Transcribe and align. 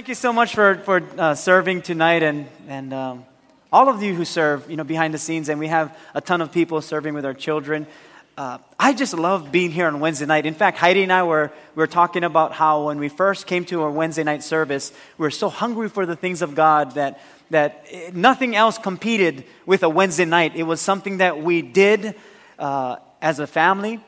thank 0.00 0.08
you 0.08 0.14
so 0.14 0.32
much 0.32 0.54
for, 0.54 0.76
for 0.76 1.02
uh, 1.18 1.34
serving 1.34 1.82
tonight 1.82 2.22
and, 2.22 2.48
and 2.68 2.94
um, 2.94 3.22
all 3.70 3.90
of 3.90 4.02
you 4.02 4.14
who 4.14 4.24
serve, 4.24 4.70
you 4.70 4.74
know, 4.74 4.82
behind 4.82 5.12
the 5.12 5.18
scenes. 5.18 5.50
And 5.50 5.60
we 5.60 5.66
have 5.66 5.94
a 6.14 6.22
ton 6.22 6.40
of 6.40 6.50
people 6.50 6.80
serving 6.80 7.12
with 7.12 7.26
our 7.26 7.34
children. 7.34 7.86
Uh, 8.34 8.56
I 8.78 8.94
just 8.94 9.12
love 9.12 9.52
being 9.52 9.70
here 9.70 9.86
on 9.86 10.00
Wednesday 10.00 10.24
night. 10.24 10.46
In 10.46 10.54
fact, 10.54 10.78
Heidi 10.78 11.02
and 11.02 11.12
I 11.12 11.24
were, 11.24 11.52
we 11.74 11.80
were 11.80 11.86
talking 11.86 12.24
about 12.24 12.54
how 12.54 12.86
when 12.86 12.98
we 12.98 13.10
first 13.10 13.46
came 13.46 13.66
to 13.66 13.82
our 13.82 13.90
Wednesday 13.90 14.24
night 14.24 14.42
service, 14.42 14.90
we 15.18 15.24
were 15.24 15.30
so 15.30 15.50
hungry 15.50 15.90
for 15.90 16.06
the 16.06 16.16
things 16.16 16.40
of 16.40 16.54
God 16.54 16.92
that, 16.92 17.20
that 17.50 18.14
nothing 18.14 18.56
else 18.56 18.78
competed 18.78 19.44
with 19.66 19.82
a 19.82 19.90
Wednesday 19.90 20.24
night. 20.24 20.56
It 20.56 20.62
was 20.62 20.80
something 20.80 21.18
that 21.18 21.42
we 21.42 21.60
did 21.60 22.14
uh, 22.58 22.96
as 23.20 23.38
a 23.38 23.46
family. 23.46 24.00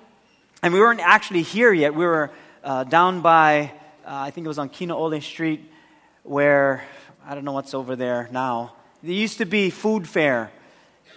And 0.63 0.73
we 0.73 0.81
weren't 0.81 1.01
actually 1.01 1.43
here 1.43 1.71
yet. 1.71 1.95
We 1.95 2.07
were 2.07 2.31
uh, 2.65 2.85
down 2.85 3.21
by, 3.21 3.73
uh, 4.07 4.09
I 4.09 4.31
think 4.31 4.47
it 4.47 4.49
was 4.49 4.59
on 4.59 4.71
Kinoole 4.71 5.23
Street, 5.23 5.69
where, 6.23 6.85
I 7.27 7.35
don't 7.35 7.45
know 7.45 7.53
what's 7.53 7.75
over 7.75 7.97
there 7.97 8.29
now. 8.33 8.75
There 9.03 9.13
used 9.13 9.39
to 9.39 9.45
be 9.45 9.71
food 9.71 10.09
fair. 10.09 10.53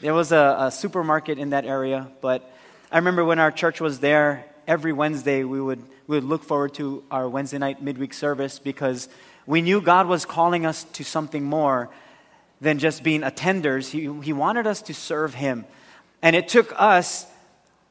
There 0.02 0.14
was 0.14 0.32
a, 0.32 0.58
a 0.60 0.72
supermarket 0.72 1.38
in 1.38 1.52
that 1.52 1.66
area, 1.66 2.10
but 2.22 2.52
I 2.92 2.98
remember 2.98 3.24
when 3.24 3.40
our 3.40 3.52
church 3.52 3.80
was 3.80 4.00
there, 4.00 4.46
every 4.68 4.94
Wednesday 4.94 5.44
we 5.44 5.62
would, 5.62 5.84
we 6.08 6.18
would 6.18 6.24
look 6.24 6.44
forward 6.44 6.74
to 6.76 7.04
our 7.12 7.30
Wednesday 7.30 7.58
night 7.58 7.82
midweek 7.82 8.14
service 8.14 8.60
because 8.60 9.08
we 9.46 9.62
knew 9.62 9.82
God 9.82 10.08
was 10.08 10.26
calling 10.26 10.66
us 10.66 10.86
to 10.94 11.04
something 11.04 11.44
more 11.44 11.90
than 12.62 12.80
just 12.80 13.04
being 13.04 13.22
attenders. 13.22 13.90
He, 13.90 14.12
he 14.26 14.34
wanted 14.34 14.66
us 14.66 14.82
to 14.84 14.94
serve 14.94 15.36
Him. 15.36 15.66
And 16.22 16.36
it 16.36 16.48
took 16.48 16.74
us 16.76 17.28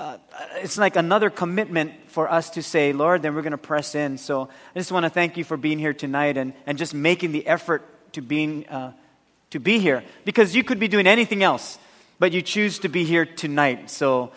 uh, 0.00 0.18
it's 0.56 0.76
like 0.76 0.96
another 0.96 1.30
commitment 1.30 1.92
for 2.08 2.30
us 2.30 2.50
to 2.50 2.62
say, 2.62 2.92
Lord, 2.92 3.22
then 3.22 3.34
we're 3.34 3.42
going 3.42 3.52
to 3.52 3.58
press 3.58 3.94
in. 3.94 4.18
So 4.18 4.48
I 4.74 4.78
just 4.78 4.90
want 4.90 5.04
to 5.04 5.10
thank 5.10 5.36
you 5.36 5.44
for 5.44 5.56
being 5.56 5.78
here 5.78 5.94
tonight 5.94 6.36
and, 6.36 6.52
and 6.66 6.76
just 6.76 6.94
making 6.94 7.32
the 7.32 7.46
effort 7.46 7.82
to, 8.14 8.20
being, 8.20 8.66
uh, 8.68 8.92
to 9.50 9.60
be 9.60 9.78
here. 9.78 10.02
Because 10.24 10.54
you 10.54 10.64
could 10.64 10.80
be 10.80 10.88
doing 10.88 11.06
anything 11.06 11.44
else, 11.44 11.78
but 12.18 12.32
you 12.32 12.42
choose 12.42 12.80
to 12.80 12.88
be 12.88 13.04
here 13.04 13.24
tonight. 13.24 13.88
So 13.88 14.32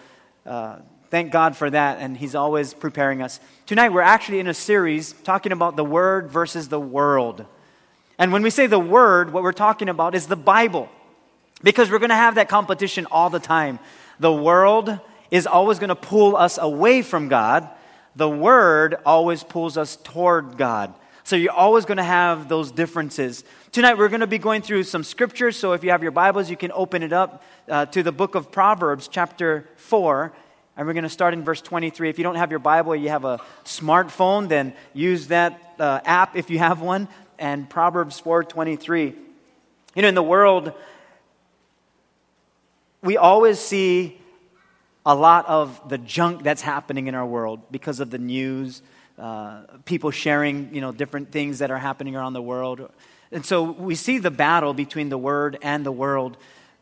uh, 0.46 0.78
thank 1.10 1.32
God 1.32 1.58
for 1.58 1.70
that, 1.70 1.98
and 2.00 2.16
He's 2.16 2.36
always 2.36 2.76
preparing 2.76 3.24
us. 3.24 3.40
Tonight, 3.66 3.90
we're 3.90 4.02
actually 4.02 4.40
in 4.40 4.48
a 4.48 4.54
series 4.54 5.14
talking 5.24 5.52
about 5.52 5.76
the 5.76 5.86
Word 5.86 6.30
versus 6.30 6.70
the 6.70 6.80
world. 6.80 7.46
And 8.20 8.32
when 8.32 8.44
we 8.44 8.52
say 8.52 8.68
the 8.68 8.80
Word, 8.80 9.34
what 9.34 9.42
we're 9.42 9.54
talking 9.54 9.90
about 9.90 10.14
is 10.14 10.28
the 10.28 10.36
Bible. 10.36 10.88
Because 11.64 11.90
we're 11.90 11.98
going 11.98 12.10
to 12.10 12.16
have 12.16 12.36
that 12.36 12.48
competition 12.48 13.08
all 13.10 13.32
the 13.32 13.40
time. 13.40 13.80
The 14.20 14.32
world 14.32 15.00
is 15.32 15.48
always 15.48 15.80
going 15.80 15.90
to 15.90 15.96
pull 15.96 16.36
us 16.36 16.58
away 16.58 17.02
from 17.02 17.28
God. 17.28 17.70
The 18.16 18.30
Word 18.30 18.96
always 19.06 19.44
pulls 19.44 19.78
us 19.78 19.98
toward 19.98 20.58
God. 20.58 20.94
So 21.24 21.36
you're 21.36 21.52
always 21.52 21.86
going 21.86 21.98
to 21.98 22.04
have 22.04 22.48
those 22.48 22.72
differences. 22.72 23.44
Tonight 23.74 23.98
we're 23.98 24.08
going 24.08 24.22
to 24.22 24.28
be 24.28 24.38
going 24.38 24.62
through 24.62 24.84
some 24.84 25.04
scriptures. 25.04 25.58
So 25.58 25.74
if 25.74 25.84
you 25.84 25.90
have 25.90 26.02
your 26.02 26.14
Bibles, 26.14 26.50
you 26.50 26.56
can 26.56 26.72
open 26.72 27.04
it 27.04 27.12
up 27.12 27.44
uh, 27.68 27.86
to 27.88 28.02
the 28.02 28.14
book 28.14 28.36
of 28.36 28.50
Proverbs, 28.50 29.10
chapter 29.10 29.68
4. 29.76 30.32
And 30.78 30.88
we're 30.88 30.94
going 30.94 31.04
to 31.04 31.10
start 31.10 31.34
in 31.34 31.44
verse 31.44 31.60
23. 31.60 32.10
If 32.10 32.18
you 32.18 32.24
don't 32.24 32.36
have 32.36 32.50
your 32.50 32.60
Bible, 32.60 32.96
you 32.96 33.10
have 33.10 33.26
a 33.26 33.42
smartphone, 33.66 34.48
then 34.48 34.74
use 34.94 35.28
that 35.28 35.76
uh, 35.80 36.00
app 36.06 36.38
if 36.38 36.50
you 36.50 36.60
have 36.60 36.82
one. 36.82 37.10
And 37.40 37.70
Proverbs 37.70 38.22
4:23. 38.22 39.16
You 39.96 40.02
know, 40.02 40.08
in 40.08 40.16
the 40.16 40.24
world, 40.24 40.74
we 43.04 43.18
always 43.18 43.60
see 43.60 44.20
a 45.08 45.16
lot 45.16 45.48
of 45.48 45.88
the 45.88 45.98
junk 45.98 46.44
that's 46.44 46.62
happening 46.62 47.08
in 47.08 47.16
our 47.16 47.26
world 47.26 47.62
because 47.72 48.02
of 48.02 48.10
the 48.10 48.18
news, 48.18 48.82
uh, 49.18 49.62
people 49.86 50.12
sharing, 50.12 50.76
you 50.76 50.82
know, 50.82 50.92
different 50.92 51.32
things 51.32 51.60
that 51.60 51.72
are 51.72 51.78
happening 51.78 52.14
around 52.18 52.34
the 52.34 52.42
world. 52.42 52.92
And 53.32 53.46
so 53.46 53.64
we 53.64 53.96
see 53.96 54.18
the 54.18 54.30
battle 54.30 54.74
between 54.74 55.08
the 55.08 55.18
Word 55.18 55.58
and 55.62 55.86
the 55.86 55.94
world. 55.94 56.36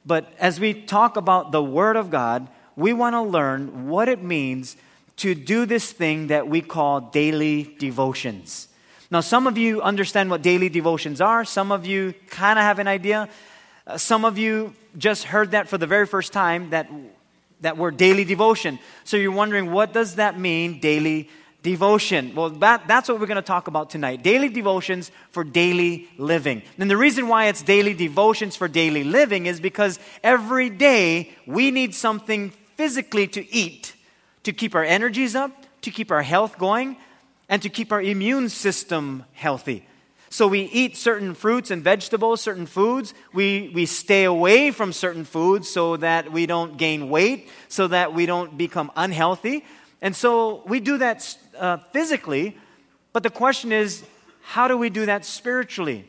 But 0.08 0.34
as 0.40 0.60
we 0.60 0.74
talk 0.74 1.18
about 1.18 1.52
the 1.52 1.62
Word 1.62 1.96
of 1.96 2.10
God, 2.10 2.48
we 2.76 2.94
want 2.94 3.14
to 3.14 3.22
learn 3.22 3.90
what 3.90 4.10
it 4.10 4.24
means 4.24 4.76
to 5.18 5.36
do 5.36 5.68
this 5.68 5.92
thing 5.92 6.28
that 6.28 6.48
we 6.48 6.62
call 6.62 7.02
daily 7.02 7.76
devotions. 7.78 8.70
Now, 9.12 9.22
some 9.22 9.46
of 9.46 9.56
you 9.56 9.84
understand 9.84 10.32
what 10.32 10.42
daily 10.42 10.70
devotions 10.70 11.22
are, 11.22 11.46
some 11.46 11.72
of 11.72 11.86
you 11.86 12.16
kind 12.32 12.58
of 12.58 12.64
have 12.64 12.80
an 12.80 12.88
idea. 12.88 13.30
Uh, 13.86 14.00
some 14.00 14.26
of 14.26 14.40
you 14.40 14.74
just 14.98 15.26
heard 15.26 15.52
that 15.52 15.70
for 15.70 15.78
the 15.78 15.86
very 15.86 16.08
first 16.08 16.34
time 16.34 16.72
that 16.72 16.90
that 17.62 17.78
word 17.78 17.98
daily 17.98 18.26
devotion. 18.26 18.80
So 19.04 19.18
you're 19.18 19.32
wondering, 19.32 19.72
what 19.72 19.94
does 19.94 20.16
that 20.16 20.40
mean, 20.40 20.80
daily 20.80 21.30
devotion? 21.64 22.36
Well, 22.36 22.52
that, 22.52 22.88
that's 22.88 23.10
what 23.10 23.20
we're 23.20 23.28
going 23.28 23.36
to 23.36 23.42
talk 23.42 23.68
about 23.68 23.90
tonight 23.90 24.24
daily 24.24 24.50
devotions 24.50 25.12
for 25.32 25.44
daily 25.44 26.08
living. 26.18 26.62
And 26.78 26.90
the 26.90 26.98
reason 26.98 27.28
why 27.28 27.46
it's 27.48 27.62
daily 27.62 27.94
devotions 27.94 28.56
for 28.56 28.68
daily 28.68 29.04
living 29.04 29.46
is 29.46 29.60
because 29.60 30.00
every 30.24 30.70
day 30.70 31.32
we 31.46 31.72
need 31.72 31.96
something 31.96 32.52
physically 32.76 33.28
to 33.28 33.54
eat 33.54 33.96
to 34.46 34.54
keep 34.54 34.76
our 34.76 34.84
energies 34.84 35.36
up, 35.36 35.52
to 35.82 35.92
keep 35.92 36.12
our 36.12 36.22
health 36.22 36.58
going, 36.58 36.96
and 37.50 37.62
to 37.62 37.70
keep 37.70 37.92
our 37.92 38.02
immune 38.02 38.48
system 38.48 39.26
healthy. 39.34 39.86
So 40.36 40.50
we 40.50 40.64
eat 40.64 40.98
certain 40.98 41.34
fruits 41.34 41.72
and 41.72 41.82
vegetables, 41.82 42.42
certain 42.42 42.66
foods. 42.66 43.14
We, 43.32 43.72
we 43.74 43.86
stay 43.86 44.26
away 44.26 44.72
from 44.72 44.92
certain 44.92 45.24
foods 45.24 45.70
so 45.70 45.96
that 45.96 46.30
we 46.30 46.46
don't 46.46 46.76
gain 46.76 47.10
weight, 47.10 47.48
so 47.70 47.88
that 47.88 48.14
we 48.14 48.26
don't 48.26 48.58
become 48.58 48.92
unhealthy. 48.98 49.64
And 50.02 50.14
so 50.14 50.62
we 50.66 50.82
do 50.82 50.98
that 50.98 51.38
uh, 51.58 51.78
physically, 51.94 52.58
but 53.14 53.24
the 53.24 53.30
question 53.30 53.72
is, 53.72 54.04
how 54.42 54.68
do 54.68 54.76
we 54.76 54.90
do 54.90 55.06
that 55.06 55.24
spiritually? 55.24 56.04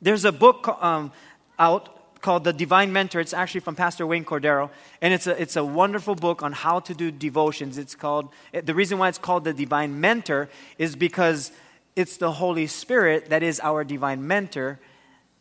There's 0.00 0.24
a 0.24 0.32
book 0.32 0.66
um, 0.82 1.12
out 1.58 2.22
called 2.22 2.44
The 2.44 2.54
Divine 2.54 2.90
Mentor. 2.90 3.20
It's 3.20 3.34
actually 3.34 3.60
from 3.60 3.74
Pastor 3.74 4.06
Wayne 4.06 4.24
Cordeiro, 4.24 4.70
and 5.02 5.12
it's 5.12 5.26
a, 5.26 5.38
it's 5.38 5.56
a 5.56 5.64
wonderful 5.64 6.14
book 6.14 6.42
on 6.42 6.52
how 6.52 6.80
to 6.80 6.94
do 6.94 7.10
devotions. 7.10 7.76
It's 7.76 7.94
called, 7.94 8.30
the 8.50 8.74
reason 8.74 8.96
why 8.96 9.10
it's 9.10 9.18
called 9.18 9.44
The 9.44 9.52
Divine 9.52 10.00
Mentor 10.00 10.48
is 10.78 10.96
because 10.96 11.52
it's 11.96 12.18
the 12.18 12.30
Holy 12.30 12.66
Spirit 12.66 13.30
that 13.30 13.42
is 13.42 13.58
our 13.60 13.82
divine 13.82 14.26
mentor 14.26 14.78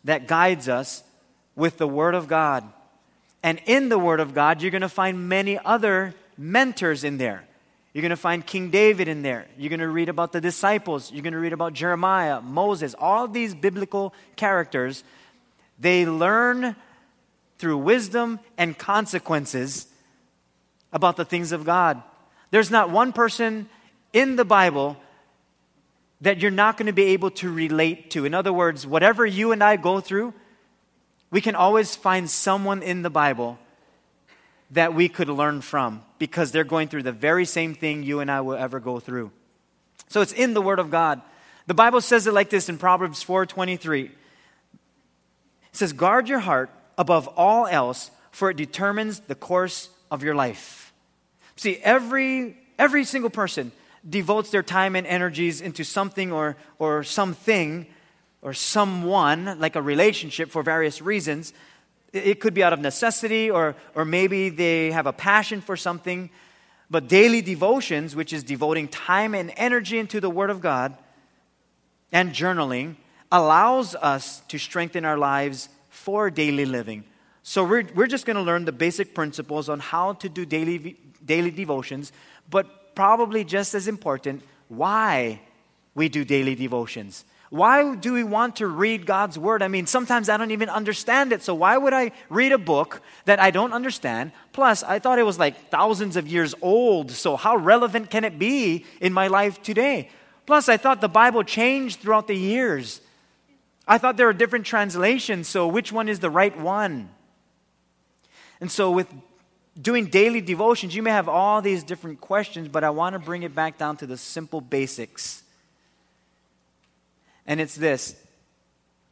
that 0.06 0.28
guides 0.28 0.70
us 0.70 1.04
with 1.56 1.78
the 1.78 1.88
Word 1.88 2.16
of 2.16 2.28
God. 2.28 2.64
And 3.44 3.62
in 3.66 3.90
the 3.90 4.00
Word 4.00 4.22
of 4.22 4.34
God, 4.34 4.62
you're 4.62 4.72
going 4.72 4.82
to 4.82 4.90
find 4.90 5.30
many 5.30 5.60
other 5.60 6.16
mentors 6.38 7.04
in 7.04 7.18
there. 7.18 7.44
You're 7.94 8.02
going 8.02 8.10
to 8.10 8.18
find 8.18 8.46
King 8.46 8.72
David 8.72 9.08
in 9.08 9.22
there. 9.22 9.48
You're 9.58 9.70
going 9.70 9.80
to 9.80 9.88
read 9.88 10.10
about 10.10 10.32
the 10.32 10.42
disciples. 10.42 11.12
You're 11.12 11.22
going 11.22 11.34
to 11.34 11.40
read 11.40 11.54
about 11.54 11.74
Jeremiah, 11.74 12.42
Moses, 12.42 12.96
all 12.98 13.28
these 13.28 13.54
biblical 13.54 14.14
characters. 14.36 15.04
They 15.80 16.06
learn 16.06 16.76
through 17.58 17.78
wisdom 17.78 18.40
and 18.58 18.78
consequences 18.78 19.88
about 20.92 21.16
the 21.16 21.26
things 21.26 21.52
of 21.52 21.66
God. 21.66 22.02
There's 22.52 22.72
not 22.72 22.90
one 22.90 23.14
person 23.14 23.70
in 24.12 24.36
the 24.36 24.46
Bible 24.46 24.98
that 26.22 26.42
you're 26.42 26.52
not 26.52 26.78
going 26.78 26.88
to 26.88 26.94
be 26.94 27.06
able 27.08 27.32
to 27.32 27.52
relate 27.52 28.12
to. 28.12 28.26
In 28.26 28.34
other 28.34 28.54
words, 28.54 28.88
whatever 28.88 29.26
you 29.26 29.52
and 29.52 29.64
I 29.64 29.76
go 29.76 30.00
through, 30.00 30.34
we 31.32 31.42
can 31.42 31.56
always 31.56 31.96
find 31.96 32.30
someone 32.30 32.82
in 32.82 33.02
the 33.02 33.10
Bible 33.10 33.60
that 34.72 34.94
we 34.94 35.10
could 35.10 35.30
learn 35.30 35.62
from 35.62 36.04
because 36.18 36.52
they're 36.52 36.64
going 36.64 36.88
through 36.88 37.04
the 37.04 37.12
very 37.12 37.46
same 37.46 37.76
thing 37.76 38.04
you 38.04 38.20
and 38.20 38.32
I 38.32 38.42
will 38.42 38.56
ever 38.56 38.80
go 38.80 39.00
through. 39.00 39.32
So 40.08 40.22
it's 40.22 40.32
in 40.32 40.54
the 40.54 40.62
Word 40.62 40.80
of 40.80 40.90
God. 40.90 41.22
The 41.68 41.74
Bible 41.74 42.02
says 42.02 42.28
it 42.28 42.34
like 42.34 42.50
this 42.50 42.70
in 42.70 42.78
Proverbs 42.78 43.24
4:23. 43.24 44.06
It 44.06 44.12
says, 45.72 45.94
"Guard 45.94 46.30
your 46.30 46.40
heart 46.40 46.70
above 46.98 47.28
all 47.30 47.68
else, 47.68 48.12
for 48.32 48.50
it 48.50 48.58
determines 48.58 49.22
the 49.22 49.36
course 49.36 49.90
of 50.10 50.24
your 50.24 50.36
life." 50.36 50.94
See, 51.56 51.78
every 51.78 52.58
every 52.78 53.04
single 53.04 53.30
person 53.30 53.72
devotes 54.08 54.52
their 54.52 54.64
time 54.64 54.96
and 54.96 55.08
energies 55.08 55.62
into 55.62 55.84
something 55.84 56.32
or, 56.32 56.56
or 56.80 57.04
something 57.04 57.88
or 58.42 58.54
someone, 58.54 59.60
like 59.60 59.76
a 59.76 59.82
relationship 59.82 60.52
for 60.52 60.62
various 60.62 61.02
reasons, 61.02 61.54
it 62.14 62.40
could 62.40 62.54
be 62.54 62.64
out 62.64 62.74
of 62.74 62.80
necessity 62.80 63.50
or, 63.50 63.76
or 63.96 64.06
maybe 64.06 64.50
they 64.50 64.92
have 64.92 65.08
a 65.08 65.14
passion 65.14 65.62
for 65.62 65.76
something. 65.76 66.30
But 66.90 67.08
daily 67.08 67.42
devotions, 67.42 68.16
which 68.16 68.32
is 68.32 68.44
devoting 68.44 68.88
time 68.88 69.34
and 69.34 69.52
energy 69.58 69.98
into 69.98 70.22
the 70.22 70.30
Word 70.30 70.52
of 70.52 70.62
God 70.62 70.96
and 72.12 72.32
journaling, 72.32 72.96
allows 73.32 73.96
us 73.96 74.42
to 74.50 74.60
strengthen 74.60 75.04
our 75.04 75.18
lives 75.18 75.68
for 75.90 76.30
daily 76.30 76.66
living. 76.66 77.04
So 77.42 77.64
we're, 77.64 77.88
we're 77.96 78.08
just 78.08 78.26
going 78.26 78.38
to 78.38 78.42
learn 78.42 78.66
the 78.66 78.72
basic 78.72 79.16
principles 79.16 79.70
on 79.70 79.80
how 79.80 80.14
to 80.14 80.30
do 80.30 80.46
daily, 80.46 80.98
daily 81.26 81.52
devotions, 81.52 82.12
but 82.50 82.85
probably 82.96 83.44
just 83.44 83.76
as 83.76 83.88
important, 83.88 84.42
why 84.68 85.42
we 85.94 86.10
do 86.10 86.26
daily 86.26 86.56
devotions. 86.56 87.26
Why 87.50 87.96
do 87.96 88.14
we 88.14 88.24
want 88.24 88.58
to 88.58 88.68
read 88.68 89.06
God's 89.06 89.38
Word? 89.38 89.62
I 89.62 89.68
mean, 89.68 89.86
sometimes 89.86 90.30
I 90.30 90.38
don't 90.38 90.52
even 90.52 90.68
understand 90.68 91.32
it. 91.32 91.44
So, 91.44 91.54
why 91.54 91.78
would 91.78 91.94
I 91.94 92.12
read 92.30 92.52
a 92.52 92.58
book 92.58 93.02
that 93.26 93.40
I 93.40 93.52
don't 93.52 93.72
understand? 93.72 94.32
Plus, 94.52 94.84
I 94.84 95.00
thought 95.00 95.20
it 95.20 95.24
was 95.24 95.38
like 95.38 95.70
thousands 95.70 96.18
of 96.18 96.28
years 96.28 96.56
old. 96.62 97.12
So, 97.12 97.38
how 97.38 97.56
relevant 97.56 98.10
can 98.10 98.24
it 98.24 98.40
be 98.40 98.86
in 99.00 99.14
my 99.14 99.28
life 99.28 99.62
today? 99.62 100.10
Plus, 100.46 100.68
I 100.68 100.78
thought 100.78 101.02
the 101.02 101.08
Bible 101.08 101.44
changed 101.44 102.00
throughout 102.02 102.28
the 102.28 102.36
years. 102.36 103.00
I 103.88 104.00
thought 104.00 104.18
there 104.18 104.28
were 104.28 104.34
different 104.34 104.66
translations, 104.66 105.48
so 105.48 105.68
which 105.68 105.92
one 105.92 106.10
is 106.10 106.20
the 106.20 106.30
right 106.30 106.58
one? 106.60 107.10
And 108.60 108.72
so, 108.72 108.90
with 108.90 109.08
doing 109.80 110.06
daily 110.06 110.42
devotions, 110.42 110.96
you 110.96 111.04
may 111.04 111.12
have 111.12 111.28
all 111.28 111.62
these 111.62 111.84
different 111.84 112.22
questions, 112.22 112.68
but 112.68 112.84
I 112.84 112.90
want 112.90 113.14
to 113.14 113.20
bring 113.20 113.44
it 113.44 113.54
back 113.54 113.78
down 113.78 113.98
to 113.98 114.08
the 114.08 114.18
simple 114.18 114.62
basics. 114.62 115.44
And 117.46 117.60
it's 117.60 117.76
this 117.76 118.16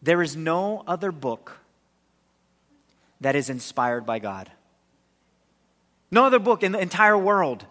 there 0.01 0.21
is 0.21 0.35
no 0.35 0.83
other 0.87 1.11
book 1.11 1.59
that 3.21 3.35
is 3.35 3.49
inspired 3.49 4.05
by 4.05 4.19
God. 4.19 4.51
No 6.11 6.25
other 6.25 6.39
book 6.39 6.61
in 6.61 6.73
the 6.73 6.79
entire 6.79 7.17
world. 7.17 7.65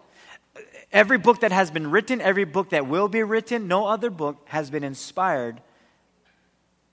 Every 0.91 1.17
book 1.17 1.39
that 1.41 1.51
has 1.51 1.71
been 1.71 1.89
written, 1.89 2.21
every 2.21 2.43
book 2.43 2.69
that 2.69 2.87
will 2.87 3.07
be 3.07 3.23
written, 3.23 3.67
no 3.67 3.87
other 3.87 4.09
book 4.09 4.45
has 4.49 4.69
been 4.69 4.83
inspired 4.83 5.61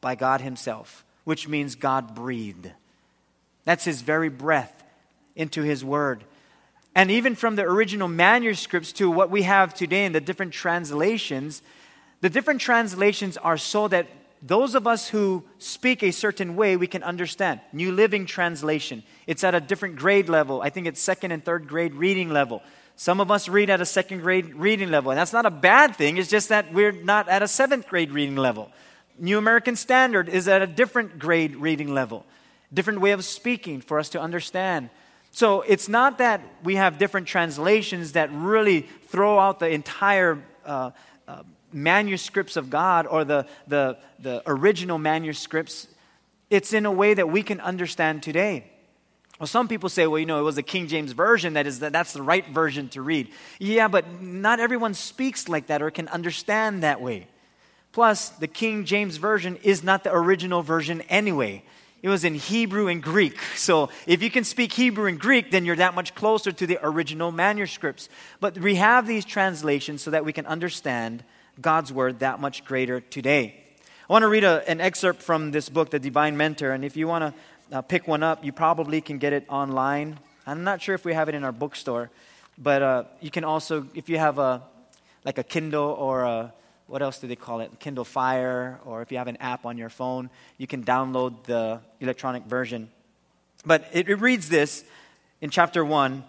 by 0.00 0.14
God 0.14 0.40
Himself, 0.40 1.04
which 1.24 1.48
means 1.48 1.74
God 1.74 2.14
breathed. 2.14 2.70
That's 3.64 3.84
His 3.84 4.00
very 4.00 4.30
breath 4.30 4.79
into 5.36 5.62
His 5.62 5.84
Word. 5.84 6.24
And 6.94 7.10
even 7.10 7.34
from 7.34 7.56
the 7.56 7.62
original 7.62 8.08
manuscripts 8.08 8.92
to 8.94 9.10
what 9.10 9.30
we 9.30 9.42
have 9.42 9.74
today 9.74 10.04
in 10.04 10.12
the 10.12 10.20
different 10.20 10.52
translations, 10.52 11.62
the 12.20 12.30
different 12.30 12.60
translations 12.60 13.36
are 13.36 13.56
so 13.56 13.88
that 13.88 14.08
those 14.42 14.74
of 14.74 14.86
us 14.86 15.08
who 15.08 15.44
speak 15.58 16.02
a 16.02 16.10
certain 16.10 16.56
way, 16.56 16.76
we 16.76 16.86
can 16.86 17.02
understand. 17.02 17.60
New 17.72 17.92
Living 17.92 18.26
Translation. 18.26 19.02
It's 19.26 19.44
at 19.44 19.54
a 19.54 19.60
different 19.60 19.96
grade 19.96 20.28
level. 20.28 20.62
I 20.62 20.70
think 20.70 20.86
it's 20.86 21.00
second 21.00 21.32
and 21.32 21.44
third 21.44 21.68
grade 21.68 21.94
reading 21.94 22.30
level. 22.30 22.62
Some 22.96 23.20
of 23.20 23.30
us 23.30 23.48
read 23.48 23.70
at 23.70 23.80
a 23.80 23.86
second 23.86 24.20
grade 24.20 24.54
reading 24.54 24.90
level. 24.90 25.10
And 25.10 25.18
that's 25.18 25.32
not 25.32 25.46
a 25.46 25.50
bad 25.50 25.96
thing, 25.96 26.16
it's 26.16 26.28
just 26.28 26.48
that 26.48 26.72
we're 26.72 26.92
not 26.92 27.28
at 27.28 27.42
a 27.42 27.48
seventh 27.48 27.86
grade 27.86 28.12
reading 28.12 28.36
level. 28.36 28.70
New 29.18 29.36
American 29.36 29.76
Standard 29.76 30.28
is 30.28 30.48
at 30.48 30.62
a 30.62 30.66
different 30.66 31.18
grade 31.18 31.56
reading 31.56 31.92
level, 31.92 32.24
different 32.72 33.00
way 33.00 33.10
of 33.12 33.24
speaking 33.24 33.82
for 33.82 33.98
us 33.98 34.08
to 34.10 34.20
understand. 34.20 34.88
So 35.32 35.62
it's 35.62 35.88
not 35.88 36.18
that 36.18 36.40
we 36.64 36.76
have 36.76 36.98
different 36.98 37.26
translations 37.26 38.12
that 38.12 38.30
really 38.32 38.82
throw 39.08 39.38
out 39.38 39.60
the 39.60 39.68
entire 39.68 40.42
uh, 40.64 40.90
uh, 41.28 41.42
manuscripts 41.72 42.56
of 42.56 42.68
God 42.70 43.06
or 43.06 43.24
the, 43.24 43.46
the, 43.68 43.98
the 44.18 44.42
original 44.46 44.98
manuscripts. 44.98 45.86
It's 46.50 46.72
in 46.72 46.84
a 46.84 46.92
way 46.92 47.14
that 47.14 47.28
we 47.28 47.42
can 47.42 47.60
understand 47.60 48.22
today. 48.22 48.64
Well, 49.38 49.46
some 49.46 49.68
people 49.68 49.88
say, 49.88 50.06
well, 50.06 50.18
you 50.18 50.26
know, 50.26 50.38
it 50.38 50.42
was 50.42 50.56
the 50.56 50.62
King 50.62 50.86
James 50.86 51.12
Version 51.12 51.54
that 51.54 51.66
is 51.66 51.78
the, 51.78 51.88
that's 51.88 52.12
the 52.12 52.22
right 52.22 52.46
version 52.48 52.88
to 52.90 53.00
read. 53.00 53.30
Yeah, 53.58 53.88
but 53.88 54.20
not 54.20 54.60
everyone 54.60 54.92
speaks 54.92 55.48
like 55.48 55.68
that 55.68 55.80
or 55.80 55.90
can 55.90 56.08
understand 56.08 56.82
that 56.82 57.00
way. 57.00 57.26
Plus, 57.92 58.28
the 58.28 58.46
King 58.46 58.84
James 58.84 59.16
Version 59.16 59.56
is 59.62 59.82
not 59.82 60.04
the 60.04 60.14
original 60.14 60.62
version 60.62 61.00
anyway. 61.02 61.62
It 62.02 62.08
was 62.08 62.24
in 62.24 62.34
Hebrew 62.34 62.88
and 62.88 63.02
Greek. 63.02 63.38
So 63.56 63.90
if 64.06 64.22
you 64.22 64.30
can 64.30 64.44
speak 64.44 64.72
Hebrew 64.72 65.06
and 65.06 65.20
Greek, 65.20 65.50
then 65.50 65.64
you're 65.64 65.76
that 65.76 65.94
much 65.94 66.14
closer 66.14 66.50
to 66.50 66.66
the 66.66 66.78
original 66.82 67.30
manuscripts. 67.30 68.08
But 68.40 68.56
we 68.58 68.76
have 68.76 69.06
these 69.06 69.24
translations 69.24 70.02
so 70.02 70.10
that 70.10 70.24
we 70.24 70.32
can 70.32 70.46
understand 70.46 71.22
God's 71.60 71.92
word 71.92 72.20
that 72.20 72.40
much 72.40 72.64
greater 72.64 73.00
today. 73.00 73.54
I 74.08 74.12
want 74.12 74.22
to 74.22 74.28
read 74.28 74.44
a, 74.44 74.68
an 74.68 74.80
excerpt 74.80 75.22
from 75.22 75.50
this 75.50 75.68
book, 75.68 75.90
The 75.90 75.98
Divine 75.98 76.36
Mentor. 76.36 76.72
And 76.72 76.84
if 76.84 76.96
you 76.96 77.06
want 77.06 77.34
to 77.70 77.76
uh, 77.76 77.82
pick 77.82 78.08
one 78.08 78.22
up, 78.22 78.44
you 78.44 78.52
probably 78.52 79.00
can 79.00 79.18
get 79.18 79.32
it 79.32 79.44
online. 79.48 80.18
I'm 80.46 80.64
not 80.64 80.80
sure 80.80 80.94
if 80.94 81.04
we 81.04 81.12
have 81.12 81.28
it 81.28 81.34
in 81.34 81.44
our 81.44 81.52
bookstore, 81.52 82.10
but 82.56 82.82
uh, 82.82 83.04
you 83.20 83.30
can 83.30 83.44
also, 83.44 83.86
if 83.94 84.08
you 84.08 84.18
have 84.18 84.38
a 84.38 84.62
like 85.24 85.38
a 85.38 85.44
Kindle 85.44 85.84
or 85.84 86.24
a 86.24 86.52
what 86.90 87.02
else 87.02 87.20
do 87.20 87.28
they 87.28 87.36
call 87.36 87.60
it? 87.60 87.70
Kindle 87.78 88.04
Fire, 88.04 88.80
or 88.84 89.00
if 89.00 89.12
you 89.12 89.18
have 89.18 89.28
an 89.28 89.36
app 89.36 89.64
on 89.64 89.78
your 89.78 89.88
phone, 89.88 90.28
you 90.58 90.66
can 90.66 90.82
download 90.82 91.44
the 91.44 91.80
electronic 92.00 92.42
version. 92.42 92.90
But 93.64 93.84
it, 93.92 94.08
it 94.08 94.16
reads 94.16 94.48
this 94.48 94.84
in 95.40 95.50
chapter 95.50 95.84
1 95.84 96.24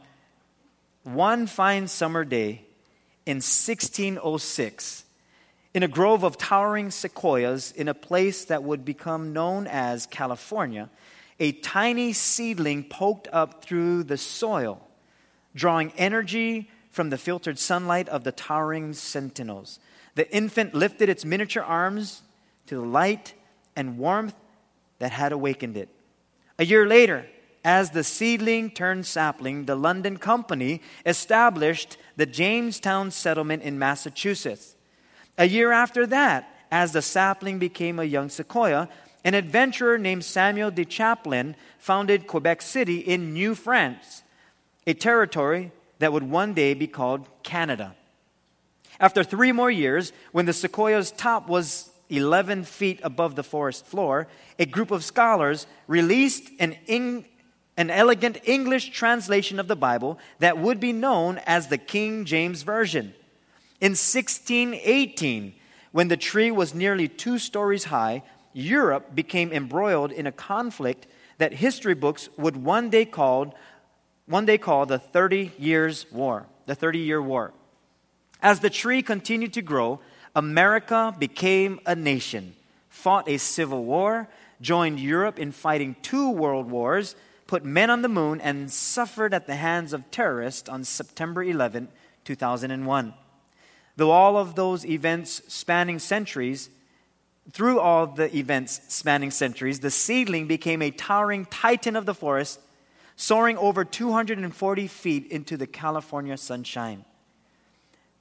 One 1.04 1.48
fine 1.48 1.88
summer 1.88 2.24
day 2.24 2.62
in 3.26 3.38
1606, 3.38 5.04
in 5.74 5.82
a 5.82 5.88
grove 5.88 6.24
of 6.24 6.38
towering 6.38 6.92
sequoias 6.92 7.72
in 7.72 7.88
a 7.88 7.96
place 7.96 8.46
that 8.46 8.62
would 8.62 8.86
become 8.86 9.34
known 9.34 9.66
as 9.66 10.06
California, 10.06 10.92
a 11.40 11.54
tiny 11.54 12.14
seedling 12.14 12.84
poked 12.84 13.28
up 13.34 13.64
through 13.64 14.04
the 14.04 14.18
soil, 14.18 14.80
drawing 15.56 15.92
energy 15.98 16.70
from 16.92 17.10
the 17.10 17.18
filtered 17.18 17.58
sunlight 17.58 18.08
of 18.10 18.24
the 18.24 18.32
towering 18.32 18.94
sentinels. 18.94 19.80
The 20.16 20.34
infant 20.34 20.74
lifted 20.74 21.10
its 21.10 21.26
miniature 21.26 21.64
arms 21.64 22.22
to 22.68 22.76
the 22.76 22.82
light 22.82 23.34
and 23.76 23.98
warmth 23.98 24.36
that 25.00 25.12
had 25.12 25.32
awakened 25.32 25.78
it. 25.78 25.90
A 26.60 26.66
year 26.66 26.86
later, 26.86 27.26
as 27.64 27.92
the 27.92 28.04
seedling 28.04 28.72
turned 28.72 29.06
sapling, 29.06 29.66
the 29.66 29.76
London 29.76 30.18
Company 30.18 30.82
established 31.06 31.98
the 32.16 32.26
Jamestown 32.26 33.12
settlement 33.12 33.64
in 33.64 33.80
Massachusetts. 33.80 34.76
A 35.38 35.48
year 35.48 35.72
after 35.72 36.06
that, 36.08 36.48
as 36.72 36.92
the 36.92 37.02
sapling 37.02 37.60
became 37.60 38.00
a 38.00 38.04
young 38.04 38.30
sequoia, 38.30 38.90
an 39.24 39.36
adventurer 39.36 39.98
named 39.98 40.26
Samuel 40.26 40.72
de 40.72 40.90
Champlain 40.90 41.56
founded 41.78 42.28
Quebec 42.28 42.62
City 42.62 42.98
in 42.98 43.34
New 43.34 43.54
France, 43.54 44.24
a 44.88 44.94
territory 44.94 45.72
that 46.00 46.12
would 46.12 46.24
one 46.24 46.54
day 46.54 46.74
be 46.74 46.88
called 46.88 47.28
Canada. 47.44 47.96
After 49.02 49.24
three 49.24 49.52
more 49.52 49.72
years, 49.72 50.14
when 50.32 50.46
the 50.46 50.54
sequoia's 50.54 51.10
top 51.10 51.50
was 51.50 51.90
11 52.10 52.66
feet 52.66 53.00
above 53.02 53.36
the 53.36 53.44
forest 53.44 53.88
floor, 53.88 54.28
a 54.60 54.68
group 54.68 54.92
of 54.92 55.04
scholars 55.04 55.66
released 55.88 56.52
an, 56.60 56.78
in, 56.86 57.26
an 57.78 57.90
elegant 57.90 58.38
English 58.44 58.92
translation 58.92 59.60
of 59.60 59.68
the 59.68 59.76
Bible 59.76 60.20
that 60.38 60.60
would 60.60 60.80
be 60.80 60.94
known 60.94 61.40
as 61.48 61.68
the 61.68 61.80
King 61.80 62.26
James 62.26 62.62
Version. 62.62 63.16
In 63.80 63.94
1618, 63.94 65.56
when 65.92 66.08
the 66.08 66.16
tree 66.16 66.52
was 66.52 66.76
nearly 66.76 67.08
two 67.08 67.40
stories 67.40 67.86
high, 67.86 68.22
Europe 68.54 69.16
became 69.16 69.52
embroiled 69.52 70.12
in 70.12 70.28
a 70.28 70.32
conflict 70.32 71.08
that 71.40 71.54
history 71.54 71.96
books 71.96 72.30
would 72.38 72.56
one 72.56 72.92
day 72.92 73.06
call, 73.06 73.56
one 74.28 74.46
day 74.46 74.60
call 74.60 74.86
the 74.86 75.00
30 75.00 75.54
Years' 75.58 76.06
War, 76.12 76.46
the 76.68 76.76
30 76.76 77.00
Year 77.00 77.20
War. 77.20 77.52
As 78.42 78.60
the 78.60 78.70
tree 78.70 79.02
continued 79.02 79.54
to 79.54 79.62
grow, 79.62 80.00
America 80.36 81.16
became 81.18 81.80
a 81.86 81.96
nation, 81.96 82.56
fought 82.90 83.30
a 83.30 83.38
civil 83.38 83.84
war, 83.84 84.28
joined 84.62 85.00
Europe 85.00 85.40
in 85.40 85.52
fighting 85.52 85.96
two 86.02 86.30
world 86.30 86.70
wars, 86.70 87.16
put 87.48 87.66
men 87.66 87.90
on 87.90 88.02
the 88.02 88.10
moon, 88.10 88.42
and 88.42 88.72
suffered 88.72 89.34
at 89.34 89.46
the 89.46 89.56
hands 89.56 89.94
of 89.94 90.10
terrorists 90.10 90.70
on 90.70 90.84
September 90.84 91.44
11, 91.44 91.90
2001. 92.24 93.14
Though 93.98 94.12
all 94.12 94.38
of 94.38 94.56
those 94.56 94.86
events 94.86 95.42
spanning 95.48 96.00
centuries, 96.00 96.70
through 97.52 97.80
all 97.80 98.08
the 98.08 98.36
events 98.36 98.82
spanning 98.88 99.32
centuries, 99.32 99.82
the 99.82 99.92
seedling 99.92 100.48
became 100.48 100.82
a 100.82 100.92
towering 100.92 101.46
titan 101.46 101.96
of 101.96 102.06
the 102.06 102.14
forest, 102.14 102.60
soaring 103.16 103.58
over 103.58 103.84
240 103.84 104.88
feet 104.88 105.28
into 105.28 105.58
the 105.58 105.68
California 105.68 106.38
sunshine. 106.38 107.04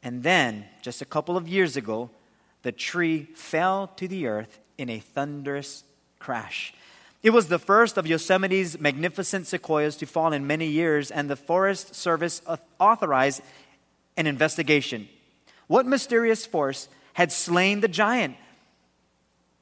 And 0.03 0.23
then, 0.23 0.65
just 0.83 1.03
a 1.03 1.05
couple 1.07 1.37
of 1.37 1.49
years 1.49 1.77
ago, 1.77 2.11
the 2.63 2.73
tree 2.73 3.29
fell 3.35 3.89
to 3.97 4.09
the 4.09 4.27
earth 4.27 4.59
in 4.79 4.89
a 4.89 4.99
thunderous 4.99 5.85
crash. 6.19 6.73
It 7.23 7.31
was 7.31 7.49
the 7.49 7.59
first 7.59 7.99
of 7.99 8.07
Yosemite's 8.07 8.81
magnificent 8.81 9.47
sequoias 9.47 9.97
to 9.97 10.07
fall 10.07 10.33
in 10.33 10.47
many 10.47 10.67
years, 10.67 11.11
and 11.11 11.29
the 11.29 11.37
Forest 11.37 11.95
Service 11.95 12.41
authorized 12.79 13.43
an 14.17 14.27
investigation. 14.27 15.09
What 15.67 15.87
mysterious 15.87 16.47
force 16.47 16.89
had 17.13 17.31
slain 17.31 17.81
the 17.81 17.89
giant? 17.89 18.37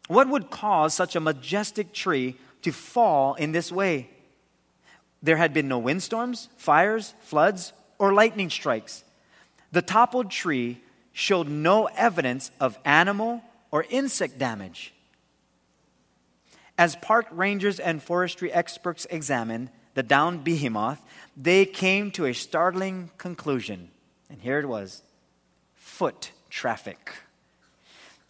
What 0.07 0.29
would 0.29 0.51
cause 0.51 0.95
such 0.95 1.17
a 1.17 1.21
majestic 1.21 1.93
tree 1.93 2.37
to 2.63 2.73
fall 2.73 3.35
in 3.35 3.53
this 3.53 3.73
way? 3.73 4.09
There 5.21 5.37
had 5.37 5.53
been 5.53 5.67
no 5.67 5.79
windstorms, 5.79 6.49
fires, 6.57 7.15
floods, 7.21 7.73
or 7.99 8.13
lightning 8.13 8.51
strikes. 8.51 9.03
The 9.73 9.83
toppled 9.83 10.31
tree 10.31 10.81
showed 11.13 11.49
no 11.49 11.87
evidence 11.87 12.51
of 12.61 12.79
animal 12.85 13.43
or 13.71 13.85
insect 13.91 14.39
damage. 14.39 14.95
As 16.79 16.97
park 16.97 17.27
rangers 17.33 17.81
and 17.81 18.03
forestry 18.03 18.53
experts 18.53 19.07
examined 19.11 19.71
the 19.95 20.03
downed 20.03 20.45
behemoth, 20.45 21.01
they 21.37 21.65
came 21.65 22.13
to 22.13 22.27
a 22.27 22.33
startling 22.33 23.11
conclusion. 23.19 23.91
And 24.31 24.41
here 24.41 24.61
it 24.61 24.69
was 24.69 25.03
foot 25.75 26.31
traffic. 26.51 27.15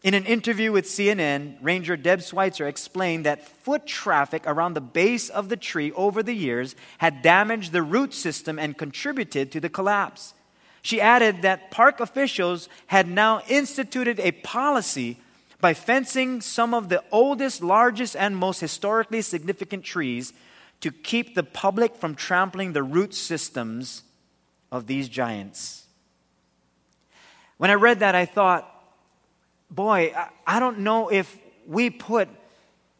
In 0.02 0.14
an 0.14 0.24
interview 0.24 0.72
with 0.72 0.86
CNN, 0.86 1.56
Ranger 1.60 1.96
Deb 1.96 2.20
Schweizer 2.20 2.68
explained 2.68 3.26
that 3.26 3.46
foot 3.46 3.84
traffic 3.84 4.44
around 4.46 4.74
the 4.74 4.80
base 4.80 5.28
of 5.28 5.48
the 5.48 5.56
tree 5.56 5.92
over 5.92 6.22
the 6.22 6.34
years 6.34 6.76
had 6.98 7.20
damaged 7.20 7.72
the 7.72 7.82
root 7.82 8.14
system 8.14 8.58
and 8.58 8.78
contributed 8.78 9.50
to 9.52 9.60
the 9.60 9.68
collapse. 9.68 10.34
She 10.88 11.02
added 11.02 11.42
that 11.42 11.70
park 11.70 12.00
officials 12.00 12.66
had 12.86 13.06
now 13.06 13.42
instituted 13.46 14.18
a 14.20 14.32
policy 14.32 15.18
by 15.60 15.74
fencing 15.74 16.40
some 16.40 16.72
of 16.72 16.88
the 16.88 17.04
oldest, 17.12 17.62
largest, 17.62 18.16
and 18.16 18.34
most 18.34 18.58
historically 18.62 19.20
significant 19.20 19.84
trees 19.84 20.32
to 20.80 20.90
keep 20.90 21.34
the 21.34 21.42
public 21.42 21.94
from 21.94 22.14
trampling 22.14 22.72
the 22.72 22.82
root 22.82 23.12
systems 23.12 24.02
of 24.72 24.86
these 24.86 25.10
giants. 25.10 25.84
When 27.58 27.70
I 27.70 27.74
read 27.74 28.00
that, 28.00 28.14
I 28.14 28.24
thought, 28.24 28.66
boy, 29.70 30.14
I 30.46 30.58
don't 30.58 30.78
know 30.78 31.10
if 31.10 31.36
we 31.66 31.90
put 31.90 32.30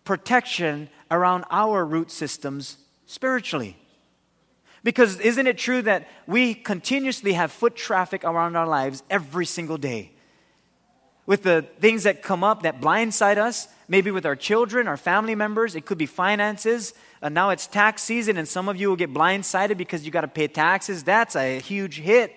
protection 0.04 0.90
around 1.10 1.46
our 1.50 1.86
root 1.86 2.10
systems 2.10 2.76
spiritually. 3.06 3.78
Because 4.84 5.18
isn't 5.20 5.46
it 5.46 5.58
true 5.58 5.82
that 5.82 6.08
we 6.26 6.54
continuously 6.54 7.32
have 7.32 7.52
foot 7.52 7.76
traffic 7.76 8.24
around 8.24 8.56
our 8.56 8.66
lives 8.66 9.02
every 9.10 9.46
single 9.46 9.76
day? 9.76 10.12
With 11.26 11.42
the 11.42 11.66
things 11.80 12.04
that 12.04 12.22
come 12.22 12.42
up 12.42 12.62
that 12.62 12.80
blindside 12.80 13.36
us, 13.36 13.68
maybe 13.86 14.10
with 14.10 14.24
our 14.24 14.36
children, 14.36 14.88
our 14.88 14.96
family 14.96 15.34
members, 15.34 15.74
it 15.74 15.84
could 15.84 15.98
be 15.98 16.06
finances. 16.06 16.94
Now 17.22 17.50
it's 17.50 17.66
tax 17.66 18.02
season, 18.02 18.38
and 18.38 18.48
some 18.48 18.68
of 18.68 18.76
you 18.76 18.88
will 18.88 18.96
get 18.96 19.12
blindsided 19.12 19.76
because 19.76 20.06
you 20.06 20.10
got 20.10 20.22
to 20.22 20.28
pay 20.28 20.48
taxes. 20.48 21.02
That's 21.02 21.36
a 21.36 21.58
huge 21.58 21.98
hit. 21.98 22.34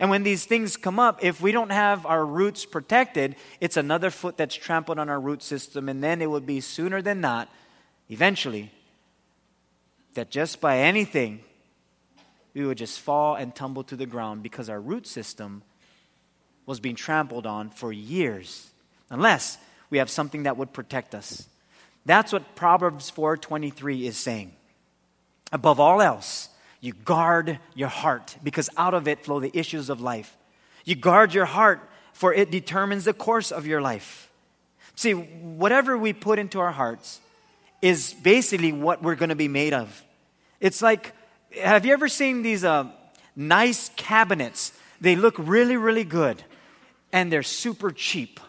And 0.00 0.10
when 0.10 0.22
these 0.22 0.44
things 0.44 0.76
come 0.76 1.00
up, 1.00 1.24
if 1.24 1.40
we 1.40 1.50
don't 1.50 1.70
have 1.70 2.06
our 2.06 2.24
roots 2.24 2.64
protected, 2.64 3.34
it's 3.60 3.76
another 3.76 4.10
foot 4.10 4.36
that's 4.36 4.54
trampled 4.54 4.98
on 4.98 5.10
our 5.10 5.20
root 5.20 5.42
system. 5.42 5.88
And 5.88 6.02
then 6.02 6.22
it 6.22 6.30
would 6.30 6.46
be 6.46 6.60
sooner 6.60 7.02
than 7.02 7.20
not, 7.20 7.48
eventually, 8.08 8.70
that 10.14 10.30
just 10.30 10.60
by 10.60 10.78
anything, 10.78 11.40
we 12.54 12.66
would 12.66 12.78
just 12.78 13.00
fall 13.00 13.34
and 13.34 13.54
tumble 13.54 13.84
to 13.84 13.96
the 13.96 14.06
ground 14.06 14.42
because 14.42 14.68
our 14.68 14.80
root 14.80 15.06
system 15.06 15.62
was 16.66 16.80
being 16.80 16.96
trampled 16.96 17.46
on 17.46 17.70
for 17.70 17.92
years, 17.92 18.70
unless 19.10 19.58
we 19.90 19.98
have 19.98 20.10
something 20.10 20.42
that 20.42 20.56
would 20.56 20.72
protect 20.72 21.14
us. 21.14 21.46
That's 22.04 22.32
what 22.32 22.54
Proverbs 22.56 23.10
4:23 23.10 24.06
is 24.06 24.16
saying. 24.16 24.52
Above 25.52 25.80
all 25.80 26.02
else, 26.02 26.48
you 26.80 26.92
guard 26.92 27.58
your 27.74 27.88
heart 27.88 28.36
because 28.42 28.68
out 28.76 28.94
of 28.94 29.08
it 29.08 29.24
flow 29.24 29.40
the 29.40 29.56
issues 29.56 29.88
of 29.88 30.00
life. 30.00 30.36
You 30.84 30.94
guard 30.94 31.34
your 31.34 31.46
heart 31.46 31.80
for 32.12 32.34
it 32.34 32.50
determines 32.50 33.04
the 33.04 33.12
course 33.12 33.52
of 33.52 33.66
your 33.66 33.80
life. 33.80 34.30
See, 34.94 35.12
whatever 35.12 35.96
we 35.96 36.12
put 36.12 36.38
into 36.38 36.58
our 36.58 36.72
hearts 36.72 37.20
is 37.80 38.12
basically 38.12 38.72
what 38.72 39.02
we're 39.02 39.14
going 39.14 39.28
to 39.28 39.36
be 39.36 39.48
made 39.48 39.72
of. 39.72 40.04
It's 40.60 40.82
like, 40.82 41.12
have 41.56 41.86
you 41.86 41.92
ever 41.92 42.08
seen 42.08 42.42
these 42.42 42.64
uh, 42.64 42.88
nice 43.36 43.90
cabinets? 43.96 44.72
They 45.00 45.16
look 45.16 45.34
really, 45.38 45.76
really 45.76 46.04
good 46.04 46.42
and 47.12 47.32
they're 47.32 47.42
super 47.42 47.90
cheap. 47.90 48.40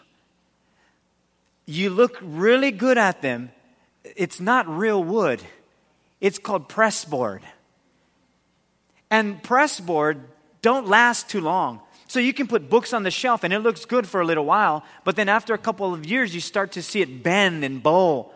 You 1.66 1.90
look 1.90 2.18
really 2.20 2.70
good 2.72 2.98
at 2.98 3.22
them. 3.22 3.52
It's 4.04 4.40
not 4.40 4.68
real 4.68 5.02
wood, 5.02 5.40
it's 6.20 6.38
called 6.38 6.68
pressboard 6.68 7.42
and 9.10 9.42
pressboard 9.42 10.20
don't 10.62 10.86
last 10.86 11.28
too 11.28 11.40
long. 11.40 11.80
So 12.06 12.20
you 12.20 12.32
can 12.32 12.46
put 12.46 12.70
books 12.70 12.92
on 12.92 13.02
the 13.02 13.10
shelf 13.10 13.44
and 13.44 13.52
it 13.52 13.60
looks 13.60 13.84
good 13.84 14.06
for 14.06 14.20
a 14.20 14.24
little 14.24 14.44
while, 14.44 14.84
but 15.04 15.16
then 15.16 15.28
after 15.28 15.54
a 15.54 15.58
couple 15.58 15.92
of 15.92 16.06
years, 16.06 16.34
you 16.34 16.40
start 16.40 16.72
to 16.72 16.82
see 16.82 17.00
it 17.02 17.22
bend 17.22 17.64
and 17.64 17.82
bow. 17.82 18.32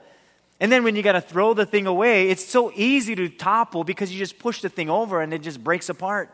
And 0.64 0.72
then 0.72 0.82
when 0.82 0.96
you 0.96 1.02
got 1.02 1.12
to 1.12 1.20
throw 1.20 1.52
the 1.52 1.66
thing 1.66 1.86
away, 1.86 2.30
it's 2.30 2.42
so 2.42 2.72
easy 2.74 3.14
to 3.16 3.28
topple 3.28 3.84
because 3.84 4.10
you 4.10 4.18
just 4.18 4.38
push 4.38 4.62
the 4.62 4.70
thing 4.70 4.88
over 4.88 5.20
and 5.20 5.34
it 5.34 5.42
just 5.42 5.62
breaks 5.62 5.90
apart. 5.90 6.30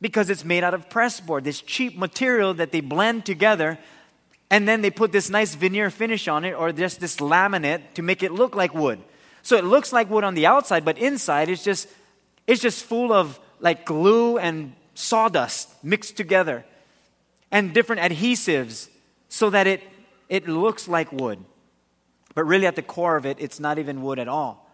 Because 0.00 0.30
it's 0.30 0.42
made 0.42 0.64
out 0.64 0.72
of 0.72 0.88
pressboard, 0.88 1.44
this 1.44 1.60
cheap 1.60 1.98
material 1.98 2.54
that 2.54 2.72
they 2.72 2.80
blend 2.80 3.26
together, 3.26 3.78
and 4.48 4.66
then 4.66 4.80
they 4.80 4.90
put 4.90 5.12
this 5.12 5.28
nice 5.28 5.54
veneer 5.54 5.90
finish 5.90 6.28
on 6.28 6.46
it 6.46 6.52
or 6.52 6.72
just 6.72 6.98
this 6.98 7.16
laminate 7.16 7.82
to 7.92 8.00
make 8.00 8.22
it 8.22 8.32
look 8.32 8.56
like 8.56 8.72
wood. 8.72 9.00
So 9.42 9.58
it 9.58 9.64
looks 9.64 9.92
like 9.92 10.08
wood 10.08 10.24
on 10.24 10.32
the 10.32 10.46
outside, 10.46 10.86
but 10.86 10.96
inside 10.96 11.50
it's 11.50 11.62
just 11.62 11.88
it's 12.46 12.62
just 12.62 12.86
full 12.86 13.12
of 13.12 13.38
like 13.60 13.84
glue 13.84 14.38
and 14.38 14.72
sawdust 14.94 15.84
mixed 15.84 16.16
together 16.16 16.64
and 17.52 17.74
different 17.74 18.00
adhesives 18.00 18.88
so 19.28 19.50
that 19.50 19.66
it, 19.66 19.82
it 20.30 20.48
looks 20.48 20.88
like 20.88 21.12
wood. 21.12 21.44
But 22.36 22.44
really, 22.44 22.66
at 22.66 22.76
the 22.76 22.82
core 22.82 23.16
of 23.16 23.24
it, 23.24 23.38
it's 23.40 23.58
not 23.58 23.78
even 23.78 24.02
wood 24.02 24.18
at 24.18 24.28
all. 24.28 24.70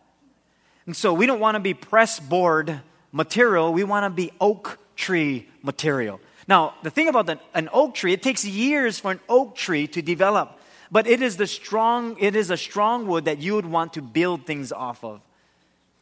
And 0.85 0.97
so 0.97 1.15
we 1.15 1.27
don't 1.27 1.39
want 1.39 1.55
to 1.55 1.61
be 1.61 1.75
press 1.75 2.19
board 2.19 2.81
material, 3.13 3.73
we 3.73 3.85
want 3.85 4.05
to 4.05 4.11
be 4.11 4.33
oak 4.41 4.79
tree 4.97 5.49
material. 5.63 6.21
Now, 6.49 6.75
the 6.83 6.91
thing 6.91 7.07
about 7.07 7.39
an 7.55 7.69
oak 7.73 7.95
tree, 7.95 8.13
it 8.13 8.21
takes 8.21 8.45
years 8.45 8.99
for 8.99 9.13
an 9.13 9.21
oak 9.29 9.55
tree 9.55 9.87
to 9.87 10.03
develop, 10.03 10.59
but 10.91 11.07
it 11.07 11.23
is 11.23 11.37
the 11.37 11.47
strong, 11.47 12.17
it 12.19 12.35
is 12.35 12.51
a 12.51 12.57
strong 12.57 13.07
wood 13.07 13.27
that 13.27 13.39
you 13.39 13.55
would 13.55 13.67
want 13.67 13.93
to 13.93 14.03
build 14.03 14.45
things 14.45 14.73
off 14.73 15.05
of. 15.05 15.21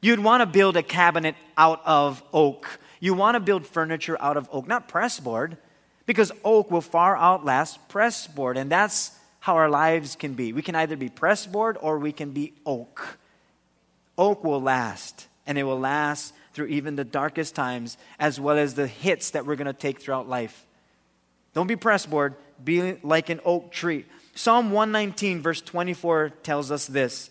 You'd 0.00 0.20
want 0.20 0.40
to 0.40 0.46
build 0.46 0.78
a 0.78 0.82
cabinet 0.82 1.34
out 1.58 1.82
of 1.84 2.22
oak. 2.32 2.80
You 3.00 3.12
want 3.12 3.34
to 3.34 3.40
build 3.40 3.66
furniture 3.66 4.16
out 4.18 4.38
of 4.38 4.48
oak, 4.50 4.66
not 4.66 4.88
pressboard, 4.88 5.58
because 6.06 6.32
oak 6.42 6.70
will 6.70 6.80
far 6.80 7.18
outlast 7.18 7.86
pressboard. 7.90 8.56
And 8.56 8.72
that's 8.72 9.19
how 9.40 9.56
our 9.56 9.68
lives 9.68 10.16
can 10.16 10.35
be. 10.35 10.52
We 10.52 10.62
can 10.62 10.75
either 10.75 10.97
be 10.97 11.09
pressboard 11.09 11.76
or 11.80 11.99
we 11.99 12.12
can 12.12 12.30
be 12.30 12.52
oak. 12.64 13.18
Oak 14.16 14.44
will 14.44 14.61
last, 14.61 15.26
and 15.47 15.59
it 15.59 15.64
will 15.64 15.80
last 15.80 16.35
through 16.52 16.66
even 16.66 16.97
the 16.97 17.04
darkest 17.04 17.54
times, 17.54 17.97
as 18.18 18.38
well 18.38 18.59
as 18.59 18.75
the 18.75 18.87
hits 18.87 19.30
that 19.30 19.47
we're 19.47 19.56
going 19.56 19.66
to 19.66 19.73
take 19.73 20.00
throughout 20.00 20.28
life. 20.28 20.66
Don't 21.54 21.66
be 21.66 21.76
pressboard, 21.76 22.35
be 22.62 22.97
like 23.02 23.30
an 23.30 23.40
oak 23.44 23.73
tree. 23.73 24.04
Psalm 24.35 24.70
119, 24.70 25.42
verse 25.42 25.61
24, 25.61 26.30
tells 26.42 26.70
us 26.70 26.87
this 26.87 27.30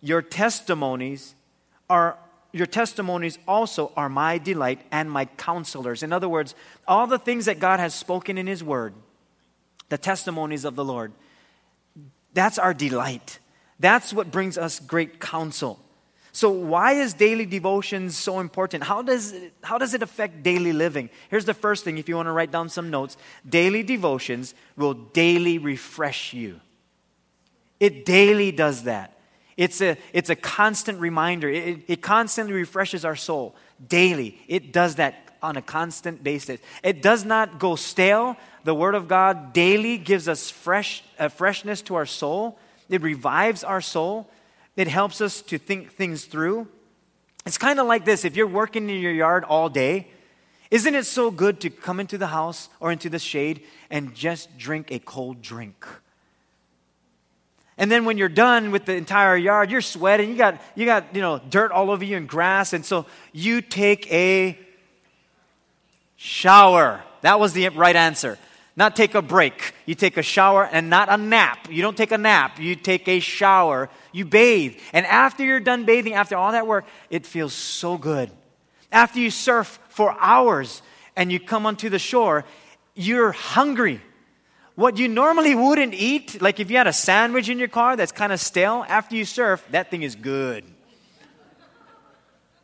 Your 0.00 0.22
testimonies 0.22 1.34
are 1.88 2.18
your 2.52 2.66
testimonies 2.66 3.38
also 3.46 3.92
are 3.96 4.08
my 4.08 4.38
delight 4.38 4.80
and 4.90 5.10
my 5.10 5.26
counselors. 5.26 6.02
In 6.02 6.10
other 6.10 6.28
words, 6.28 6.54
all 6.88 7.06
the 7.06 7.18
things 7.18 7.44
that 7.44 7.58
God 7.58 7.80
has 7.80 7.94
spoken 7.94 8.38
in 8.38 8.46
His 8.46 8.64
Word, 8.64 8.94
the 9.90 9.98
testimonies 9.98 10.64
of 10.64 10.74
the 10.74 10.84
Lord, 10.84 11.12
that's 12.36 12.58
our 12.58 12.74
delight. 12.74 13.38
That's 13.80 14.12
what 14.12 14.30
brings 14.30 14.58
us 14.58 14.78
great 14.78 15.20
counsel. 15.20 15.80
So, 16.32 16.50
why 16.50 16.92
is 16.92 17.14
daily 17.14 17.46
devotion 17.46 18.10
so 18.10 18.40
important? 18.40 18.84
How 18.84 19.00
does, 19.00 19.32
it, 19.32 19.54
how 19.62 19.78
does 19.78 19.94
it 19.94 20.02
affect 20.02 20.42
daily 20.42 20.74
living? 20.74 21.08
Here's 21.30 21.46
the 21.46 21.54
first 21.54 21.82
thing 21.82 21.96
if 21.96 22.10
you 22.10 22.16
want 22.16 22.26
to 22.26 22.32
write 22.32 22.50
down 22.50 22.68
some 22.68 22.90
notes 22.90 23.16
daily 23.48 23.82
devotions 23.82 24.54
will 24.76 24.92
daily 24.92 25.56
refresh 25.56 26.34
you. 26.34 26.60
It 27.80 28.04
daily 28.04 28.52
does 28.52 28.82
that. 28.82 29.18
It's 29.56 29.80
a, 29.80 29.96
it's 30.12 30.28
a 30.28 30.36
constant 30.36 31.00
reminder. 31.00 31.48
It, 31.48 31.84
it 31.88 32.02
constantly 32.02 32.52
refreshes 32.52 33.06
our 33.06 33.16
soul 33.16 33.56
daily. 33.88 34.38
It 34.46 34.74
does 34.74 34.96
that 34.96 35.25
on 35.42 35.56
a 35.56 35.62
constant 35.62 36.22
basis. 36.22 36.60
It 36.82 37.02
does 37.02 37.24
not 37.24 37.58
go 37.58 37.76
stale. 37.76 38.36
The 38.64 38.74
Word 38.74 38.94
of 38.94 39.08
God 39.08 39.52
daily 39.52 39.98
gives 39.98 40.28
us 40.28 40.50
fresh, 40.50 41.02
uh, 41.18 41.28
freshness 41.28 41.82
to 41.82 41.94
our 41.94 42.06
soul. 42.06 42.58
It 42.88 43.02
revives 43.02 43.64
our 43.64 43.80
soul. 43.80 44.28
It 44.76 44.88
helps 44.88 45.20
us 45.20 45.42
to 45.42 45.58
think 45.58 45.92
things 45.92 46.24
through. 46.24 46.68
It's 47.44 47.58
kind 47.58 47.78
of 47.78 47.86
like 47.86 48.04
this 48.04 48.24
if 48.24 48.36
you're 48.36 48.46
working 48.46 48.90
in 48.90 49.00
your 49.00 49.12
yard 49.12 49.44
all 49.44 49.68
day, 49.68 50.08
isn't 50.70 50.94
it 50.94 51.06
so 51.06 51.30
good 51.30 51.60
to 51.60 51.70
come 51.70 52.00
into 52.00 52.18
the 52.18 52.26
house 52.26 52.68
or 52.80 52.90
into 52.90 53.08
the 53.08 53.20
shade 53.20 53.62
and 53.88 54.14
just 54.14 54.58
drink 54.58 54.90
a 54.90 54.98
cold 54.98 55.42
drink? 55.42 55.86
And 57.78 57.92
then 57.92 58.04
when 58.04 58.16
you're 58.16 58.28
done 58.28 58.70
with 58.70 58.86
the 58.86 58.94
entire 58.94 59.36
yard, 59.36 59.70
you're 59.70 59.82
sweating. 59.82 60.30
You 60.30 60.36
got, 60.36 60.60
you 60.74 60.86
got, 60.86 61.14
you 61.14 61.20
know, 61.20 61.38
dirt 61.38 61.72
all 61.72 61.90
over 61.90 62.04
you 62.04 62.16
and 62.16 62.26
grass. 62.26 62.72
And 62.72 62.84
so 62.84 63.06
you 63.32 63.60
take 63.60 64.10
a 64.10 64.58
shower. 66.26 67.02
That 67.22 67.38
was 67.40 67.52
the 67.52 67.68
right 67.70 67.96
answer. 67.96 68.38
Not 68.76 68.94
take 68.94 69.14
a 69.14 69.22
break. 69.22 69.72
You 69.86 69.94
take 69.94 70.16
a 70.16 70.22
shower 70.22 70.68
and 70.70 70.90
not 70.90 71.08
a 71.08 71.16
nap. 71.16 71.68
You 71.70 71.80
don't 71.80 71.96
take 71.96 72.12
a 72.12 72.18
nap. 72.18 72.58
You 72.58 72.76
take 72.76 73.08
a 73.08 73.20
shower. 73.20 73.88
You 74.12 74.24
bathe. 74.26 74.76
And 74.92 75.06
after 75.06 75.44
you're 75.44 75.60
done 75.60 75.84
bathing, 75.84 76.12
after 76.12 76.36
all 76.36 76.52
that 76.52 76.66
work, 76.66 76.84
it 77.08 77.24
feels 77.24 77.54
so 77.54 77.96
good. 77.96 78.30
After 78.92 79.18
you 79.18 79.30
surf 79.30 79.78
for 79.88 80.14
hours 80.20 80.82
and 81.16 81.32
you 81.32 81.40
come 81.40 81.64
onto 81.64 81.88
the 81.88 81.98
shore, 81.98 82.44
you're 82.94 83.32
hungry 83.32 84.00
what 84.76 84.98
you 84.98 85.08
normally 85.08 85.54
wouldn't 85.54 85.94
eat, 85.94 86.40
like 86.40 86.60
if 86.60 86.70
you 86.70 86.76
had 86.76 86.86
a 86.86 86.92
sandwich 86.92 87.48
in 87.48 87.58
your 87.58 87.68
car 87.68 87.96
that's 87.96 88.12
kind 88.12 88.30
of 88.30 88.38
stale, 88.38 88.84
after 88.88 89.16
you 89.16 89.24
surf, 89.24 89.66
that 89.70 89.90
thing 89.90 90.02
is 90.02 90.14
good. 90.14 90.64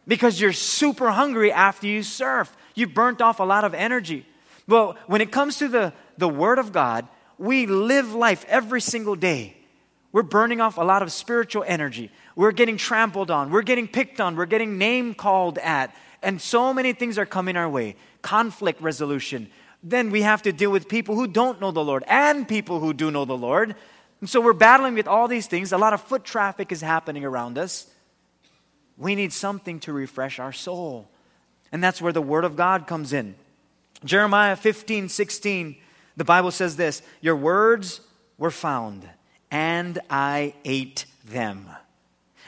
Because 0.06 0.38
you're 0.38 0.52
super 0.52 1.10
hungry 1.10 1.50
after 1.50 1.86
you 1.86 2.02
surf. 2.02 2.54
You 2.74 2.86
burnt 2.86 3.20
off 3.20 3.40
a 3.40 3.44
lot 3.44 3.64
of 3.64 3.74
energy. 3.74 4.26
Well, 4.66 4.96
when 5.06 5.20
it 5.20 5.32
comes 5.32 5.58
to 5.58 5.68
the, 5.68 5.92
the 6.18 6.28
Word 6.28 6.58
of 6.58 6.72
God, 6.72 7.06
we 7.38 7.66
live 7.66 8.14
life 8.14 8.44
every 8.48 8.80
single 8.80 9.16
day. 9.16 9.56
We're 10.12 10.22
burning 10.22 10.60
off 10.60 10.76
a 10.76 10.82
lot 10.82 11.02
of 11.02 11.10
spiritual 11.10 11.64
energy. 11.66 12.10
We're 12.36 12.52
getting 12.52 12.76
trampled 12.76 13.30
on. 13.30 13.50
We're 13.50 13.62
getting 13.62 13.88
picked 13.88 14.20
on. 14.20 14.36
We're 14.36 14.46
getting 14.46 14.78
name 14.78 15.14
called 15.14 15.58
at. 15.58 15.94
And 16.22 16.40
so 16.40 16.72
many 16.72 16.92
things 16.92 17.18
are 17.18 17.26
coming 17.26 17.56
our 17.56 17.68
way 17.68 17.96
conflict 18.22 18.80
resolution, 18.80 19.50
then 19.82 20.10
we 20.10 20.22
have 20.22 20.42
to 20.42 20.52
deal 20.52 20.70
with 20.70 20.88
people 20.88 21.16
who 21.16 21.26
don't 21.26 21.60
know 21.60 21.72
the 21.72 21.82
Lord 21.82 22.04
and 22.06 22.48
people 22.48 22.78
who 22.78 22.94
do 22.94 23.10
know 23.10 23.24
the 23.24 23.36
Lord. 23.36 23.74
And 24.20 24.30
so 24.30 24.40
we're 24.40 24.52
battling 24.52 24.94
with 24.94 25.08
all 25.08 25.26
these 25.26 25.48
things. 25.48 25.72
A 25.72 25.78
lot 25.78 25.92
of 25.92 26.00
foot 26.00 26.24
traffic 26.24 26.70
is 26.70 26.80
happening 26.80 27.24
around 27.24 27.58
us. 27.58 27.88
We 28.96 29.16
need 29.16 29.32
something 29.32 29.80
to 29.80 29.92
refresh 29.92 30.38
our 30.38 30.52
soul. 30.52 31.08
And 31.72 31.82
that's 31.82 32.00
where 32.00 32.12
the 32.12 32.22
Word 32.22 32.44
of 32.44 32.54
God 32.54 32.86
comes 32.86 33.12
in. 33.12 33.34
Jeremiah 34.04 34.56
15, 34.56 35.08
16, 35.08 35.76
the 36.16 36.24
Bible 36.24 36.50
says 36.50 36.76
this 36.76 37.02
Your 37.20 37.36
words 37.36 38.00
were 38.38 38.50
found, 38.50 39.08
and 39.50 39.98
I 40.10 40.54
ate 40.64 41.06
them. 41.24 41.68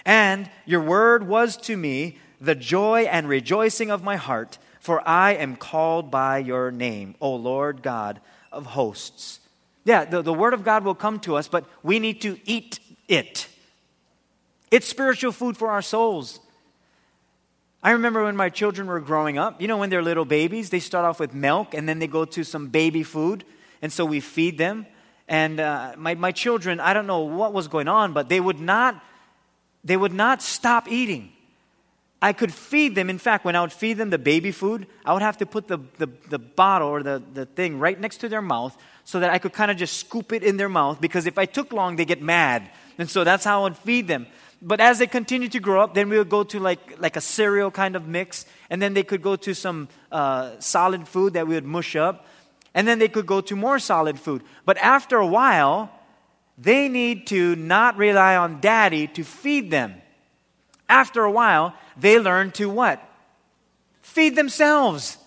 And 0.05 0.51
your 0.67 0.83
word 0.83 1.27
was 1.27 1.57
to 1.59 1.77
me 1.77 2.19
the 2.41 2.55
joy 2.55 3.03
and 3.03 3.29
rejoicing 3.29 3.91
of 3.91 4.03
my 4.03 4.17
heart, 4.17 4.59
for 4.81 5.07
I 5.09 5.33
am 5.33 5.57
called 5.57 6.11
by 6.11 6.39
your 6.39 6.71
name, 6.71 7.15
O 7.21 7.35
Lord 7.35 7.83
God 7.83 8.21
of 8.53 8.67
hosts. 8.67 9.41
Yeah, 9.85 10.05
the, 10.05 10.23
the 10.23 10.33
word 10.33 10.55
of 10.55 10.65
God 10.65 10.85
will 10.85 10.95
come 10.95 11.21
to 11.21 11.37
us, 11.37 11.49
but 11.49 11.65
we 11.83 11.99
need 11.99 12.21
to 12.23 12.39
eat 12.45 12.81
it. 13.09 13.49
It's 14.71 14.87
spiritual 14.87 15.33
food 15.33 15.57
for 15.57 15.71
our 15.71 15.83
souls. 15.83 16.41
I 17.85 17.91
remember 17.91 18.25
when 18.25 18.35
my 18.35 18.49
children 18.49 18.87
were 18.87 18.99
growing 18.99 19.37
up, 19.37 19.61
you 19.61 19.69
know, 19.69 19.77
when 19.77 19.91
they're 19.91 20.03
little 20.03 20.25
babies, 20.25 20.71
they 20.71 20.81
start 20.81 21.05
off 21.05 21.21
with 21.21 21.35
milk 21.35 21.75
and 21.75 21.87
then 21.87 21.99
they 21.99 22.07
go 22.07 22.25
to 22.25 22.43
some 22.43 22.69
baby 22.69 23.03
food. 23.03 23.45
And 23.83 23.93
so 23.93 24.07
we 24.07 24.21
feed 24.21 24.57
them. 24.57 24.87
And 25.29 25.61
uh, 25.61 25.93
my, 25.99 26.15
my 26.15 26.33
children, 26.33 26.81
I 26.81 26.95
don't 26.95 27.07
know 27.07 27.21
what 27.21 27.53
was 27.53 27.69
going 27.69 27.87
on, 27.87 28.15
but 28.15 28.31
they 28.31 28.41
would 28.41 28.59
not, 28.59 29.05
they 29.85 29.99
would 29.99 30.15
not 30.15 30.41
stop 30.41 30.91
eating. 30.91 31.31
I 32.23 32.33
could 32.33 32.55
feed 32.55 32.95
them. 32.95 33.11
In 33.11 33.19
fact, 33.19 33.45
when 33.45 33.55
I 33.55 33.61
would 33.61 33.73
feed 33.73 33.99
them 33.99 34.09
the 34.09 34.17
baby 34.17 34.51
food, 34.51 34.87
I 35.05 35.13
would 35.13 35.21
have 35.21 35.37
to 35.39 35.47
put 35.47 35.69
the, 35.69 35.79
the, 35.99 36.09
the 36.31 36.39
bottle 36.39 36.89
or 36.89 37.03
the, 37.03 37.23
the 37.35 37.45
thing 37.45 37.79
right 37.79 38.01
next 38.01 38.17
to 38.19 38.31
their 38.31 38.41
mouth 38.41 38.75
so 39.05 39.21
that 39.21 39.29
I 39.29 39.37
could 39.37 39.53
kind 39.53 39.71
of 39.71 39.77
just 39.77 39.99
scoop 39.99 40.33
it 40.33 40.43
in 40.43 40.57
their 40.57 40.71
mouth 40.71 41.03
because 41.03 41.27
if 41.27 41.37
I 41.37 41.45
took 41.45 41.71
long, 41.71 41.97
they 41.97 42.07
get 42.07 42.23
mad. 42.23 42.71
And 42.97 43.11
so 43.11 43.25
that's 43.25 43.45
how 43.45 43.61
I 43.61 43.63
would 43.65 43.77
feed 43.77 44.09
them. 44.09 44.27
But 44.67 44.81
as 44.81 44.99
they 44.99 45.07
continue 45.07 45.49
to 45.51 45.61
grow 45.61 45.83
up, 45.83 45.93
then 45.93 46.09
we 46.09 46.17
would 46.17 46.31
go 46.31 46.43
to 46.43 46.59
like, 46.59 46.99
like 46.99 47.17
a 47.17 47.21
cereal 47.21 47.71
kind 47.71 47.95
of 47.95 48.09
mix, 48.09 48.47
and 48.71 48.81
then 48.81 48.95
they 48.95 49.03
could 49.03 49.21
go 49.21 49.37
to 49.37 49.55
some 49.55 49.89
uh, 50.11 50.53
solid 50.59 51.07
food 51.07 51.35
that 51.35 51.47
we 51.47 51.55
would 51.55 51.67
mush 51.67 51.95
up, 51.95 52.27
and 52.73 52.89
then 52.89 52.99
they 52.99 53.09
could 53.09 53.27
go 53.27 53.43
to 53.43 53.55
more 53.55 53.79
solid 53.79 54.19
food. 54.19 54.43
But 54.65 54.79
after 54.79 55.19
a 55.19 55.27
while, 55.27 55.91
they 56.57 56.89
need 56.89 57.27
to 57.27 57.55
not 57.57 57.99
rely 57.99 58.37
on 58.37 58.61
daddy 58.61 59.07
to 59.09 59.23
feed 59.23 59.71
them. 59.71 60.01
After 60.89 61.25
a 61.25 61.31
while, 61.31 61.75
they 61.99 62.19
learn 62.19 62.51
to 62.53 62.71
what? 62.71 63.07
Feed 64.01 64.35
themselves. 64.35 65.19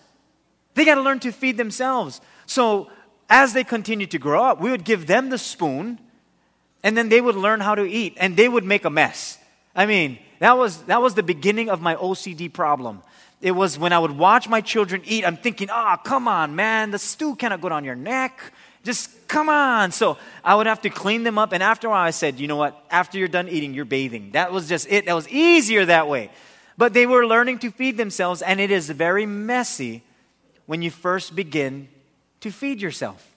They 0.74 0.84
got 0.84 0.96
to 0.96 1.02
learn 1.02 1.20
to 1.20 1.30
feed 1.30 1.56
themselves. 1.58 2.20
So 2.46 2.90
as 3.30 3.52
they 3.52 3.62
continue 3.62 4.06
to 4.08 4.18
grow 4.18 4.42
up, 4.42 4.60
we 4.60 4.72
would 4.72 4.84
give 4.84 5.06
them 5.06 5.30
the 5.30 5.38
spoon, 5.38 6.00
and 6.82 6.96
then 6.96 7.08
they 7.08 7.20
would 7.20 7.36
learn 7.36 7.60
how 7.60 7.74
to 7.74 7.84
eat, 7.84 8.16
and 8.18 8.36
they 8.36 8.48
would 8.48 8.64
make 8.64 8.84
a 8.84 8.90
mess. 8.90 9.38
I 9.74 9.86
mean, 9.86 10.18
that 10.38 10.56
was, 10.56 10.82
that 10.84 11.02
was 11.02 11.14
the 11.14 11.22
beginning 11.22 11.70
of 11.70 11.80
my 11.80 11.96
OCD 11.96 12.52
problem. 12.52 13.02
It 13.40 13.52
was 13.52 13.78
when 13.78 13.92
I 13.92 13.98
would 13.98 14.12
watch 14.12 14.48
my 14.48 14.60
children 14.60 15.02
eat, 15.04 15.24
I'm 15.24 15.36
thinking, 15.36 15.68
ah, 15.70 15.96
oh, 15.98 16.02
come 16.02 16.26
on, 16.26 16.56
man, 16.56 16.90
the 16.90 16.98
stew 16.98 17.36
cannot 17.36 17.60
go 17.60 17.68
down 17.68 17.84
your 17.84 17.94
neck. 17.94 18.40
Just 18.84 19.28
come 19.28 19.48
on. 19.48 19.92
So 19.92 20.18
I 20.42 20.54
would 20.54 20.66
have 20.66 20.80
to 20.82 20.90
clean 20.90 21.22
them 21.22 21.38
up. 21.38 21.52
And 21.52 21.62
after 21.62 21.88
a 21.88 21.90
while, 21.90 22.04
I 22.04 22.10
said, 22.10 22.40
you 22.40 22.48
know 22.48 22.56
what? 22.56 22.82
After 22.90 23.18
you're 23.18 23.28
done 23.28 23.48
eating, 23.48 23.74
you're 23.74 23.84
bathing. 23.84 24.32
That 24.32 24.52
was 24.52 24.68
just 24.68 24.86
it. 24.90 25.06
That 25.06 25.14
was 25.14 25.28
easier 25.28 25.84
that 25.84 26.08
way. 26.08 26.30
But 26.76 26.94
they 26.94 27.06
were 27.06 27.26
learning 27.26 27.58
to 27.60 27.70
feed 27.70 27.96
themselves, 27.96 28.40
and 28.40 28.60
it 28.60 28.70
is 28.70 28.88
very 28.88 29.26
messy 29.26 30.02
when 30.66 30.80
you 30.80 30.90
first 30.90 31.34
begin 31.34 31.88
to 32.40 32.50
feed 32.50 32.80
yourself. 32.80 33.36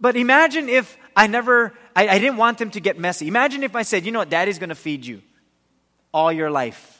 But 0.00 0.16
imagine 0.16 0.68
if 0.68 0.96
I 1.16 1.26
never, 1.26 1.72
I, 1.94 2.08
I 2.08 2.18
didn't 2.18 2.36
want 2.36 2.58
them 2.58 2.70
to 2.70 2.80
get 2.80 2.98
messy. 2.98 3.28
Imagine 3.28 3.62
if 3.62 3.76
I 3.76 3.82
said, 3.82 4.04
you 4.04 4.12
know 4.12 4.20
what, 4.20 4.30
daddy's 4.30 4.58
going 4.58 4.70
to 4.70 4.74
feed 4.74 5.06
you 5.06 5.22
all 6.12 6.32
your 6.32 6.50
life. 6.50 6.90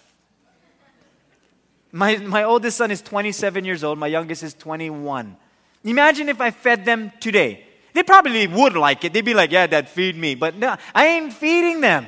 My, 1.92 2.16
my 2.16 2.42
oldest 2.44 2.77
son 2.77 2.90
is 2.90 3.00
27 3.00 3.64
years 3.64 3.85
old, 3.85 3.98
my 3.98 4.09
youngest 4.09 4.42
is 4.42 4.55
21. 4.55 5.37
Imagine 5.85 6.29
if 6.29 6.40
I 6.40 6.50
fed 6.50 6.85
them 6.85 7.12
today. 7.20 7.64
They 7.92 8.03
probably 8.03 8.46
would 8.48 8.74
like 8.74 9.05
it. 9.05 9.12
They'd 9.12 9.24
be 9.24 9.35
like, 9.35 9.53
yeah, 9.53 9.68
dad, 9.68 9.88
feed 9.88 10.16
me. 10.16 10.35
But 10.35 10.57
no, 10.57 10.77
I 10.94 11.07
ain't 11.07 11.33
feeding 11.33 11.81
them. 11.81 12.07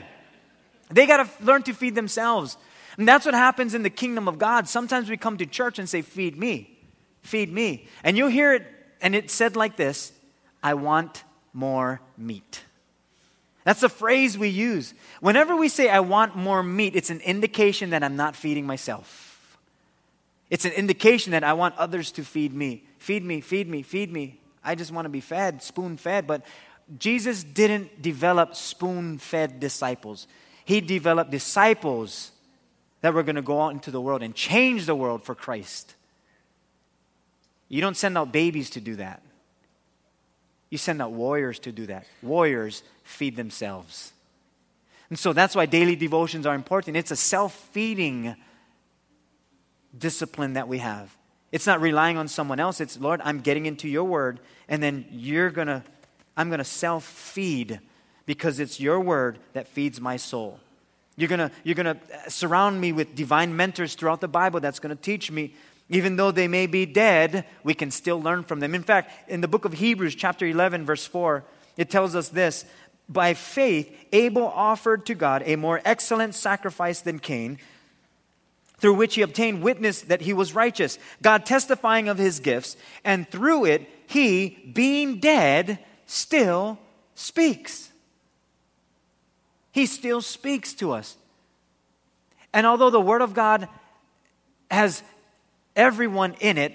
They 0.90 1.06
got 1.06 1.24
to 1.24 1.44
learn 1.44 1.62
to 1.64 1.72
feed 1.72 1.94
themselves. 1.94 2.56
And 2.98 3.06
that's 3.06 3.24
what 3.24 3.34
happens 3.34 3.74
in 3.74 3.82
the 3.82 3.90
kingdom 3.90 4.26
of 4.26 4.38
God. 4.38 4.68
Sometimes 4.68 5.08
we 5.08 5.16
come 5.16 5.36
to 5.38 5.46
church 5.46 5.78
and 5.78 5.88
say, 5.88 6.02
feed 6.02 6.36
me, 6.36 6.76
feed 7.22 7.52
me. 7.52 7.86
And 8.02 8.16
you'll 8.16 8.30
hear 8.30 8.54
it, 8.54 8.66
and 9.00 9.14
it's 9.14 9.32
said 9.32 9.54
like 9.54 9.76
this 9.76 10.12
I 10.62 10.74
want 10.74 11.22
more 11.56 12.00
meat. 12.16 12.62
That's 13.64 13.82
a 13.82 13.88
phrase 13.88 14.38
we 14.38 14.48
use. 14.48 14.94
Whenever 15.20 15.56
we 15.56 15.68
say, 15.68 15.88
I 15.88 16.00
want 16.00 16.36
more 16.36 16.62
meat, 16.62 16.94
it's 16.94 17.10
an 17.10 17.20
indication 17.20 17.90
that 17.90 18.04
I'm 18.04 18.14
not 18.14 18.36
feeding 18.36 18.64
myself. 18.66 19.58
It's 20.50 20.64
an 20.64 20.72
indication 20.72 21.32
that 21.32 21.42
I 21.42 21.54
want 21.54 21.76
others 21.76 22.12
to 22.12 22.22
feed 22.22 22.54
me. 22.54 22.84
Feed 22.98 23.24
me, 23.24 23.40
feed 23.40 23.68
me, 23.68 23.82
feed 23.82 24.12
me. 24.12 24.38
I 24.62 24.76
just 24.76 24.92
want 24.92 25.06
to 25.06 25.08
be 25.08 25.20
fed, 25.20 25.62
spoon 25.62 25.96
fed. 25.96 26.28
But 26.28 26.42
Jesus 26.98 27.42
didn't 27.42 28.00
develop 28.00 28.54
spoon 28.54 29.18
fed 29.18 29.58
disciples, 29.58 30.28
He 30.64 30.80
developed 30.80 31.30
disciples 31.30 32.30
that 33.00 33.14
were 33.14 33.22
going 33.22 33.36
to 33.36 33.42
go 33.42 33.62
out 33.62 33.72
into 33.72 33.90
the 33.90 34.00
world 34.00 34.22
and 34.22 34.34
change 34.34 34.86
the 34.86 34.94
world 34.94 35.22
for 35.24 35.34
Christ. 35.34 35.94
You 37.68 37.80
don't 37.80 37.96
send 37.96 38.16
out 38.16 38.32
babies 38.32 38.70
to 38.70 38.80
do 38.80 38.96
that. 38.96 39.22
You 40.70 40.78
send 40.78 41.00
out 41.00 41.12
warriors 41.12 41.58
to 41.60 41.72
do 41.72 41.86
that. 41.86 42.06
Warriors 42.22 42.82
feed 43.04 43.36
themselves. 43.36 44.12
And 45.08 45.18
so 45.18 45.32
that's 45.32 45.54
why 45.54 45.66
daily 45.66 45.94
devotions 45.94 46.46
are 46.46 46.54
important. 46.54 46.96
It's 46.96 47.10
a 47.10 47.16
self 47.16 47.54
feeding 47.72 48.34
discipline 49.96 50.54
that 50.54 50.68
we 50.68 50.78
have. 50.78 51.16
It's 51.52 51.66
not 51.66 51.80
relying 51.80 52.18
on 52.18 52.28
someone 52.28 52.58
else. 52.58 52.80
It's, 52.80 52.98
Lord, 52.98 53.20
I'm 53.24 53.40
getting 53.40 53.66
into 53.66 53.88
your 53.88 54.04
word, 54.04 54.40
and 54.68 54.82
then 54.82 55.06
you're 55.10 55.50
going 55.50 55.68
to, 55.68 55.82
I'm 56.36 56.48
going 56.48 56.58
to 56.58 56.64
self 56.64 57.04
feed 57.04 57.80
because 58.26 58.58
it's 58.58 58.80
your 58.80 59.00
word 59.00 59.38
that 59.52 59.68
feeds 59.68 60.00
my 60.00 60.16
soul. 60.16 60.58
You're 61.16 61.28
going 61.28 61.38
to 61.38 61.50
you're 61.64 61.76
going 61.76 61.96
to 61.96 62.30
surround 62.30 62.78
me 62.80 62.92
with 62.92 63.14
divine 63.14 63.56
mentors 63.56 63.94
throughout 63.94 64.20
the 64.20 64.28
Bible 64.28 64.60
that's 64.60 64.80
going 64.80 64.94
to 64.94 65.00
teach 65.00 65.30
me 65.30 65.54
even 65.88 66.16
though 66.16 66.32
they 66.32 66.48
may 66.48 66.66
be 66.66 66.84
dead, 66.84 67.44
we 67.62 67.74
can 67.74 67.90
still 67.90 68.20
learn 68.20 68.42
from 68.42 68.60
them. 68.60 68.74
In 68.74 68.82
fact, 68.82 69.30
in 69.30 69.40
the 69.40 69.48
book 69.48 69.64
of 69.64 69.74
Hebrews, 69.74 70.14
chapter 70.14 70.46
11, 70.46 70.84
verse 70.84 71.06
4, 71.06 71.44
it 71.76 71.90
tells 71.90 72.16
us 72.16 72.28
this 72.28 72.64
By 73.08 73.34
faith, 73.34 73.94
Abel 74.12 74.46
offered 74.46 75.06
to 75.06 75.14
God 75.14 75.42
a 75.46 75.56
more 75.56 75.80
excellent 75.84 76.34
sacrifice 76.34 77.00
than 77.00 77.20
Cain, 77.20 77.58
through 78.78 78.94
which 78.94 79.14
he 79.14 79.22
obtained 79.22 79.62
witness 79.62 80.02
that 80.02 80.22
he 80.22 80.32
was 80.32 80.54
righteous, 80.54 80.98
God 81.22 81.46
testifying 81.46 82.08
of 82.08 82.18
his 82.18 82.40
gifts, 82.40 82.76
and 83.04 83.28
through 83.30 83.66
it, 83.66 83.88
he, 84.08 84.70
being 84.72 85.20
dead, 85.20 85.78
still 86.06 86.78
speaks. 87.14 87.90
He 89.70 89.86
still 89.86 90.20
speaks 90.20 90.74
to 90.74 90.92
us. 90.92 91.16
And 92.52 92.66
although 92.66 92.90
the 92.90 93.00
Word 93.00 93.22
of 93.22 93.34
God 93.34 93.68
has 94.70 95.02
everyone 95.76 96.34
in 96.40 96.58
it 96.58 96.72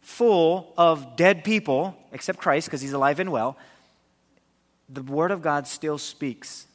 full 0.00 0.72
of 0.76 1.16
dead 1.16 1.44
people, 1.44 1.96
except 2.12 2.38
Christ, 2.38 2.66
because 2.66 2.80
he's 2.80 2.92
alive 2.92 3.20
and 3.20 3.30
well, 3.30 3.56
the 4.88 5.02
Word 5.02 5.30
of 5.30 5.42
God 5.42 5.66
still 5.66 5.98
speaks. 5.98 6.66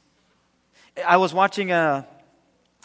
I 1.06 1.17
was 1.17 1.34
watching 1.34 1.71
a, 1.71 2.08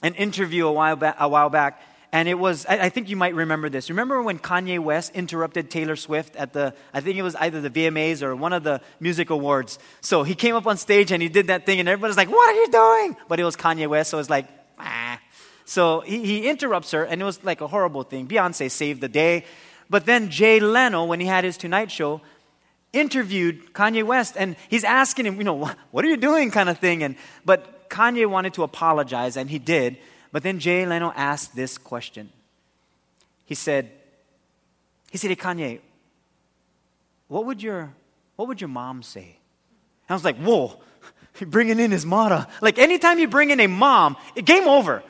an 0.03 0.15
interview 0.15 0.67
a 0.67 0.73
while, 0.73 0.97
back, 0.97 1.17
a 1.21 1.29
while 1.29 1.51
back, 1.51 1.83
and 2.11 2.27
it 2.27 2.39
was, 2.39 2.65
I, 2.67 2.87
I, 2.87 2.89
think 2.89 3.11
you 3.11 3.17
might 3.17 3.35
remember 3.35 3.69
this. 3.69 3.91
Remember 3.91 4.23
when 4.23 4.39
Kanye 4.39 4.79
West 4.79 5.15
interrupted 5.15 5.71
Taylor 5.71 5.97
Swift 5.97 6.35
at 6.37 6.55
the, 6.55 6.73
I 6.95 7.03
think 7.03 7.19
it 7.19 7.23
was 7.23 7.37
either 7.37 7.61
the 7.61 7.69
VMAs 7.69 8.23
or 8.23 8.35
one 8.35 8.55
of 8.55 8.65
the 8.65 8.81
music 8.99 9.29
awards. 9.29 9.79
So 10.01 10.23
he 10.23 10.35
came 10.35 10.55
up 10.55 10.67
on 10.67 10.79
stage 10.79 11.13
and 11.13 11.23
he 11.23 11.29
did 11.29 11.49
that 11.49 11.67
thing, 11.67 11.81
and 11.81 11.89
everybody's 11.89 12.17
like, 12.17 12.31
What 12.31 12.49
are 12.49 12.59
you 12.59 12.69
doing? 12.71 13.17
But 13.29 13.39
it 13.39 13.45
was 13.45 13.57
Kanye 13.57 13.87
West, 13.87 14.11
so 14.11 14.17
it 14.17 14.21
was 14.21 14.31
like, 14.31 14.49
ah. 14.79 15.21
So 15.69 16.01
he, 16.01 16.25
he 16.25 16.49
interrupts 16.49 16.93
her, 16.93 17.05
and 17.05 17.21
it 17.21 17.25
was 17.27 17.45
like 17.45 17.61
a 17.61 17.67
horrible 17.67 18.03
thing. 18.03 18.27
Beyonce 18.27 18.71
saved 18.71 19.03
the 19.03 19.09
day. 19.09 19.45
But 19.91 20.07
then 20.07 20.31
Jay 20.31 20.61
Leno, 20.61 21.05
when 21.05 21.21
he 21.21 21.27
had 21.27 21.45
his 21.45 21.59
Tonight 21.59 21.91
Show, 21.91 22.23
interviewed 22.95 23.75
Kanye 23.75 24.03
West, 24.03 24.35
and 24.39 24.57
he's 24.71 24.83
asking 24.83 25.27
him, 25.27 25.37
you 25.37 25.45
know, 25.45 25.71
what 25.91 26.07
are 26.07 26.09
you 26.09 26.17
doing, 26.17 26.51
kind 26.51 26.71
of 26.71 26.79
thing. 26.79 27.03
And 27.03 27.17
but 27.45 27.91
Kanye 27.91 28.27
wanted 28.27 28.55
to 28.55 28.63
apologize, 28.63 29.37
and 29.37 29.51
he 29.51 29.59
did. 29.59 29.99
But 30.33 30.43
then 30.43 30.59
Jay 30.59 30.87
Leno 30.87 31.13
asked 31.15 31.55
this 31.55 31.77
question. 31.77 32.31
He 33.45 33.55
said, 33.55 33.91
he 35.11 35.19
said, 35.19 35.29
hey, 35.29 35.37
Kanye, 35.37 35.81
what 37.29 37.45
would 37.45 37.63
your 37.63 37.93
what 38.37 38.49
would 38.49 38.63
your 38.63 38.69
mom 38.69 39.03
say? 39.03 39.37
And 40.09 40.11
I 40.11 40.15
was 40.15 40.25
like, 40.25 40.39
whoa, 40.39 40.81
bringing 41.41 41.79
in 41.79 41.91
his 41.91 42.07
mother. 42.07 42.47
Like 42.63 42.79
anytime 42.79 43.19
you 43.19 43.29
bring 43.29 43.51
in 43.51 43.61
a 43.61 43.67
mom, 43.67 44.17
game 44.35 44.67
over. 44.67 45.03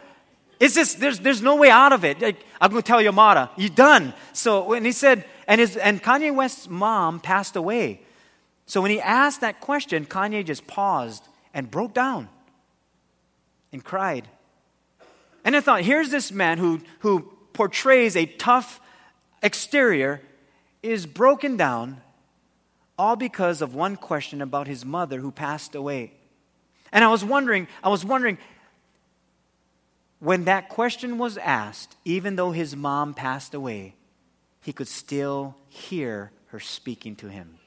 It's 0.60 0.74
just, 0.74 0.98
there's, 0.98 1.20
there's 1.20 1.42
no 1.42 1.56
way 1.56 1.70
out 1.70 1.92
of 1.92 2.04
it. 2.04 2.20
Like, 2.20 2.44
I'm 2.60 2.70
going 2.70 2.82
to 2.82 2.86
tell 2.86 3.00
Yamada, 3.00 3.50
you're 3.56 3.68
done. 3.68 4.12
So 4.32 4.64
when 4.64 4.84
he 4.84 4.92
said, 4.92 5.24
and, 5.46 5.60
his, 5.60 5.76
and 5.76 6.02
Kanye 6.02 6.34
West's 6.34 6.68
mom 6.68 7.20
passed 7.20 7.56
away. 7.56 8.00
So 8.66 8.82
when 8.82 8.90
he 8.90 9.00
asked 9.00 9.40
that 9.40 9.60
question, 9.60 10.04
Kanye 10.04 10.44
just 10.44 10.66
paused 10.66 11.26
and 11.54 11.70
broke 11.70 11.94
down 11.94 12.28
and 13.72 13.82
cried. 13.84 14.28
And 15.44 15.56
I 15.56 15.60
thought, 15.60 15.82
here's 15.82 16.10
this 16.10 16.32
man 16.32 16.58
who, 16.58 16.80
who 17.00 17.32
portrays 17.52 18.16
a 18.16 18.26
tough 18.26 18.80
exterior, 19.42 20.20
is 20.82 21.06
broken 21.06 21.56
down, 21.56 22.00
all 22.98 23.16
because 23.16 23.62
of 23.62 23.74
one 23.74 23.96
question 23.96 24.42
about 24.42 24.66
his 24.66 24.84
mother 24.84 25.20
who 25.20 25.30
passed 25.30 25.74
away. 25.74 26.12
And 26.92 27.04
I 27.04 27.08
was 27.08 27.24
wondering, 27.24 27.68
I 27.82 27.88
was 27.88 28.04
wondering, 28.04 28.38
when 30.20 30.44
that 30.44 30.68
question 30.68 31.18
was 31.18 31.36
asked, 31.38 31.96
even 32.04 32.36
though 32.36 32.50
his 32.50 32.74
mom 32.74 33.14
passed 33.14 33.54
away, 33.54 33.94
he 34.60 34.72
could 34.72 34.88
still 34.88 35.56
hear 35.68 36.32
her 36.48 36.60
speaking 36.60 37.14
to 37.16 37.28
him. 37.28 37.58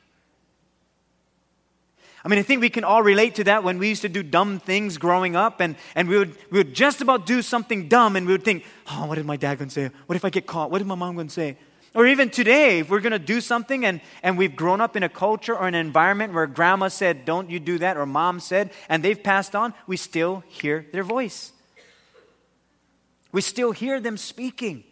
I 2.23 2.27
mean, 2.27 2.37
I 2.37 2.43
think 2.43 2.61
we 2.61 2.69
can 2.69 2.83
all 2.83 3.01
relate 3.01 3.35
to 3.35 3.45
that 3.45 3.63
when 3.63 3.79
we 3.79 3.89
used 3.89 4.03
to 4.03 4.09
do 4.09 4.21
dumb 4.21 4.59
things 4.59 4.99
growing 4.99 5.35
up, 5.35 5.59
and, 5.59 5.75
and 5.95 6.07
we, 6.07 6.19
would, 6.19 6.35
we 6.51 6.59
would 6.59 6.75
just 6.75 7.01
about 7.01 7.25
do 7.25 7.41
something 7.41 7.87
dumb, 7.87 8.15
and 8.15 8.27
we 8.27 8.33
would 8.33 8.43
think, 8.43 8.63
oh, 8.91 9.07
what 9.07 9.17
is 9.17 9.25
my 9.25 9.37
dad 9.37 9.57
going 9.57 9.69
to 9.69 9.73
say? 9.73 9.89
What 10.05 10.15
if 10.15 10.23
I 10.23 10.29
get 10.29 10.45
caught? 10.45 10.69
What 10.69 10.81
is 10.81 10.87
my 10.87 10.95
mom 10.95 11.15
going 11.15 11.27
to 11.27 11.33
say? 11.33 11.57
Or 11.95 12.05
even 12.05 12.29
today, 12.29 12.79
if 12.79 12.89
we're 12.89 13.01
going 13.01 13.11
to 13.11 13.19
do 13.19 13.41
something 13.41 13.85
and, 13.85 14.01
and 14.23 14.37
we've 14.37 14.55
grown 14.55 14.81
up 14.81 14.95
in 14.95 15.03
a 15.03 15.09
culture 15.09 15.57
or 15.57 15.67
an 15.67 15.75
environment 15.75 16.31
where 16.31 16.47
grandma 16.47 16.87
said, 16.89 17.25
don't 17.25 17.49
you 17.49 17.59
do 17.59 17.79
that, 17.79 17.97
or 17.97 18.05
mom 18.05 18.39
said, 18.39 18.71
and 18.87 19.03
they've 19.03 19.21
passed 19.21 19.55
on, 19.55 19.73
we 19.87 19.97
still 19.97 20.43
hear 20.47 20.85
their 20.93 21.03
voice. 21.03 21.51
We 23.31 23.41
still 23.41 23.71
hear 23.71 23.99
them 23.99 24.17
speaking. 24.17 24.83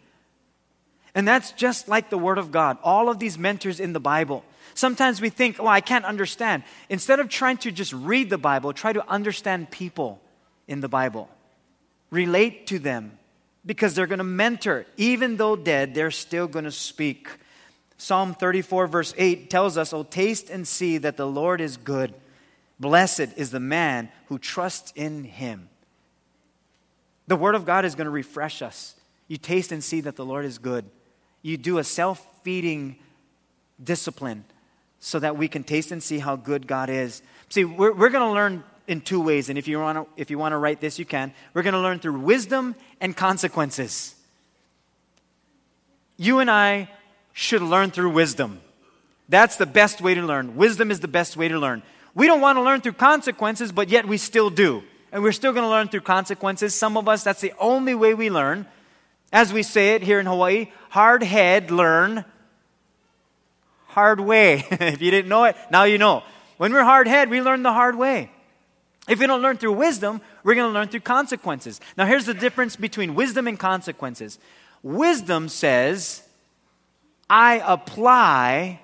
And 1.14 1.26
that's 1.26 1.52
just 1.52 1.88
like 1.88 2.10
the 2.10 2.18
Word 2.18 2.38
of 2.38 2.52
God. 2.52 2.78
All 2.82 3.08
of 3.08 3.18
these 3.18 3.38
mentors 3.38 3.80
in 3.80 3.92
the 3.92 4.00
Bible. 4.00 4.44
Sometimes 4.74 5.20
we 5.20 5.28
think, 5.28 5.58
well, 5.58 5.68
I 5.68 5.80
can't 5.80 6.04
understand. 6.04 6.62
Instead 6.88 7.20
of 7.20 7.28
trying 7.28 7.56
to 7.58 7.72
just 7.72 7.92
read 7.92 8.30
the 8.30 8.38
Bible, 8.38 8.72
try 8.72 8.92
to 8.92 9.08
understand 9.10 9.70
people 9.70 10.20
in 10.68 10.80
the 10.80 10.88
Bible. 10.88 11.28
Relate 12.10 12.66
to 12.68 12.78
them 12.78 13.18
because 13.66 13.94
they're 13.94 14.06
going 14.06 14.18
to 14.18 14.24
mentor. 14.24 14.86
Even 14.96 15.36
though 15.36 15.56
dead, 15.56 15.94
they're 15.94 16.10
still 16.10 16.46
going 16.46 16.64
to 16.64 16.70
speak. 16.70 17.28
Psalm 17.98 18.34
34, 18.34 18.86
verse 18.86 19.14
8 19.18 19.50
tells 19.50 19.76
us, 19.76 19.92
Oh, 19.92 20.04
taste 20.04 20.48
and 20.48 20.66
see 20.66 20.98
that 20.98 21.16
the 21.16 21.26
Lord 21.26 21.60
is 21.60 21.76
good. 21.76 22.14
Blessed 22.78 23.36
is 23.36 23.50
the 23.50 23.60
man 23.60 24.08
who 24.26 24.38
trusts 24.38 24.92
in 24.96 25.24
him. 25.24 25.69
The 27.26 27.36
Word 27.36 27.54
of 27.54 27.64
God 27.64 27.84
is 27.84 27.94
going 27.94 28.06
to 28.06 28.10
refresh 28.10 28.62
us. 28.62 28.96
You 29.28 29.36
taste 29.36 29.70
and 29.70 29.82
see 29.82 30.00
that 30.02 30.16
the 30.16 30.24
Lord 30.24 30.44
is 30.44 30.58
good. 30.58 30.84
You 31.42 31.56
do 31.56 31.78
a 31.78 31.84
self 31.84 32.26
feeding 32.42 32.96
discipline 33.82 34.44
so 34.98 35.18
that 35.18 35.36
we 35.36 35.48
can 35.48 35.62
taste 35.62 35.92
and 35.92 36.02
see 36.02 36.18
how 36.18 36.36
good 36.36 36.66
God 36.66 36.90
is. 36.90 37.22
See, 37.48 37.64
we're, 37.64 37.92
we're 37.92 38.10
going 38.10 38.28
to 38.28 38.34
learn 38.34 38.64
in 38.86 39.00
two 39.00 39.20
ways, 39.20 39.48
and 39.48 39.56
if 39.56 39.68
you 39.68 39.78
want 39.78 39.98
to 39.98 40.20
if 40.20 40.30
you 40.30 40.38
want 40.38 40.52
to 40.52 40.56
write 40.56 40.80
this, 40.80 40.98
you 40.98 41.04
can. 41.04 41.32
We're 41.54 41.62
going 41.62 41.74
to 41.74 41.80
learn 41.80 42.00
through 42.00 42.18
wisdom 42.18 42.74
and 43.00 43.16
consequences. 43.16 44.16
You 46.16 46.40
and 46.40 46.50
I 46.50 46.90
should 47.32 47.62
learn 47.62 47.92
through 47.92 48.10
wisdom. 48.10 48.60
That's 49.28 49.56
the 49.56 49.66
best 49.66 50.00
way 50.02 50.14
to 50.14 50.22
learn. 50.22 50.56
Wisdom 50.56 50.90
is 50.90 51.00
the 51.00 51.08
best 51.08 51.36
way 51.36 51.46
to 51.46 51.58
learn. 51.58 51.82
We 52.14 52.26
don't 52.26 52.40
want 52.40 52.58
to 52.58 52.62
learn 52.62 52.80
through 52.80 52.94
consequences, 52.94 53.70
but 53.70 53.88
yet 53.88 54.08
we 54.08 54.18
still 54.18 54.50
do 54.50 54.82
and 55.12 55.22
we're 55.22 55.32
still 55.32 55.52
going 55.52 55.64
to 55.64 55.70
learn 55.70 55.88
through 55.88 56.02
consequences. 56.02 56.74
Some 56.74 56.96
of 56.96 57.08
us, 57.08 57.24
that's 57.24 57.40
the 57.40 57.52
only 57.58 57.94
way 57.94 58.14
we 58.14 58.30
learn. 58.30 58.66
As 59.32 59.52
we 59.52 59.62
say 59.62 59.94
it 59.94 60.02
here 60.02 60.20
in 60.20 60.26
Hawaii, 60.26 60.68
hard 60.90 61.22
head, 61.22 61.70
learn 61.70 62.24
hard 63.90 64.20
way. 64.20 64.64
if 64.70 65.02
you 65.02 65.10
didn't 65.10 65.28
know 65.28 65.44
it, 65.44 65.56
now 65.70 65.84
you 65.84 65.98
know. 65.98 66.22
When 66.56 66.72
we're 66.72 66.84
hard 66.84 67.06
head, 67.06 67.30
we 67.30 67.40
learn 67.40 67.62
the 67.62 67.72
hard 67.72 67.96
way. 67.96 68.30
If 69.08 69.18
we 69.18 69.26
don't 69.26 69.42
learn 69.42 69.56
through 69.56 69.72
wisdom, 69.72 70.20
we're 70.44 70.54
going 70.54 70.68
to 70.68 70.72
learn 70.72 70.88
through 70.88 71.00
consequences. 71.00 71.80
Now, 71.96 72.06
here's 72.06 72.26
the 72.26 72.34
difference 72.34 72.76
between 72.76 73.14
wisdom 73.14 73.48
and 73.48 73.58
consequences 73.58 74.38
wisdom 74.82 75.48
says, 75.48 76.22
I 77.28 77.62
apply 77.64 78.80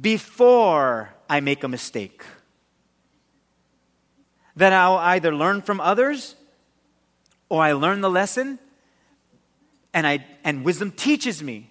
before 0.00 1.14
I 1.28 1.40
make 1.40 1.64
a 1.64 1.68
mistake 1.68 2.24
that 4.56 4.72
I'll 4.72 4.96
either 4.96 5.34
learn 5.34 5.62
from 5.62 5.80
others 5.80 6.36
or 7.48 7.62
I 7.62 7.72
learn 7.72 8.00
the 8.00 8.10
lesson 8.10 8.58
and, 9.92 10.06
I, 10.06 10.24
and 10.44 10.64
wisdom 10.64 10.92
teaches 10.92 11.42
me 11.42 11.70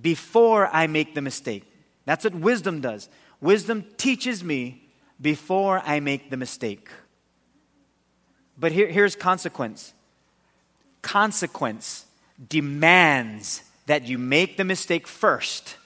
before 0.00 0.68
I 0.72 0.86
make 0.86 1.14
the 1.14 1.22
mistake. 1.22 1.64
That's 2.04 2.24
what 2.24 2.34
wisdom 2.34 2.80
does. 2.80 3.08
Wisdom 3.40 3.84
teaches 3.96 4.42
me 4.42 4.88
before 5.20 5.82
I 5.84 6.00
make 6.00 6.30
the 6.30 6.36
mistake. 6.36 6.88
But 8.58 8.72
here, 8.72 8.88
here's 8.88 9.14
consequence 9.14 9.94
consequence 11.00 12.06
demands 12.48 13.62
that 13.86 14.04
you 14.06 14.18
make 14.18 14.56
the 14.56 14.64
mistake 14.64 15.06
first, 15.06 15.76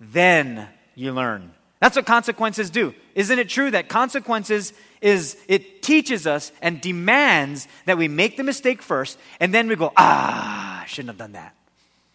then 0.00 0.68
you 0.94 1.12
learn. 1.12 1.52
That's 1.80 1.96
what 1.96 2.06
consequences 2.06 2.70
do. 2.70 2.94
Isn't 3.14 3.38
it 3.38 3.48
true 3.48 3.70
that 3.70 3.88
consequences 3.88 4.72
is 5.00 5.36
it 5.48 5.82
teaches 5.82 6.26
us 6.26 6.50
and 6.62 6.80
demands 6.80 7.68
that 7.84 7.98
we 7.98 8.08
make 8.08 8.36
the 8.36 8.42
mistake 8.42 8.80
first 8.80 9.18
and 9.40 9.52
then 9.52 9.68
we 9.68 9.76
go, 9.76 9.92
"Ah, 9.96 10.82
I 10.82 10.86
shouldn't 10.86 11.10
have 11.10 11.18
done 11.18 11.32
that." 11.32 11.54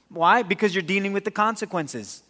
Why? 0.09 0.41
Because 0.41 0.73
you're 0.73 0.81
dealing 0.81 1.13
with 1.13 1.23
the 1.23 1.31
consequences. 1.31 2.23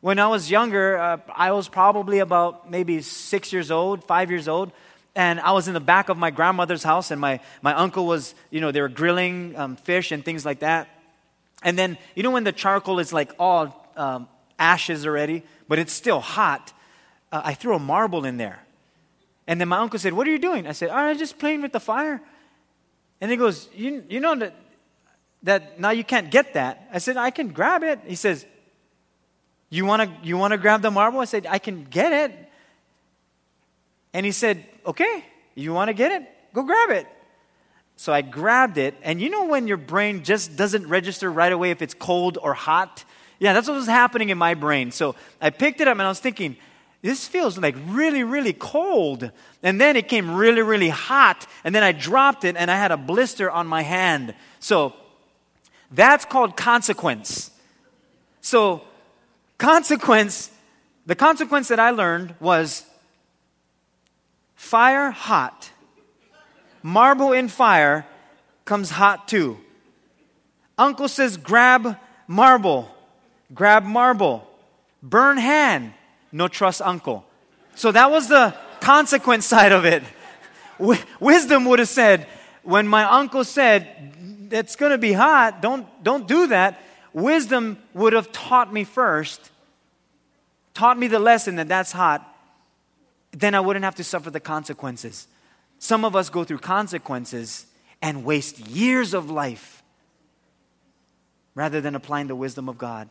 When 0.00 0.18
I 0.18 0.28
was 0.28 0.50
younger, 0.50 0.98
uh, 0.98 1.18
I 1.34 1.52
was 1.52 1.68
probably 1.68 2.20
about 2.20 2.70
maybe 2.70 3.02
6 3.02 3.52
years 3.52 3.70
old, 3.70 4.04
5 4.04 4.30
years 4.30 4.48
old, 4.48 4.72
and 5.14 5.40
I 5.40 5.52
was 5.52 5.68
in 5.68 5.74
the 5.74 5.80
back 5.80 6.08
of 6.08 6.16
my 6.16 6.30
grandmother's 6.30 6.82
house 6.82 7.10
and 7.10 7.20
my 7.20 7.40
my 7.62 7.74
uncle 7.74 8.06
was, 8.06 8.34
you 8.50 8.60
know, 8.60 8.70
they 8.70 8.80
were 8.80 8.88
grilling 8.88 9.54
um, 9.56 9.76
fish 9.76 10.12
and 10.12 10.24
things 10.24 10.44
like 10.44 10.60
that. 10.60 10.88
And 11.62 11.78
then, 11.78 11.98
you 12.14 12.22
know 12.22 12.30
when 12.30 12.44
the 12.44 12.52
charcoal 12.52 12.98
is 12.98 13.12
like 13.12 13.32
all 13.38 13.88
um, 13.96 14.28
ashes 14.62 15.04
already, 15.04 15.42
but 15.68 15.78
it's 15.78 15.92
still 15.92 16.20
hot, 16.20 16.72
uh, 17.32 17.42
I 17.44 17.54
threw 17.54 17.74
a 17.74 17.78
marble 17.78 18.24
in 18.24 18.36
there. 18.36 18.60
And 19.48 19.60
then 19.60 19.68
my 19.68 19.78
uncle 19.78 19.98
said, 19.98 20.12
What 20.12 20.26
are 20.28 20.30
you 20.30 20.38
doing? 20.38 20.66
I 20.66 20.72
said, 20.72 20.90
I'm 20.90 21.18
just 21.18 21.38
playing 21.38 21.62
with 21.62 21.72
the 21.72 21.80
fire. 21.80 22.20
And 23.20 23.30
he 23.30 23.36
goes, 23.36 23.68
You, 23.74 24.04
you 24.08 24.20
know 24.20 24.36
that, 24.36 24.54
that 25.42 25.80
now 25.80 25.90
you 25.90 26.04
can't 26.04 26.30
get 26.30 26.54
that. 26.54 26.88
I 26.92 26.98
said, 26.98 27.16
I 27.16 27.30
can 27.30 27.48
grab 27.48 27.82
it. 27.82 27.98
He 28.06 28.14
says, 28.14 28.46
You 29.68 29.84
want 29.84 30.02
to 30.02 30.26
you 30.26 30.38
wanna 30.38 30.58
grab 30.58 30.80
the 30.80 30.90
marble? 30.90 31.18
I 31.18 31.24
said, 31.24 31.46
I 31.48 31.58
can 31.58 31.84
get 31.84 32.12
it. 32.12 32.32
And 34.14 34.24
he 34.24 34.32
said, 34.32 34.64
Okay, 34.86 35.24
you 35.56 35.72
want 35.72 35.88
to 35.88 35.94
get 35.94 36.12
it? 36.12 36.28
Go 36.54 36.62
grab 36.62 36.90
it. 36.90 37.06
So 37.96 38.12
I 38.12 38.22
grabbed 38.22 38.78
it, 38.78 38.94
and 39.02 39.20
you 39.20 39.30
know 39.30 39.44
when 39.46 39.68
your 39.68 39.76
brain 39.76 40.24
just 40.24 40.56
doesn't 40.56 40.88
register 40.88 41.30
right 41.30 41.52
away 41.52 41.70
if 41.70 41.82
it's 41.82 41.94
cold 41.94 42.38
or 42.40 42.54
hot? 42.54 43.04
Yeah, 43.42 43.54
that's 43.54 43.66
what 43.66 43.74
was 43.74 43.88
happening 43.88 44.28
in 44.28 44.38
my 44.38 44.54
brain. 44.54 44.92
So 44.92 45.16
I 45.40 45.50
picked 45.50 45.80
it 45.80 45.88
up 45.88 45.94
and 45.94 46.02
I 46.02 46.08
was 46.08 46.20
thinking, 46.20 46.56
this 47.02 47.26
feels 47.26 47.58
like 47.58 47.74
really, 47.88 48.22
really 48.22 48.52
cold. 48.52 49.32
And 49.64 49.80
then 49.80 49.96
it 49.96 50.06
came 50.06 50.36
really, 50.36 50.62
really 50.62 50.90
hot. 50.90 51.48
And 51.64 51.74
then 51.74 51.82
I 51.82 51.90
dropped 51.90 52.44
it 52.44 52.54
and 52.56 52.70
I 52.70 52.76
had 52.76 52.92
a 52.92 52.96
blister 52.96 53.50
on 53.50 53.66
my 53.66 53.82
hand. 53.82 54.36
So 54.60 54.92
that's 55.90 56.24
called 56.24 56.56
consequence. 56.56 57.50
So, 58.42 58.82
consequence, 59.58 60.52
the 61.06 61.16
consequence 61.16 61.66
that 61.66 61.80
I 61.80 61.90
learned 61.90 62.36
was 62.38 62.86
fire 64.54 65.10
hot. 65.10 65.68
Marble 66.80 67.32
in 67.32 67.48
fire 67.48 68.06
comes 68.64 68.90
hot 68.90 69.26
too. 69.26 69.58
Uncle 70.78 71.08
says, 71.08 71.36
grab 71.36 71.96
marble 72.28 72.88
grab 73.52 73.84
marble, 73.84 74.48
burn 75.02 75.36
hand, 75.36 75.92
no 76.30 76.48
trust 76.48 76.80
uncle. 76.80 77.24
So 77.74 77.92
that 77.92 78.10
was 78.10 78.28
the 78.28 78.54
consequence 78.80 79.46
side 79.46 79.72
of 79.72 79.84
it. 79.84 80.02
Wisdom 81.20 81.64
would 81.66 81.78
have 81.78 81.88
said, 81.88 82.26
when 82.62 82.86
my 82.86 83.04
uncle 83.04 83.44
said, 83.44 84.48
it's 84.50 84.76
going 84.76 84.92
to 84.92 84.98
be 84.98 85.12
hot, 85.12 85.62
don't, 85.62 85.86
don't 86.02 86.26
do 86.26 86.48
that, 86.48 86.80
wisdom 87.12 87.78
would 87.94 88.12
have 88.12 88.32
taught 88.32 88.72
me 88.72 88.84
first, 88.84 89.50
taught 90.74 90.98
me 90.98 91.06
the 91.06 91.18
lesson 91.18 91.56
that 91.56 91.68
that's 91.68 91.92
hot, 91.92 92.28
then 93.32 93.54
I 93.54 93.60
wouldn't 93.60 93.84
have 93.84 93.94
to 93.96 94.04
suffer 94.04 94.30
the 94.30 94.40
consequences. 94.40 95.26
Some 95.78 96.04
of 96.04 96.14
us 96.14 96.28
go 96.30 96.44
through 96.44 96.58
consequences 96.58 97.66
and 98.00 98.24
waste 98.24 98.58
years 98.60 99.14
of 99.14 99.30
life 99.30 99.82
rather 101.54 101.80
than 101.80 101.94
applying 101.94 102.26
the 102.26 102.36
wisdom 102.36 102.68
of 102.68 102.78
God 102.78 103.08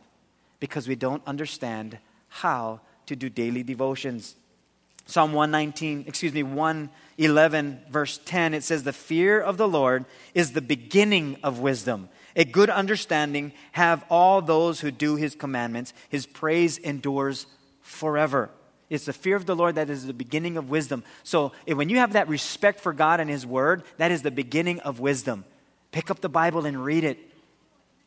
because 0.62 0.86
we 0.86 0.94
don't 0.94 1.24
understand 1.26 1.98
how 2.28 2.80
to 3.06 3.16
do 3.16 3.28
daily 3.28 3.64
devotions. 3.64 4.36
Psalm 5.06 5.32
119, 5.32 6.04
excuse 6.06 6.32
me, 6.32 6.44
111, 6.44 7.80
verse 7.90 8.20
10, 8.24 8.54
it 8.54 8.62
says, 8.62 8.84
The 8.84 8.92
fear 8.92 9.40
of 9.40 9.56
the 9.56 9.66
Lord 9.66 10.04
is 10.34 10.52
the 10.52 10.60
beginning 10.60 11.36
of 11.42 11.58
wisdom. 11.58 12.08
A 12.36 12.44
good 12.44 12.70
understanding 12.70 13.50
have 13.72 14.04
all 14.08 14.40
those 14.40 14.78
who 14.78 14.92
do 14.92 15.16
his 15.16 15.34
commandments. 15.34 15.94
His 16.08 16.26
praise 16.26 16.78
endures 16.78 17.46
forever. 17.80 18.48
It's 18.88 19.06
the 19.06 19.12
fear 19.12 19.34
of 19.34 19.46
the 19.46 19.56
Lord 19.56 19.74
that 19.74 19.90
is 19.90 20.06
the 20.06 20.14
beginning 20.14 20.56
of 20.56 20.70
wisdom. 20.70 21.02
So 21.24 21.50
when 21.66 21.88
you 21.88 21.96
have 21.96 22.12
that 22.12 22.28
respect 22.28 22.78
for 22.78 22.92
God 22.92 23.18
and 23.18 23.28
his 23.28 23.44
word, 23.44 23.82
that 23.96 24.12
is 24.12 24.22
the 24.22 24.30
beginning 24.30 24.78
of 24.78 25.00
wisdom. 25.00 25.44
Pick 25.90 26.08
up 26.08 26.20
the 26.20 26.28
Bible 26.28 26.66
and 26.66 26.84
read 26.84 27.02
it 27.02 27.18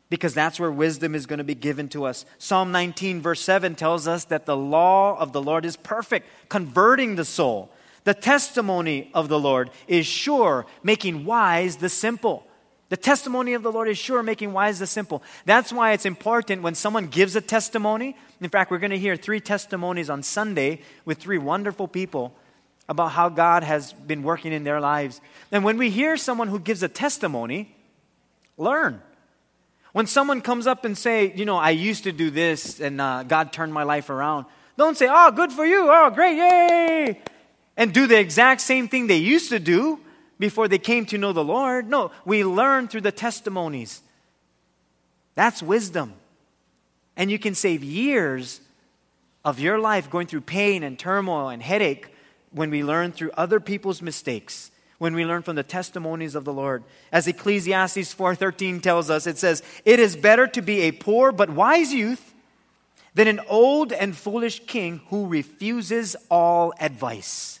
because 0.08 0.34
that's 0.34 0.60
where 0.60 0.70
wisdom 0.70 1.14
is 1.14 1.26
going 1.26 1.38
to 1.38 1.44
be 1.44 1.54
given 1.54 1.88
to 1.88 2.04
us. 2.04 2.24
Psalm 2.38 2.70
19, 2.72 3.20
verse 3.20 3.40
7 3.40 3.74
tells 3.74 4.06
us 4.06 4.24
that 4.26 4.46
the 4.46 4.56
law 4.56 5.18
of 5.18 5.32
the 5.32 5.42
Lord 5.42 5.64
is 5.64 5.76
perfect, 5.76 6.28
converting 6.48 7.16
the 7.16 7.24
soul. 7.24 7.70
The 8.04 8.14
testimony 8.14 9.10
of 9.14 9.28
the 9.28 9.38
Lord 9.38 9.70
is 9.88 10.06
sure, 10.06 10.64
making 10.82 11.24
wise 11.24 11.76
the 11.76 11.88
simple. 11.88 12.46
The 12.88 12.96
testimony 12.96 13.54
of 13.54 13.64
the 13.64 13.72
Lord 13.72 13.88
is 13.88 13.98
sure, 13.98 14.22
making 14.22 14.52
wise 14.52 14.78
the 14.78 14.86
simple. 14.86 15.24
That's 15.44 15.72
why 15.72 15.92
it's 15.92 16.06
important 16.06 16.62
when 16.62 16.76
someone 16.76 17.08
gives 17.08 17.34
a 17.34 17.40
testimony. 17.40 18.16
In 18.40 18.48
fact, 18.48 18.70
we're 18.70 18.78
going 18.78 18.92
to 18.92 18.98
hear 18.98 19.16
three 19.16 19.40
testimonies 19.40 20.08
on 20.08 20.22
Sunday 20.22 20.82
with 21.04 21.18
three 21.18 21.38
wonderful 21.38 21.88
people 21.88 22.32
about 22.88 23.10
how 23.10 23.28
God 23.28 23.64
has 23.64 23.92
been 23.92 24.22
working 24.22 24.52
in 24.52 24.62
their 24.62 24.80
lives. 24.80 25.20
And 25.50 25.64
when 25.64 25.76
we 25.76 25.90
hear 25.90 26.16
someone 26.16 26.46
who 26.46 26.60
gives 26.60 26.84
a 26.84 26.88
testimony, 26.88 27.74
learn. 28.56 29.02
When 29.96 30.06
someone 30.06 30.42
comes 30.42 30.66
up 30.66 30.84
and 30.84 30.96
say, 30.96 31.32
you 31.34 31.46
know, 31.46 31.56
I 31.56 31.70
used 31.70 32.04
to 32.04 32.12
do 32.12 32.28
this 32.28 32.80
and 32.80 33.00
uh, 33.00 33.22
God 33.22 33.50
turned 33.50 33.72
my 33.72 33.84
life 33.84 34.10
around, 34.10 34.44
don't 34.76 34.94
say, 34.94 35.08
oh, 35.10 35.30
good 35.30 35.50
for 35.50 35.64
you, 35.64 35.88
oh, 35.90 36.10
great, 36.10 36.36
yay, 36.36 37.22
and 37.78 37.94
do 37.94 38.06
the 38.06 38.20
exact 38.20 38.60
same 38.60 38.88
thing 38.88 39.06
they 39.06 39.16
used 39.16 39.48
to 39.48 39.58
do 39.58 39.98
before 40.38 40.68
they 40.68 40.76
came 40.76 41.06
to 41.06 41.16
know 41.16 41.32
the 41.32 41.42
Lord. 41.42 41.88
No, 41.88 42.10
we 42.26 42.44
learn 42.44 42.88
through 42.88 43.00
the 43.00 43.10
testimonies. 43.10 44.02
That's 45.34 45.62
wisdom. 45.62 46.12
And 47.16 47.30
you 47.30 47.38
can 47.38 47.54
save 47.54 47.82
years 47.82 48.60
of 49.46 49.58
your 49.58 49.78
life 49.78 50.10
going 50.10 50.26
through 50.26 50.42
pain 50.42 50.82
and 50.82 50.98
turmoil 50.98 51.48
and 51.48 51.62
headache 51.62 52.14
when 52.50 52.68
we 52.68 52.84
learn 52.84 53.12
through 53.12 53.30
other 53.32 53.60
people's 53.60 54.02
mistakes 54.02 54.70
when 54.98 55.14
we 55.14 55.24
learn 55.24 55.42
from 55.42 55.56
the 55.56 55.62
testimonies 55.62 56.34
of 56.34 56.44
the 56.44 56.52
Lord. 56.52 56.84
As 57.12 57.26
Ecclesiastes 57.26 58.14
4:13 58.14 58.80
tells 58.80 59.10
us, 59.10 59.26
it 59.26 59.38
says, 59.38 59.62
"It 59.84 60.00
is 60.00 60.16
better 60.16 60.46
to 60.46 60.62
be 60.62 60.82
a 60.82 60.92
poor 60.92 61.32
but 61.32 61.50
wise 61.50 61.92
youth 61.92 62.34
than 63.14 63.28
an 63.28 63.40
old 63.48 63.92
and 63.92 64.16
foolish 64.16 64.62
king 64.66 65.02
who 65.08 65.26
refuses 65.26 66.16
all 66.30 66.72
advice." 66.80 67.60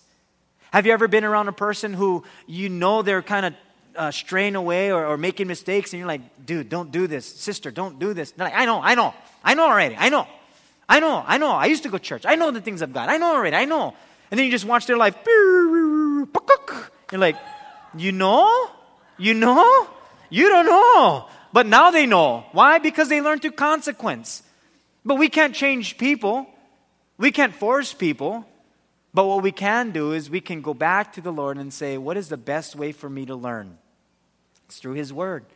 Have 0.72 0.86
you 0.86 0.92
ever 0.92 1.08
been 1.08 1.24
around 1.24 1.48
a 1.48 1.52
person 1.52 1.94
who 1.94 2.24
you 2.46 2.68
know 2.68 3.02
they're 3.02 3.22
kind 3.22 3.46
of 3.46 3.54
uh, 3.96 4.10
straying 4.10 4.56
away 4.56 4.92
or, 4.92 5.06
or, 5.06 5.16
making 5.16 5.46
mistakes, 5.46 5.92
and 5.92 5.98
you're 5.98 6.06
like, 6.06 6.44
dude, 6.44 6.68
don't 6.68 6.92
do 6.92 7.06
this. 7.06 7.24
Sister, 7.24 7.70
don't 7.70 7.98
do 7.98 8.12
this. 8.12 8.30
They're 8.32 8.46
like, 8.46 8.56
I 8.56 8.66
know, 8.66 8.80
I 8.82 8.94
know. 8.94 9.14
I 9.42 9.54
know 9.54 9.64
already. 9.66 9.96
I 9.96 10.10
know. 10.10 10.28
I 10.88 11.00
know. 11.00 11.24
I 11.26 11.38
know. 11.38 11.52
I 11.52 11.66
used 11.66 11.82
to 11.84 11.88
go 11.88 11.98
to 11.98 12.04
church. 12.04 12.26
I 12.26 12.34
know 12.34 12.50
the 12.50 12.60
things 12.60 12.82
of 12.82 12.92
God. 12.92 13.08
I 13.08 13.16
know 13.16 13.34
already. 13.34 13.56
I 13.56 13.64
know. 13.64 13.94
And 14.30 14.38
then 14.38 14.44
you 14.44 14.50
just 14.50 14.64
watch 14.64 14.86
their 14.86 14.96
life. 14.96 15.16
You're 17.10 17.20
like, 17.20 17.36
you 17.96 18.12
know? 18.12 18.70
You 19.18 19.34
know? 19.34 19.88
You 20.30 20.48
don't 20.48 20.66
know. 20.66 21.28
But 21.52 21.66
now 21.66 21.90
they 21.90 22.06
know. 22.06 22.44
Why? 22.52 22.78
Because 22.78 23.08
they 23.08 23.20
learned 23.20 23.42
through 23.42 23.52
consequence. 23.52 24.42
But 25.04 25.16
we 25.16 25.28
can't 25.28 25.54
change 25.54 25.98
people. 25.98 26.46
We 27.16 27.30
can't 27.30 27.54
force 27.54 27.92
people. 27.92 28.44
But 29.14 29.26
what 29.26 29.42
we 29.42 29.52
can 29.52 29.92
do 29.92 30.12
is 30.12 30.28
we 30.28 30.42
can 30.42 30.60
go 30.60 30.74
back 30.74 31.14
to 31.14 31.20
the 31.20 31.32
Lord 31.32 31.56
and 31.56 31.72
say, 31.72 31.96
What 31.96 32.18
is 32.18 32.28
the 32.28 32.36
best 32.36 32.76
way 32.76 32.92
for 32.92 33.08
me 33.08 33.24
to 33.26 33.34
learn? 33.34 33.78
It's 34.66 34.78
through 34.78 34.94
His 34.94 35.12
Word, 35.12 35.46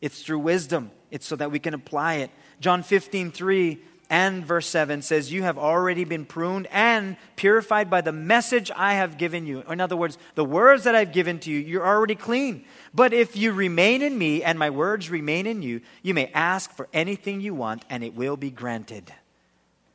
it's 0.00 0.22
through 0.22 0.38
wisdom. 0.38 0.90
It's 1.10 1.26
so 1.26 1.36
that 1.36 1.50
we 1.50 1.58
can 1.58 1.74
apply 1.74 2.14
it. 2.14 2.30
John 2.58 2.82
15, 2.82 3.32
3 3.32 3.78
and 4.12 4.44
verse 4.44 4.66
7 4.66 5.00
says, 5.00 5.32
You 5.32 5.42
have 5.42 5.56
already 5.56 6.04
been 6.04 6.26
pruned 6.26 6.66
and 6.70 7.16
purified 7.34 7.88
by 7.88 8.02
the 8.02 8.12
message 8.12 8.70
I 8.76 8.92
have 8.92 9.16
given 9.16 9.46
you. 9.46 9.62
In 9.62 9.80
other 9.80 9.96
words, 9.96 10.18
the 10.34 10.44
words 10.44 10.84
that 10.84 10.94
I've 10.94 11.14
given 11.14 11.38
to 11.40 11.50
you, 11.50 11.58
you're 11.58 11.86
already 11.86 12.14
clean. 12.14 12.66
But 12.92 13.14
if 13.14 13.38
you 13.38 13.52
remain 13.52 14.02
in 14.02 14.18
me 14.18 14.42
and 14.42 14.58
my 14.58 14.68
words 14.68 15.08
remain 15.08 15.46
in 15.46 15.62
you, 15.62 15.80
you 16.02 16.12
may 16.12 16.30
ask 16.34 16.70
for 16.72 16.88
anything 16.92 17.40
you 17.40 17.54
want 17.54 17.86
and 17.88 18.04
it 18.04 18.14
will 18.14 18.36
be 18.36 18.50
granted. 18.50 19.10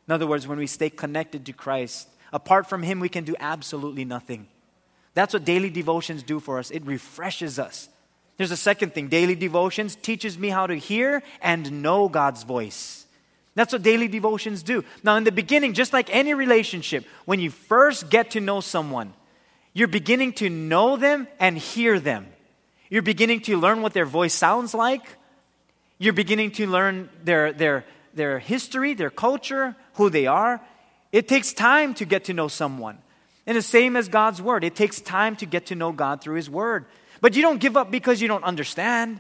In 0.08 0.14
other 0.16 0.26
words, 0.26 0.48
when 0.48 0.58
we 0.58 0.66
stay 0.66 0.90
connected 0.90 1.46
to 1.46 1.54
Christ, 1.54 2.10
apart 2.34 2.68
from 2.68 2.82
Him, 2.82 3.00
we 3.00 3.10
can 3.10 3.24
do 3.24 3.36
absolutely 3.40 4.04
nothing. 4.04 4.48
That's 5.14 5.36
what 5.36 5.46
daily 5.46 5.70
devotions 5.70 6.24
do 6.24 6.40
for 6.40 6.58
us. 6.58 6.72
It 6.72 6.84
refreshes 6.88 7.60
us. 7.60 7.88
There's 8.38 8.50
a 8.50 8.58
second 8.58 8.96
thing 8.96 9.10
daily 9.10 9.36
devotions 9.36 9.96
teaches 9.96 10.40
me 10.40 10.50
how 10.50 10.66
to 10.66 10.76
hear 10.76 11.22
and 11.40 11.84
know 11.84 12.10
God's 12.10 12.42
voice. 12.42 13.04
That's 13.58 13.74
what 13.74 13.82
daily 13.82 14.08
devotions 14.08 14.62
do. 14.62 14.86
Now, 15.02 15.16
in 15.16 15.24
the 15.24 15.32
beginning, 15.32 15.74
just 15.74 15.92
like 15.92 16.14
any 16.14 16.36
relationship, 16.36 17.06
when 17.26 17.40
you 17.40 17.50
first 17.50 18.08
get 18.08 18.30
to 18.32 18.40
know 18.40 18.62
someone, 18.62 19.14
you're 19.74 19.88
beginning 19.88 20.34
to 20.34 20.48
know 20.48 20.96
them 20.96 21.28
and 21.40 21.58
hear 21.58 22.00
them. 22.00 22.28
You're 22.92 23.02
beginning 23.02 23.42
to 23.42 23.58
learn 23.58 23.82
what 23.82 23.94
their 23.94 24.06
voice 24.06 24.36
sounds 24.36 24.76
like. 24.76 25.02
You're 25.98 26.14
beginning 26.14 26.52
to 26.52 26.68
learn 26.68 27.10
their, 27.24 27.52
their, 27.52 27.84
their 28.14 28.38
history, 28.38 28.94
their 28.94 29.10
culture, 29.10 29.76
who 29.96 30.12
they 30.12 30.28
are. 30.28 30.62
It 31.12 31.28
takes 31.28 31.52
time 31.52 31.96
to 31.96 32.06
get 32.06 32.26
to 32.26 32.34
know 32.34 32.50
someone. 32.50 33.00
And 33.48 33.58
the 33.58 33.64
same 33.64 33.96
as 33.96 34.08
God's 34.08 34.40
Word, 34.40 34.66
it 34.66 34.76
takes 34.76 35.02
time 35.02 35.36
to 35.38 35.48
get 35.48 35.66
to 35.68 35.76
know 35.76 35.92
God 35.92 36.22
through 36.22 36.36
His 36.36 36.48
Word. 36.48 36.86
But 37.22 37.36
you 37.36 37.42
don't 37.42 37.60
give 37.60 37.76
up 37.76 37.90
because 37.90 38.22
you 38.22 38.28
don't 38.28 38.44
understand. 38.44 39.20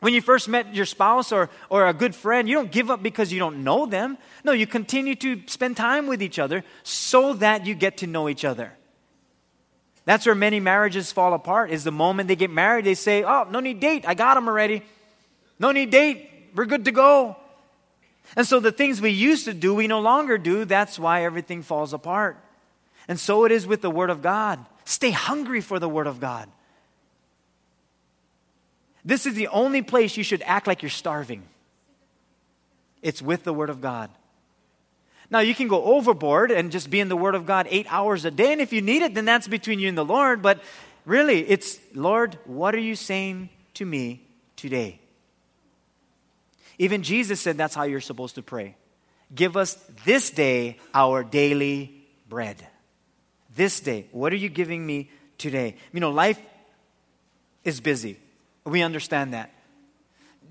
When 0.00 0.14
you 0.14 0.22
first 0.22 0.48
met 0.48 0.74
your 0.74 0.86
spouse 0.86 1.30
or, 1.30 1.50
or 1.68 1.86
a 1.86 1.92
good 1.92 2.14
friend, 2.14 2.48
you 2.48 2.54
don't 2.54 2.72
give 2.72 2.90
up 2.90 3.02
because 3.02 3.32
you 3.32 3.38
don't 3.38 3.62
know 3.62 3.84
them. 3.86 4.16
No, 4.44 4.52
you 4.52 4.66
continue 4.66 5.14
to 5.16 5.42
spend 5.46 5.76
time 5.76 6.06
with 6.06 6.22
each 6.22 6.38
other 6.38 6.64
so 6.82 7.34
that 7.34 7.66
you 7.66 7.74
get 7.74 7.98
to 7.98 8.06
know 8.06 8.28
each 8.28 8.44
other. 8.44 8.72
That's 10.06 10.24
where 10.24 10.34
many 10.34 10.58
marriages 10.58 11.12
fall 11.12 11.34
apart, 11.34 11.70
is 11.70 11.84
the 11.84 11.92
moment 11.92 12.28
they 12.28 12.36
get 12.36 12.50
married, 12.50 12.86
they 12.86 12.94
say, 12.94 13.22
Oh, 13.22 13.46
no 13.50 13.60
need 13.60 13.80
date. 13.80 14.04
I 14.08 14.14
got 14.14 14.36
him 14.36 14.48
already. 14.48 14.82
No 15.58 15.72
need 15.72 15.90
date. 15.90 16.28
We're 16.54 16.64
good 16.64 16.86
to 16.86 16.92
go. 16.92 17.36
And 18.36 18.46
so 18.46 18.60
the 18.60 18.72
things 18.72 19.00
we 19.00 19.10
used 19.10 19.44
to 19.44 19.54
do, 19.54 19.74
we 19.74 19.86
no 19.86 20.00
longer 20.00 20.38
do. 20.38 20.64
That's 20.64 20.98
why 20.98 21.24
everything 21.24 21.62
falls 21.62 21.92
apart. 21.92 22.42
And 23.08 23.20
so 23.20 23.44
it 23.44 23.52
is 23.52 23.66
with 23.66 23.82
the 23.82 23.90
Word 23.90 24.08
of 24.08 24.22
God. 24.22 24.64
Stay 24.84 25.10
hungry 25.10 25.60
for 25.60 25.78
the 25.78 25.88
Word 25.88 26.06
of 26.06 26.20
God. 26.20 26.48
This 29.04 29.26
is 29.26 29.34
the 29.34 29.48
only 29.48 29.82
place 29.82 30.16
you 30.16 30.24
should 30.24 30.42
act 30.42 30.66
like 30.66 30.82
you're 30.82 30.90
starving. 30.90 31.42
It's 33.02 33.22
with 33.22 33.44
the 33.44 33.52
Word 33.52 33.70
of 33.70 33.80
God. 33.80 34.10
Now, 35.30 35.38
you 35.40 35.54
can 35.54 35.68
go 35.68 35.84
overboard 35.84 36.50
and 36.50 36.72
just 36.72 36.90
be 36.90 37.00
in 37.00 37.08
the 37.08 37.16
Word 37.16 37.34
of 37.34 37.46
God 37.46 37.68
eight 37.70 37.86
hours 37.88 38.24
a 38.24 38.30
day, 38.30 38.52
and 38.52 38.60
if 38.60 38.72
you 38.72 38.82
need 38.82 39.02
it, 39.02 39.14
then 39.14 39.24
that's 39.24 39.46
between 39.46 39.78
you 39.78 39.88
and 39.88 39.96
the 39.96 40.04
Lord. 40.04 40.42
But 40.42 40.60
really, 41.06 41.48
it's, 41.48 41.78
Lord, 41.94 42.36
what 42.44 42.74
are 42.74 42.80
you 42.80 42.96
saying 42.96 43.48
to 43.74 43.86
me 43.86 44.22
today? 44.56 44.98
Even 46.78 47.02
Jesus 47.02 47.40
said 47.40 47.56
that's 47.56 47.74
how 47.74 47.84
you're 47.84 48.00
supposed 48.00 48.34
to 48.34 48.42
pray. 48.42 48.74
Give 49.34 49.56
us 49.56 49.74
this 50.04 50.30
day 50.30 50.78
our 50.92 51.22
daily 51.22 51.94
bread. 52.28 52.56
This 53.54 53.80
day. 53.80 54.06
What 54.12 54.32
are 54.32 54.36
you 54.36 54.48
giving 54.48 54.84
me 54.84 55.10
today? 55.38 55.76
You 55.92 56.00
know, 56.00 56.10
life 56.10 56.40
is 57.64 57.80
busy. 57.80 58.18
We 58.64 58.82
understand 58.82 59.34
that. 59.34 59.50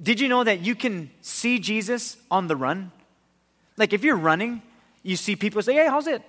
Did 0.02 0.19
you 0.19 0.28
know 0.28 0.43
that 0.43 0.62
you 0.62 0.76
can 0.76 1.12
see 1.22 1.60
Jesus 1.60 2.17
on 2.32 2.48
the 2.48 2.56
run? 2.56 2.91
Like 3.78 3.93
if 3.93 4.04
you're 4.04 4.17
running, 4.17 4.62
you 5.04 5.15
see 5.15 5.36
people 5.36 5.62
say, 5.62 5.74
Hey, 5.74 5.88
how's 5.88 6.08
it? 6.08 6.22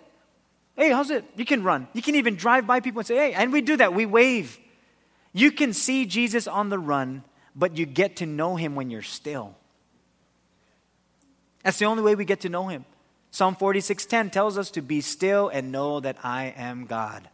Hey, 0.76 0.90
how's 0.90 1.10
it? 1.10 1.24
You 1.36 1.44
can 1.44 1.62
run. 1.62 1.88
You 1.92 2.02
can 2.02 2.14
even 2.14 2.36
drive 2.36 2.66
by 2.66 2.80
people 2.80 3.00
and 3.00 3.06
say, 3.06 3.16
Hey, 3.16 3.32
and 3.32 3.52
we 3.52 3.60
do 3.60 3.76
that. 3.76 3.94
We 3.94 4.06
wave. 4.06 4.58
You 5.32 5.52
can 5.52 5.72
see 5.72 6.06
Jesus 6.06 6.48
on 6.48 6.68
the 6.70 6.78
run, 6.78 7.22
but 7.54 7.76
you 7.76 7.86
get 7.86 8.16
to 8.16 8.26
know 8.26 8.56
him 8.56 8.74
when 8.74 8.90
you're 8.90 9.02
still. 9.02 9.54
That's 11.62 11.78
the 11.78 11.84
only 11.84 12.02
way 12.02 12.14
we 12.14 12.24
get 12.24 12.40
to 12.40 12.48
know 12.48 12.68
him. 12.68 12.84
Psalm 13.30 13.54
46:10 13.54 14.30
tells 14.30 14.58
us 14.58 14.70
to 14.72 14.82
be 14.82 15.00
still 15.00 15.48
and 15.48 15.70
know 15.70 16.00
that 16.00 16.16
I 16.24 16.54
am 16.56 16.86
God. 16.86 17.28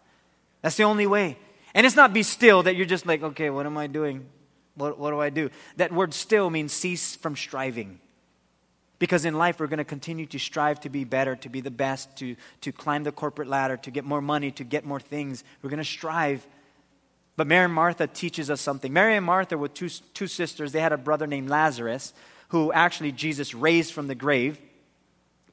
That's 0.63 0.77
the 0.77 0.83
only 0.83 1.07
way. 1.07 1.39
And 1.75 1.87
it's 1.87 1.97
not 1.97 2.13
be 2.13 2.23
still 2.23 2.63
that 2.65 2.77
you're 2.77 2.87
just 2.87 3.07
like, 3.07 3.23
okay, 3.23 3.51
what 3.51 3.67
am 3.67 3.79
I 3.79 3.87
doing? 3.87 4.27
What, 4.77 4.99
what 4.99 5.11
do 5.11 5.21
I 5.21 5.31
do? 5.31 5.51
That 5.77 5.93
word 5.93 6.15
still 6.15 6.49
means 6.51 6.73
cease 6.73 7.17
from 7.17 7.35
striving. 7.35 7.99
Because 8.99 9.25
in 9.25 9.35
life, 9.35 9.61
we're 9.61 9.67
going 9.67 9.79
to 9.79 9.85
continue 9.85 10.27
to 10.27 10.39
strive 10.39 10.81
to 10.81 10.89
be 10.89 11.05
better, 11.05 11.37
to 11.37 11.49
be 11.49 11.61
the 11.61 11.71
best, 11.71 12.17
to, 12.19 12.37
to 12.63 12.73
climb 12.73 13.05
the 13.05 13.13
corporate 13.13 13.49
ladder, 13.49 13.77
to 13.79 13.91
get 13.91 14.05
more 14.05 14.23
money, 14.23 14.51
to 14.53 14.65
get 14.65 14.87
more 14.87 15.01
things. 15.01 15.45
We're 15.61 15.71
going 15.71 15.79
to 15.79 15.85
strive. 15.85 16.47
But 17.37 17.47
Mary 17.47 17.67
and 17.67 17.75
Martha 17.75 18.07
teaches 18.07 18.51
us 18.51 18.63
something. 18.63 18.93
Mary 18.93 19.17
and 19.17 19.27
Martha 19.27 19.59
were 19.59 19.69
two, 19.69 19.91
two 20.15 20.27
sisters. 20.27 20.73
They 20.73 20.81
had 20.81 20.93
a 20.93 20.99
brother 20.99 21.27
named 21.27 21.51
Lazarus, 21.51 22.15
who 22.49 22.73
actually 22.73 23.13
Jesus 23.13 23.53
raised 23.55 23.93
from 23.93 24.07
the 24.07 24.15
grave. 24.15 24.59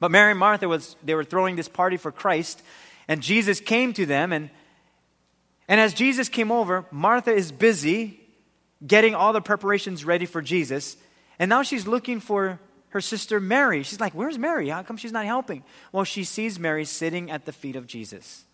But 0.00 0.10
Mary 0.10 0.30
and 0.30 0.40
Martha 0.40 0.66
was, 0.66 0.96
they 1.04 1.14
were 1.14 1.24
throwing 1.24 1.56
this 1.56 1.68
party 1.68 1.98
for 1.98 2.10
Christ, 2.10 2.62
And 3.08 3.22
Jesus 3.22 3.60
came 3.60 3.92
to 3.94 4.06
them, 4.06 4.32
and, 4.32 4.50
and 5.68 5.80
as 5.80 5.94
Jesus 5.94 6.28
came 6.28 6.50
over, 6.50 6.86
Martha 6.90 7.32
is 7.32 7.52
busy 7.52 8.20
getting 8.86 9.14
all 9.14 9.32
the 9.32 9.40
preparations 9.40 10.04
ready 10.04 10.26
for 10.26 10.42
Jesus. 10.42 10.96
And 11.38 11.48
now 11.48 11.62
she's 11.62 11.86
looking 11.86 12.20
for 12.20 12.60
her 12.90 13.00
sister 13.00 13.40
Mary. 13.40 13.82
She's 13.82 14.00
like, 14.00 14.12
Where's 14.12 14.38
Mary? 14.38 14.68
How 14.68 14.82
come 14.82 14.96
she's 14.96 15.12
not 15.12 15.26
helping? 15.26 15.64
Well, 15.92 16.04
she 16.04 16.24
sees 16.24 16.58
Mary 16.58 16.84
sitting 16.84 17.30
at 17.30 17.44
the 17.44 17.52
feet 17.52 17.76
of 17.76 17.86
Jesus. 17.86 18.44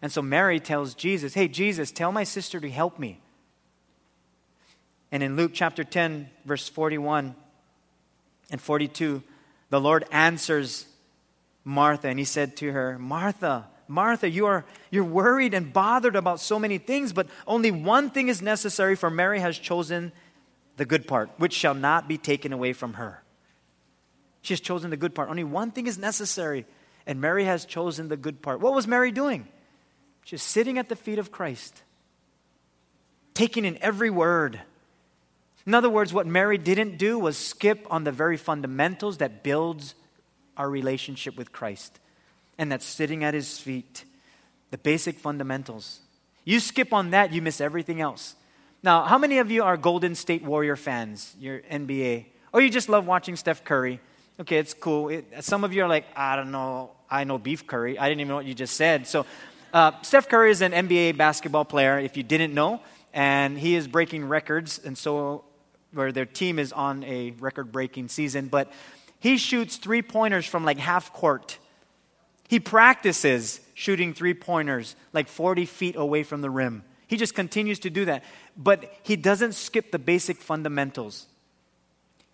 And 0.00 0.12
so 0.12 0.22
Mary 0.22 0.60
tells 0.60 0.94
Jesus, 0.94 1.34
Hey, 1.34 1.48
Jesus, 1.48 1.90
tell 1.90 2.12
my 2.12 2.24
sister 2.24 2.60
to 2.60 2.70
help 2.70 2.98
me. 2.98 3.20
And 5.10 5.22
in 5.22 5.36
Luke 5.36 5.52
chapter 5.54 5.84
10, 5.84 6.28
verse 6.44 6.68
41 6.68 7.34
and 8.50 8.60
42, 8.60 9.22
the 9.70 9.80
Lord 9.80 10.04
answers 10.12 10.86
Martha, 11.64 12.08
and 12.08 12.18
he 12.18 12.24
said 12.24 12.56
to 12.58 12.72
her, 12.72 12.98
Martha, 12.98 13.66
Martha, 13.88 14.28
you 14.28 14.46
are 14.46 14.66
you're 14.90 15.02
worried 15.02 15.54
and 15.54 15.72
bothered 15.72 16.14
about 16.14 16.40
so 16.40 16.58
many 16.58 16.76
things, 16.76 17.14
but 17.14 17.26
only 17.46 17.70
one 17.70 18.10
thing 18.10 18.28
is 18.28 18.42
necessary, 18.42 18.94
for 18.94 19.10
Mary 19.10 19.40
has 19.40 19.58
chosen 19.58 20.12
the 20.76 20.84
good 20.84 21.08
part, 21.08 21.30
which 21.38 21.54
shall 21.54 21.74
not 21.74 22.06
be 22.06 22.18
taken 22.18 22.52
away 22.52 22.74
from 22.74 22.94
her. 22.94 23.22
She 24.42 24.52
has 24.52 24.60
chosen 24.60 24.90
the 24.90 24.96
good 24.96 25.14
part. 25.14 25.30
Only 25.30 25.44
one 25.44 25.70
thing 25.70 25.86
is 25.86 25.98
necessary, 25.98 26.66
and 27.06 27.20
Mary 27.20 27.44
has 27.44 27.64
chosen 27.64 28.08
the 28.08 28.16
good 28.16 28.42
part. 28.42 28.60
What 28.60 28.74
was 28.74 28.86
Mary 28.86 29.10
doing? 29.10 29.48
She's 30.24 30.42
sitting 30.42 30.78
at 30.78 30.90
the 30.90 30.96
feet 30.96 31.18
of 31.18 31.32
Christ, 31.32 31.82
taking 33.32 33.64
in 33.64 33.78
every 33.80 34.10
word. 34.10 34.60
In 35.66 35.74
other 35.74 35.90
words, 35.90 36.12
what 36.12 36.26
Mary 36.26 36.58
didn't 36.58 36.98
do 36.98 37.18
was 37.18 37.38
skip 37.38 37.86
on 37.90 38.04
the 38.04 38.12
very 38.12 38.36
fundamentals 38.36 39.18
that 39.18 39.42
builds 39.42 39.94
our 40.56 40.68
relationship 40.68 41.36
with 41.36 41.52
Christ 41.52 41.98
and 42.58 42.70
that's 42.70 42.84
sitting 42.84 43.24
at 43.24 43.34
his 43.34 43.58
feet. 43.58 44.04
The 44.70 44.78
basic 44.78 45.18
fundamentals. 45.18 46.00
You 46.44 46.60
skip 46.60 46.92
on 46.92 47.10
that, 47.10 47.32
you 47.32 47.40
miss 47.40 47.60
everything 47.60 48.00
else. 48.00 48.34
Now, 48.82 49.04
how 49.04 49.18
many 49.18 49.38
of 49.38 49.50
you 49.50 49.62
are 49.64 49.76
Golden 49.76 50.14
State 50.14 50.42
Warrior 50.42 50.76
fans? 50.76 51.34
Your 51.40 51.60
NBA. 51.60 52.26
Or 52.52 52.60
you 52.60 52.70
just 52.70 52.88
love 52.88 53.06
watching 53.06 53.36
Steph 53.36 53.64
Curry? 53.64 54.00
Okay, 54.40 54.58
it's 54.58 54.74
cool. 54.74 55.08
It, 55.08 55.26
some 55.40 55.64
of 55.64 55.72
you 55.72 55.82
are 55.82 55.88
like, 55.88 56.06
I 56.14 56.36
don't 56.36 56.52
know, 56.52 56.92
I 57.10 57.24
know 57.24 57.38
beef 57.38 57.66
curry. 57.66 57.98
I 57.98 58.08
didn't 58.08 58.20
even 58.20 58.28
know 58.28 58.36
what 58.36 58.46
you 58.46 58.54
just 58.54 58.76
said. 58.76 59.06
So, 59.06 59.26
uh, 59.72 59.92
Steph 60.02 60.28
Curry 60.28 60.50
is 60.50 60.62
an 60.62 60.72
NBA 60.72 61.16
basketball 61.16 61.64
player, 61.64 61.98
if 61.98 62.16
you 62.16 62.22
didn't 62.22 62.54
know, 62.54 62.80
and 63.12 63.58
he 63.58 63.74
is 63.74 63.86
breaking 63.86 64.26
records, 64.26 64.80
and 64.82 64.96
so 64.96 65.44
where 65.92 66.12
their 66.12 66.24
team 66.24 66.58
is 66.58 66.72
on 66.72 67.04
a 67.04 67.32
record 67.32 67.72
breaking 67.72 68.08
season. 68.08 68.48
But 68.48 68.72
he 69.20 69.36
shoots 69.36 69.76
three 69.76 70.02
pointers 70.02 70.46
from 70.46 70.64
like 70.64 70.78
half 70.78 71.12
court. 71.12 71.58
He 72.48 72.58
practices 72.58 73.60
shooting 73.74 74.12
three 74.12 74.34
pointers 74.34 74.96
like 75.12 75.28
40 75.28 75.66
feet 75.66 75.94
away 75.96 76.22
from 76.24 76.40
the 76.40 76.50
rim. 76.50 76.82
He 77.06 77.16
just 77.16 77.34
continues 77.34 77.78
to 77.80 77.90
do 77.90 78.06
that. 78.06 78.24
But 78.56 78.92
he 79.02 79.16
doesn't 79.16 79.52
skip 79.52 79.92
the 79.92 79.98
basic 79.98 80.38
fundamentals. 80.38 81.26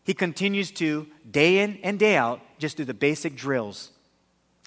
He 0.05 0.14
continues 0.14 0.70
to, 0.72 1.07
day 1.29 1.59
in 1.59 1.79
and 1.83 1.98
day 1.98 2.16
out, 2.16 2.40
just 2.59 2.77
do 2.77 2.85
the 2.85 2.94
basic 2.94 3.37
drills 3.37 3.90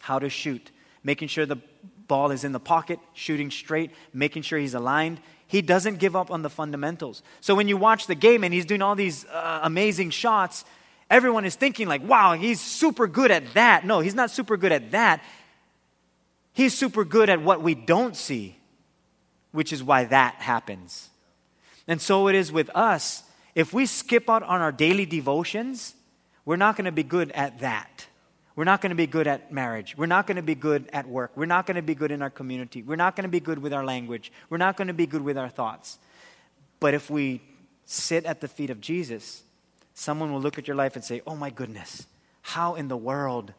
how 0.02 0.20
to 0.20 0.30
shoot, 0.30 0.72
making 1.04 1.28
sure 1.28 1.46
the 1.46 1.58
ball 2.08 2.32
is 2.32 2.44
in 2.44 2.54
the 2.54 2.60
pocket, 2.60 3.00
shooting 3.14 3.52
straight, 3.52 3.92
making 4.14 4.42
sure 4.42 4.58
he's 4.58 4.74
aligned. 4.74 5.20
He 5.48 5.62
doesn't 5.62 6.00
give 6.00 6.16
up 6.16 6.32
on 6.32 6.42
the 6.42 6.50
fundamentals. 6.50 7.22
So 7.42 7.56
when 7.56 7.68
you 7.68 7.78
watch 7.78 8.08
the 8.08 8.16
game 8.16 8.44
and 8.44 8.54
he's 8.54 8.66
doing 8.66 8.82
all 8.82 8.96
these 8.96 9.26
uh, 9.26 9.62
amazing 9.64 10.12
shots, 10.12 10.66
everyone 11.10 11.46
is 11.46 11.56
thinking 11.56 11.88
like, 11.88 12.02
"Wow, 12.08 12.34
he's 12.34 12.60
super 12.60 13.08
good 13.08 13.32
at 13.32 13.54
that." 13.54 13.86
No, 13.86 14.00
he's 14.00 14.16
not 14.16 14.32
super 14.32 14.58
good 14.58 14.72
at 14.72 14.92
that. 14.92 15.22
He's 16.58 16.76
super 16.76 17.06
good 17.06 17.30
at 17.30 17.40
what 17.40 17.62
we 17.62 17.76
don't 17.76 18.16
see, 18.16 18.58
which 19.52 19.72
is 19.72 19.84
why 19.84 20.06
that 20.06 20.34
happens. 20.38 21.08
And 21.88 22.02
so 22.02 22.28
it 22.30 22.34
is 22.34 22.52
with 22.52 22.72
us. 22.74 23.22
If 23.54 23.74
we 23.74 23.86
skip 23.86 24.28
out 24.28 24.42
on 24.42 24.60
our 24.60 24.72
daily 24.72 25.06
devotions, 25.06 25.94
we're 26.46 26.56
not 26.56 26.76
going 26.76 26.86
to 26.86 26.92
be 26.92 27.04
good 27.04 27.30
at 27.34 27.60
that. 27.60 28.08
We're 28.56 28.64
not 28.64 28.82
going 28.82 28.90
to 28.90 28.96
be 28.96 29.06
good 29.06 29.28
at 29.28 29.52
marriage. 29.52 29.96
We're 29.96 30.08
not 30.08 30.26
going 30.26 30.38
to 30.38 30.42
be 30.42 30.56
good 30.56 30.90
at 30.92 31.08
work. 31.08 31.30
We're 31.36 31.46
not 31.46 31.68
going 31.68 31.76
to 31.76 31.84
be 31.84 31.94
good 31.94 32.10
in 32.10 32.24
our 32.24 32.32
community. 32.32 32.82
We're 32.82 32.96
not 32.96 33.16
going 33.16 33.26
to 33.26 33.30
be 33.30 33.40
good 33.40 33.60
with 33.60 33.72
our 33.72 33.86
language. 33.86 34.32
We're 34.50 34.58
not 34.58 34.78
going 34.78 34.88
to 34.88 34.96
be 34.96 35.06
good 35.06 35.22
with 35.22 35.38
our 35.38 35.50
thoughts. 35.50 36.00
But 36.80 36.96
if 36.96 37.08
we 37.08 37.40
sit 37.86 38.26
at 38.26 38.42
the 38.42 38.48
feet 38.48 38.72
of 38.72 38.82
Jesus, 38.82 39.44
someone 39.94 40.34
will 40.34 40.42
look 40.42 40.58
at 40.58 40.68
your 40.68 40.76
life 40.76 40.96
and 40.96 41.06
say, 41.06 41.22
Oh 41.28 41.36
my 41.36 41.52
goodness, 41.52 42.08
how 42.42 42.74
in 42.74 42.88
the 42.88 42.98
world 42.98 43.54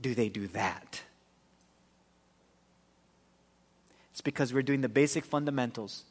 do 0.00 0.14
they 0.14 0.30
do 0.30 0.46
that? 0.48 1.02
It's 4.14 4.20
because 4.20 4.54
we're 4.54 4.62
doing 4.62 4.80
the 4.80 4.88
basic 4.88 5.24
fundamentals, 5.24 6.04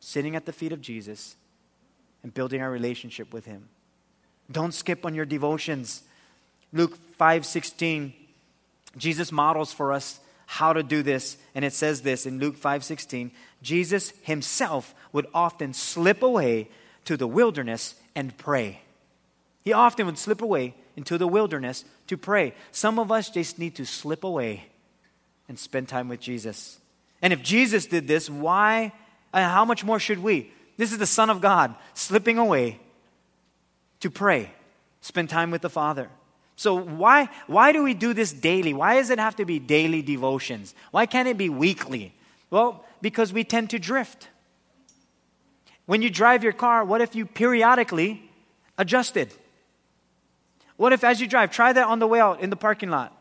sitting 0.00 0.34
at 0.34 0.46
the 0.46 0.54
feet 0.54 0.72
of 0.72 0.80
Jesus 0.80 1.36
and 2.22 2.32
building 2.32 2.62
our 2.62 2.70
relationship 2.70 3.30
with 3.30 3.44
Him. 3.44 3.68
Don't 4.50 4.72
skip 4.72 5.04
on 5.04 5.14
your 5.14 5.26
devotions. 5.26 6.02
Luke 6.72 6.96
5:16 7.18 8.14
Jesus 8.96 9.30
models 9.30 9.70
for 9.70 9.92
us 9.92 10.18
how 10.46 10.72
to 10.72 10.82
do 10.82 11.02
this 11.02 11.36
and 11.54 11.62
it 11.62 11.74
says 11.74 12.00
this 12.00 12.24
in 12.24 12.38
Luke 12.38 12.56
5:16 12.56 13.30
Jesus 13.60 14.14
himself 14.22 14.94
would 15.12 15.26
often 15.34 15.74
slip 15.74 16.22
away 16.22 16.70
to 17.04 17.18
the 17.18 17.26
wilderness 17.26 17.96
and 18.14 18.34
pray. 18.38 18.80
He 19.62 19.74
often 19.74 20.06
would 20.06 20.18
slip 20.18 20.40
away 20.40 20.74
into 20.96 21.18
the 21.18 21.28
wilderness 21.28 21.84
to 22.06 22.16
pray. 22.16 22.54
Some 22.70 22.98
of 22.98 23.12
us 23.12 23.28
just 23.28 23.58
need 23.58 23.74
to 23.74 23.84
slip 23.84 24.24
away 24.24 24.68
and 25.48 25.58
spend 25.58 25.88
time 25.88 26.08
with 26.08 26.20
Jesus. 26.20 26.78
And 27.22 27.32
if 27.32 27.42
Jesus 27.42 27.86
did 27.86 28.08
this, 28.08 28.28
why 28.28 28.92
and 29.32 29.50
how 29.50 29.64
much 29.64 29.84
more 29.84 29.98
should 29.98 30.18
we? 30.18 30.50
This 30.76 30.92
is 30.92 30.98
the 30.98 31.06
Son 31.06 31.30
of 31.30 31.40
God 31.40 31.74
slipping 31.94 32.36
away 32.36 32.80
to 34.00 34.10
pray, 34.10 34.50
spend 35.00 35.30
time 35.30 35.50
with 35.50 35.62
the 35.62 35.70
Father. 35.70 36.08
So 36.56 36.74
why, 36.74 37.28
why 37.46 37.72
do 37.72 37.82
we 37.82 37.94
do 37.94 38.12
this 38.12 38.32
daily? 38.32 38.74
Why 38.74 38.96
does 38.96 39.10
it 39.10 39.18
have 39.18 39.36
to 39.36 39.44
be 39.44 39.58
daily 39.58 40.02
devotions? 40.02 40.74
Why 40.90 41.06
can't 41.06 41.28
it 41.28 41.38
be 41.38 41.48
weekly? 41.48 42.12
Well, 42.50 42.84
because 43.00 43.32
we 43.32 43.44
tend 43.44 43.70
to 43.70 43.78
drift. 43.78 44.28
When 45.86 46.02
you 46.02 46.10
drive 46.10 46.44
your 46.44 46.52
car, 46.52 46.84
what 46.84 47.00
if 47.00 47.14
you 47.14 47.26
periodically 47.26 48.30
adjust 48.76 49.16
it? 49.16 49.36
What 50.76 50.92
if 50.92 51.04
as 51.04 51.20
you 51.20 51.26
drive, 51.26 51.50
try 51.50 51.72
that 51.72 51.86
on 51.86 51.98
the 51.98 52.06
way 52.06 52.20
out 52.20 52.40
in 52.40 52.50
the 52.50 52.56
parking 52.56 52.90
lot? 52.90 53.16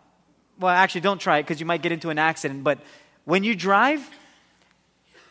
Well, 0.60 0.74
actually, 0.74 1.02
don't 1.02 1.20
try 1.20 1.40
it 1.40 1.44
because 1.44 1.60
you 1.60 1.66
might 1.66 1.82
get 1.82 1.92
into 1.92 2.10
an 2.10 2.20
accident. 2.20 2.64
But 2.64 2.80
when 3.26 3.44
you 3.44 3.56
drive, 3.56 4.10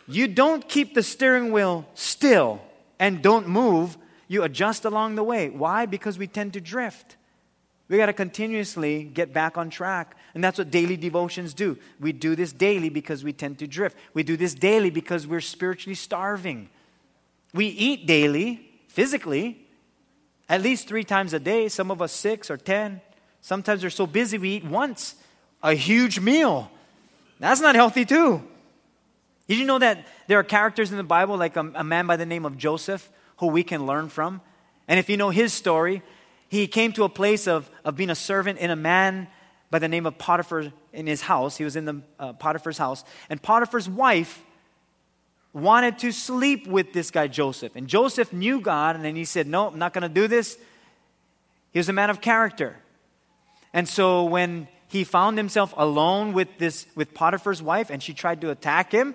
you 0.07 0.29
don't 0.29 0.69
keep 0.69 0.95
the 0.95 1.03
steering 1.03 1.53
wheel 1.53 1.87
still 1.95 2.61
and 2.99 3.23
don't 3.23 3.49
move. 3.49 3.97
You 4.29 4.43
adjust 4.43 4.85
along 4.85 5.17
the 5.17 5.25
way. 5.25 5.51
Why? 5.51 5.87
Because 5.87 6.19
we 6.19 6.27
tend 6.27 6.53
to 6.55 6.61
drift. 6.61 7.17
We 7.89 7.97
got 7.97 8.07
to 8.07 8.13
continuously 8.13 9.03
get 9.03 9.33
back 9.33 9.59
on 9.59 9.69
track. 9.69 10.17
And 10.35 10.45
that's 10.45 10.59
what 10.59 10.71
daily 10.71 10.97
devotions 10.97 11.55
do. 11.55 11.77
We 11.99 12.13
do 12.13 12.37
this 12.37 12.53
daily 12.53 12.89
because 12.89 13.25
we 13.25 13.33
tend 13.33 13.59
to 13.59 13.67
drift. 13.67 13.97
We 14.15 14.23
do 14.23 14.37
this 14.37 14.55
daily 14.55 14.91
because 14.91 15.27
we're 15.27 15.41
spiritually 15.41 15.97
starving. 15.97 16.69
We 17.53 17.67
eat 17.67 18.07
daily, 18.07 18.71
physically, 18.87 19.67
at 20.49 20.63
least 20.63 20.87
three 20.87 21.03
times 21.03 21.33
a 21.33 21.41
day. 21.41 21.69
Some 21.69 21.91
of 21.91 22.01
us 22.01 22.13
six 22.13 22.49
or 22.49 22.57
ten. 22.57 23.01
Sometimes 23.41 23.83
we're 23.83 23.91
so 23.91 24.07
busy 24.07 24.39
we 24.39 24.51
eat 24.51 24.65
once 24.65 25.17
a 25.61 25.75
huge 25.75 26.21
meal. 26.21 26.71
That's 27.41 27.61
not 27.61 27.75
healthy, 27.75 28.05
too. 28.05 28.43
Did 29.49 29.59
you 29.59 29.65
know 29.65 29.81
that 29.81 30.07
there 30.29 30.39
are 30.39 30.45
characters 30.45 30.93
in 30.93 30.97
the 30.97 31.03
Bible, 31.03 31.37
like 31.37 31.57
a, 31.57 31.73
a 31.75 31.83
man 31.83 32.07
by 32.07 32.17
the 32.17 32.27
name 32.27 32.45
of 32.45 32.57
Joseph, 32.57 33.11
who 33.39 33.49
we 33.49 33.65
can 33.65 33.87
learn 33.87 34.09
from? 34.09 34.41
And 34.87 35.01
if 35.01 35.09
you 35.09 35.17
know 35.17 35.31
his 35.31 35.53
story, 35.53 36.03
he 36.49 36.67
came 36.67 36.93
to 36.93 37.05
a 37.05 37.09
place 37.09 37.49
of, 37.49 37.69
of 37.85 37.97
being 37.97 38.11
a 38.11 38.15
servant 38.15 38.59
in 38.59 38.71
a 38.71 38.77
man 38.77 39.27
by 39.71 39.79
the 39.79 39.89
name 39.89 40.05
of 40.05 40.19
Potiphar 40.19 40.73
in 40.93 41.07
his 41.07 41.23
house. 41.23 41.57
He 41.57 41.65
was 41.65 41.77
in 41.77 41.85
the 41.85 42.03
uh, 42.19 42.33
Potiphar's 42.35 42.79
house. 42.79 43.05
And 43.29 43.41
Potiphar's 43.41 43.89
wife 43.89 44.45
wanted 45.53 45.99
to 46.01 46.13
sleep 46.13 46.67
with 46.67 46.93
this 46.93 47.11
guy, 47.11 47.27
Joseph. 47.27 47.75
And 47.75 47.89
Joseph 47.89 48.33
knew 48.33 48.61
God, 48.61 48.97
and 48.97 49.05
then 49.05 49.17
he 49.17 49.25
said, 49.25 49.47
No, 49.47 49.69
I'm 49.69 49.79
not 49.79 49.93
going 49.93 50.03
to 50.03 50.09
do 50.09 50.29
this. 50.29 50.59
He 51.73 51.79
was 51.79 51.89
a 51.89 51.93
man 51.93 52.11
of 52.11 52.21
character. 52.21 52.77
And 53.73 53.89
so 53.89 54.25
when 54.25 54.69
he 54.91 55.05
found 55.05 55.39
himself 55.39 55.73
alone 55.77 56.33
with, 56.33 56.49
this, 56.59 56.87
with 56.95 57.15
Potiphar's 57.15 57.63
wife, 57.63 57.91
and 57.91 58.03
she 58.03 58.13
tried 58.13 58.41
to 58.43 58.51
attack 58.51 58.93
him, 58.93 59.15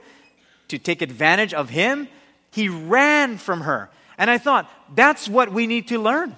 to 0.69 0.79
take 0.79 1.01
advantage 1.01 1.53
of 1.53 1.69
him, 1.69 2.07
he 2.51 2.69
ran 2.69 3.37
from 3.37 3.61
her. 3.61 3.89
And 4.17 4.31
I 4.31 4.37
thought, 4.37 4.71
that's 4.95 5.27
what 5.27 5.51
we 5.51 5.67
need 5.67 5.89
to 5.89 5.99
learn 5.99 6.35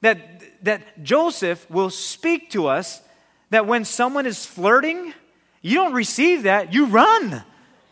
that, 0.00 0.40
that 0.64 1.02
Joseph 1.02 1.68
will 1.70 1.90
speak 1.90 2.50
to 2.50 2.68
us 2.68 3.00
that 3.50 3.66
when 3.66 3.84
someone 3.84 4.26
is 4.26 4.44
flirting, 4.44 5.12
you 5.62 5.74
don't 5.74 5.92
receive 5.92 6.44
that, 6.44 6.72
you 6.72 6.86
run. 6.86 7.42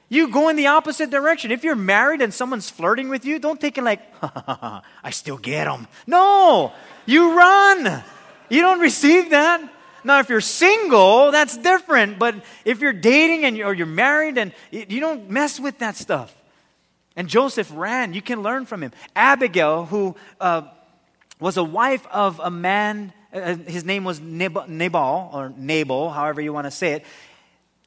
You 0.08 0.28
go 0.28 0.48
in 0.48 0.56
the 0.56 0.68
opposite 0.68 1.10
direction. 1.10 1.50
If 1.50 1.64
you're 1.64 1.74
married 1.74 2.22
and 2.22 2.32
someone's 2.32 2.70
flirting 2.70 3.08
with 3.08 3.24
you, 3.24 3.38
don't 3.38 3.60
take 3.60 3.78
it 3.78 3.84
like, 3.84 4.00
I 4.22 5.10
still 5.10 5.38
get 5.38 5.64
them. 5.64 5.88
No, 6.06 6.72
you 7.06 7.36
run. 7.36 8.02
You 8.48 8.60
don't 8.60 8.80
receive 8.80 9.30
that. 9.30 9.60
Now, 10.04 10.20
if 10.20 10.28
you're 10.28 10.40
single, 10.40 11.30
that's 11.30 11.56
different. 11.56 12.18
But 12.18 12.36
if 12.64 12.80
you're 12.80 12.92
dating 12.92 13.44
and 13.44 13.56
you're, 13.56 13.68
or 13.68 13.74
you're 13.74 13.86
married, 13.86 14.38
and 14.38 14.52
you 14.70 15.00
don't 15.00 15.30
mess 15.30 15.58
with 15.58 15.78
that 15.78 15.96
stuff. 15.96 16.34
And 17.16 17.28
Joseph 17.28 17.70
ran. 17.74 18.12
You 18.12 18.22
can 18.22 18.42
learn 18.42 18.66
from 18.66 18.82
him. 18.82 18.92
Abigail, 19.16 19.86
who 19.86 20.16
uh, 20.40 20.62
was 21.40 21.56
a 21.56 21.64
wife 21.64 22.06
of 22.08 22.40
a 22.40 22.50
man, 22.50 23.12
uh, 23.32 23.56
his 23.56 23.84
name 23.84 24.04
was 24.04 24.20
Nabal, 24.20 25.30
or 25.32 25.52
Nabal, 25.56 26.10
however 26.10 26.40
you 26.40 26.52
want 26.52 26.66
to 26.66 26.70
say 26.70 26.92
it. 26.92 27.04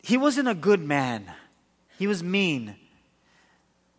He 0.01 0.17
wasn't 0.17 0.47
a 0.47 0.53
good 0.53 0.81
man, 0.81 1.25
he 1.97 2.07
was 2.07 2.23
mean. 2.23 2.75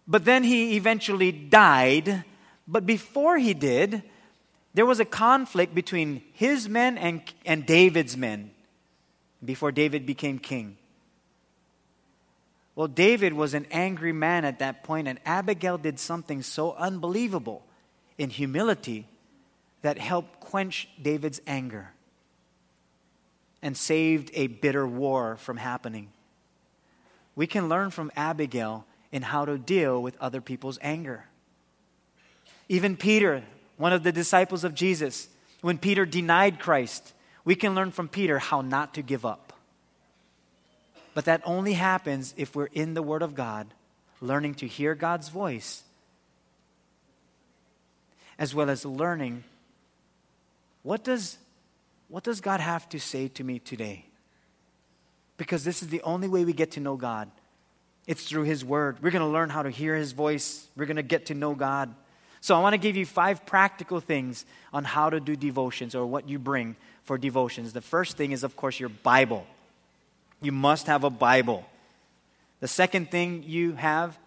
But 0.07 0.25
then 0.25 0.43
he 0.43 0.77
eventually 0.77 1.33
died. 1.33 2.25
But 2.67 2.87
before 2.87 3.37
he 3.37 3.53
did, 3.53 4.03
there 4.75 4.87
was 4.87 5.01
a 5.01 5.05
conflict 5.05 5.75
between 5.75 6.23
his 6.33 6.69
men 6.69 6.99
and, 6.99 7.23
and 7.45 7.67
David's 7.67 8.17
men 8.17 8.51
before 9.45 9.73
David 9.73 10.07
became 10.07 10.39
king. 10.39 10.77
Well, 12.75 12.89
David 12.89 13.33
was 13.33 13.55
an 13.55 13.67
angry 13.73 14.13
man 14.13 14.45
at 14.45 14.61
that 14.61 14.85
point, 14.85 15.09
and 15.09 15.19
Abigail 15.25 15.79
did 15.79 15.99
something 15.99 16.43
so 16.43 16.75
unbelievable 16.75 17.65
in 18.19 18.31
humility 18.31 19.09
that 19.83 19.99
helped 19.99 20.41
quench 20.41 20.89
David's 21.01 21.41
anger 21.47 21.93
and 23.63 23.77
saved 23.77 24.31
a 24.35 24.47
bitter 24.47 24.87
war 24.87 25.37
from 25.37 25.57
happening. 25.57 26.11
We 27.35 27.47
can 27.47 27.69
learn 27.69 27.91
from 27.91 28.13
Abigail 28.17 28.85
in 29.11 29.23
how 29.23 29.45
to 29.45 29.59
deal 29.59 30.01
with 30.03 30.17
other 30.21 30.41
people's 30.41 30.79
anger. 30.81 31.25
Even 32.69 32.97
Peter, 32.97 33.43
one 33.79 33.93
of 33.93 34.03
the 34.03 34.13
disciples 34.13 34.65
of 34.65 34.75
Jesus, 34.75 35.29
when 35.63 35.79
Peter 35.79 36.05
denied 36.05 36.61
Christ, 36.61 37.15
we 37.45 37.55
can 37.55 37.75
learn 37.75 37.91
from 37.91 38.09
Peter 38.09 38.39
how 38.39 38.61
not 38.61 38.95
to 38.95 39.03
give 39.03 39.25
up. 39.25 39.55
But 41.15 41.25
that 41.25 41.41
only 41.45 41.73
happens 41.73 42.35
if 42.37 42.55
we're 42.55 42.67
in 42.67 42.95
the 42.95 43.03
Word 43.03 43.23
of 43.23 43.35
God, 43.35 43.73
learning 44.21 44.55
to 44.57 44.67
hear 44.67 44.95
God's 44.95 45.31
voice, 45.31 45.83
as 48.39 48.55
well 48.55 48.69
as 48.69 48.85
learning 48.85 49.45
what 50.83 51.05
does, 51.05 51.39
what 52.09 52.25
does 52.25 52.41
God 52.41 52.61
have 52.61 52.89
to 52.91 53.01
say 53.01 53.29
to 53.29 53.45
me 53.45 53.59
today? 53.59 54.07
Because 55.37 55.65
this 55.65 55.83
is 55.83 55.89
the 55.89 56.03
only 56.03 56.29
way 56.29 56.45
we 56.45 56.53
get 56.53 56.73
to 56.73 56.81
know 56.81 56.97
God. 56.97 57.31
It's 58.07 58.25
through 58.25 58.45
His 58.45 58.65
Word. 58.65 59.03
We're 59.03 59.11
going 59.11 59.21
to 59.21 59.29
learn 59.29 59.51
how 59.51 59.63
to 59.63 59.71
hear 59.71 59.95
His 59.95 60.13
voice. 60.13 60.67
We're 60.77 60.87
going 60.87 60.97
to 60.97 61.03
get 61.03 61.27
to 61.27 61.35
know 61.35 61.55
God. 61.55 61.95
So, 62.41 62.57
I 62.57 62.61
want 62.61 62.75
to 62.75 62.79
give 62.79 62.97
you 62.97 63.07
five 63.07 63.45
practical 63.47 64.01
things 64.01 64.47
on 64.73 64.85
how 64.85 65.11
to 65.11 65.21
do 65.21 65.37
devotions 65.37 65.95
or 65.95 66.07
what 66.07 66.29
you 66.29 66.39
bring 66.39 66.77
for 67.05 67.19
devotions. 67.19 67.73
The 67.73 67.81
first 67.81 68.17
thing 68.17 68.33
is, 68.33 68.45
of 68.45 68.57
course, 68.57 68.79
your 68.79 68.91
Bible. 68.91 69.47
You 70.41 70.53
must 70.53 70.87
have 70.87 71.05
a 71.05 71.11
Bible. 71.11 71.65
The 72.61 72.69
second 72.69 73.11
thing 73.11 73.45
you 73.47 73.73
have 73.75 74.19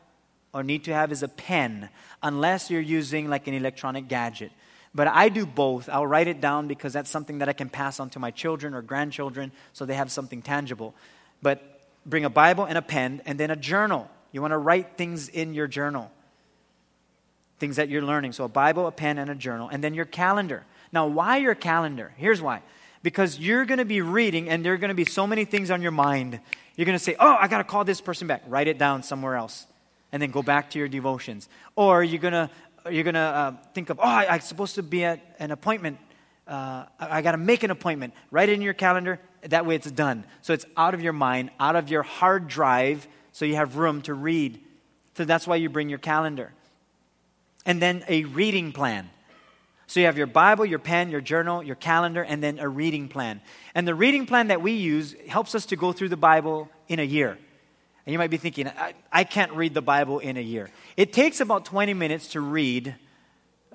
or 0.53 0.63
need 0.63 0.85
to 0.85 0.93
have 0.93 1.11
is 1.11 1.23
a 1.23 1.27
pen, 1.27 1.89
unless 2.21 2.69
you're 2.69 2.81
using 2.81 3.29
like 3.29 3.47
an 3.47 3.53
electronic 3.53 4.07
gadget. 4.07 4.51
But 4.93 5.07
I 5.07 5.29
do 5.29 5.45
both. 5.45 5.87
I'll 5.87 6.07
write 6.07 6.27
it 6.27 6.41
down 6.41 6.67
because 6.67 6.91
that's 6.91 7.09
something 7.09 7.39
that 7.39 7.47
I 7.47 7.53
can 7.53 7.69
pass 7.69 7.99
on 7.99 8.09
to 8.11 8.19
my 8.19 8.31
children 8.31 8.73
or 8.73 8.81
grandchildren 8.81 9.51
so 9.71 9.85
they 9.85 9.93
have 9.93 10.11
something 10.11 10.41
tangible. 10.41 10.93
But 11.41 11.81
bring 12.05 12.25
a 12.25 12.29
Bible 12.29 12.65
and 12.65 12.77
a 12.77 12.81
pen 12.81 13.21
and 13.25 13.39
then 13.39 13.51
a 13.51 13.55
journal. 13.55 14.09
You 14.33 14.41
want 14.41 14.51
to 14.51 14.57
write 14.57 14.97
things 14.97 15.29
in 15.29 15.53
your 15.53 15.67
journal, 15.67 16.11
things 17.61 17.77
that 17.77 17.87
you're 17.87 18.01
learning. 18.01 18.33
So 18.33 18.43
a 18.43 18.49
Bible, 18.49 18.87
a 18.87 18.91
pen, 18.91 19.17
and 19.17 19.29
a 19.29 19.35
journal. 19.35 19.69
And 19.71 19.81
then 19.81 19.93
your 19.93 20.03
calendar. 20.03 20.65
Now, 20.91 21.07
why 21.07 21.37
your 21.37 21.55
calendar? 21.55 22.11
Here's 22.17 22.41
why 22.41 22.61
because 23.03 23.39
you're 23.39 23.65
going 23.65 23.79
to 23.79 23.85
be 23.85 24.01
reading 24.01 24.49
and 24.49 24.63
there 24.63 24.73
are 24.73 24.77
going 24.77 24.89
to 24.89 24.95
be 24.95 25.05
so 25.05 25.25
many 25.25 25.45
things 25.45 25.71
on 25.71 25.81
your 25.81 25.91
mind. 25.91 26.39
You're 26.75 26.85
going 26.85 26.97
to 26.97 27.03
say, 27.03 27.15
Oh, 27.19 27.37
I 27.39 27.47
got 27.47 27.59
to 27.59 27.63
call 27.63 27.83
this 27.83 28.01
person 28.01 28.27
back. 28.27 28.43
Write 28.47 28.67
it 28.67 28.77
down 28.77 29.03
somewhere 29.03 29.35
else 29.35 29.65
and 30.11 30.21
then 30.21 30.31
go 30.31 30.43
back 30.43 30.71
to 30.71 30.79
your 30.79 30.87
devotions. 30.87 31.49
Or 31.75 32.03
you're 32.03 32.19
going 32.19 32.33
to 32.33 32.49
you're 32.89 33.03
going 33.03 33.15
to 33.15 33.19
uh, 33.19 33.53
think 33.73 33.91
of, 33.91 33.99
Oh, 33.99 34.03
I, 34.03 34.35
am 34.35 34.41
supposed 34.41 34.75
to 34.75 34.83
be 34.83 35.03
at 35.03 35.19
an 35.39 35.51
appointment. 35.51 35.99
Uh, 36.47 36.85
I, 36.99 37.17
I 37.17 37.21
got 37.21 37.33
to 37.33 37.37
make 37.37 37.63
an 37.63 37.71
appointment. 37.71 38.13
Write 38.31 38.49
it 38.49 38.53
in 38.53 38.61
your 38.61 38.73
calendar. 38.73 39.19
That 39.43 39.65
way 39.65 39.75
it's 39.75 39.91
done. 39.91 40.25
So 40.41 40.53
it's 40.53 40.65
out 40.75 40.93
of 40.93 41.01
your 41.01 41.13
mind, 41.13 41.51
out 41.59 41.75
of 41.75 41.89
your 41.89 42.03
hard 42.03 42.47
drive, 42.47 43.07
so 43.31 43.45
you 43.45 43.55
have 43.55 43.77
room 43.77 44.01
to 44.03 44.13
read. 44.13 44.59
So 45.15 45.25
that's 45.25 45.45
why 45.47 45.57
you 45.57 45.69
bring 45.69 45.89
your 45.89 45.99
calendar. 45.99 46.53
And 47.65 47.81
then 47.81 48.03
a 48.07 48.23
reading 48.25 48.71
plan. 48.71 49.09
So 49.87 49.99
you 49.99 50.05
have 50.05 50.17
your 50.17 50.27
Bible, 50.27 50.65
your 50.65 50.79
pen, 50.79 51.11
your 51.11 51.19
journal, 51.19 51.61
your 51.61 51.75
calendar, 51.75 52.23
and 52.23 52.41
then 52.41 52.59
a 52.59 52.69
reading 52.69 53.09
plan. 53.09 53.41
And 53.75 53.87
the 53.87 53.93
reading 53.93 54.25
plan 54.25 54.47
that 54.47 54.61
we 54.61 54.71
use 54.71 55.15
helps 55.27 55.53
us 55.53 55.65
to 55.67 55.75
go 55.75 55.91
through 55.91 56.09
the 56.09 56.17
Bible 56.17 56.69
in 56.87 56.99
a 56.99 57.03
year. 57.03 57.37
And 58.05 58.13
you 58.13 58.17
might 58.17 58.29
be 58.29 58.37
thinking, 58.37 58.67
I, 58.67 58.93
I 59.11 59.23
can't 59.25 59.51
read 59.51 59.73
the 59.73 59.81
Bible 59.81 60.19
in 60.19 60.37
a 60.37 60.41
year. 60.41 60.69
It 60.95 61.13
takes 61.13 61.39
about 61.39 61.65
20 61.65 61.93
minutes 61.93 62.29
to 62.29 62.41
read 62.41 62.95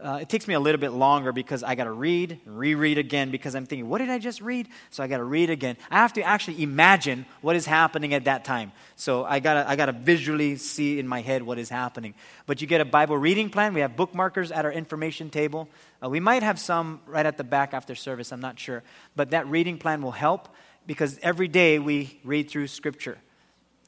uh, 0.02 0.18
it 0.20 0.28
takes 0.28 0.46
me 0.46 0.52
a 0.52 0.60
little 0.60 0.80
bit 0.80 0.90
longer 0.92 1.32
because 1.32 1.62
I 1.62 1.74
got 1.74 1.84
to 1.84 1.90
read, 1.90 2.38
reread 2.44 2.98
again 2.98 3.30
because 3.30 3.54
I'm 3.54 3.64
thinking, 3.64 3.88
what 3.88 3.98
did 3.98 4.10
I 4.10 4.18
just 4.18 4.42
read? 4.42 4.68
So 4.90 5.02
I 5.02 5.06
got 5.06 5.16
to 5.18 5.24
read 5.24 5.48
again. 5.48 5.78
I 5.90 5.96
have 5.96 6.12
to 6.14 6.22
actually 6.22 6.62
imagine 6.62 7.24
what 7.40 7.56
is 7.56 7.64
happening 7.64 8.12
at 8.12 8.24
that 8.24 8.44
time. 8.44 8.72
So 8.96 9.24
I 9.24 9.40
got 9.40 9.54
to 9.54 9.68
I 9.68 9.74
got 9.74 9.86
to 9.86 9.92
visually 9.92 10.56
see 10.56 10.98
in 10.98 11.08
my 11.08 11.22
head 11.22 11.42
what 11.42 11.58
is 11.58 11.70
happening. 11.70 12.14
But 12.44 12.60
you 12.60 12.66
get 12.66 12.82
a 12.82 12.84
Bible 12.84 13.16
reading 13.16 13.48
plan. 13.48 13.72
We 13.72 13.80
have 13.80 13.92
bookmarkers 13.92 14.54
at 14.54 14.66
our 14.66 14.72
information 14.72 15.30
table. 15.30 15.66
Uh, 16.02 16.10
we 16.10 16.20
might 16.20 16.42
have 16.42 16.58
some 16.58 17.00
right 17.06 17.24
at 17.24 17.38
the 17.38 17.44
back 17.44 17.72
after 17.72 17.94
service. 17.94 18.32
I'm 18.32 18.40
not 18.40 18.58
sure, 18.58 18.82
but 19.14 19.30
that 19.30 19.46
reading 19.46 19.78
plan 19.78 20.02
will 20.02 20.12
help 20.12 20.50
because 20.86 21.18
every 21.22 21.48
day 21.48 21.78
we 21.78 22.20
read 22.22 22.50
through 22.50 22.66
Scripture 22.66 23.16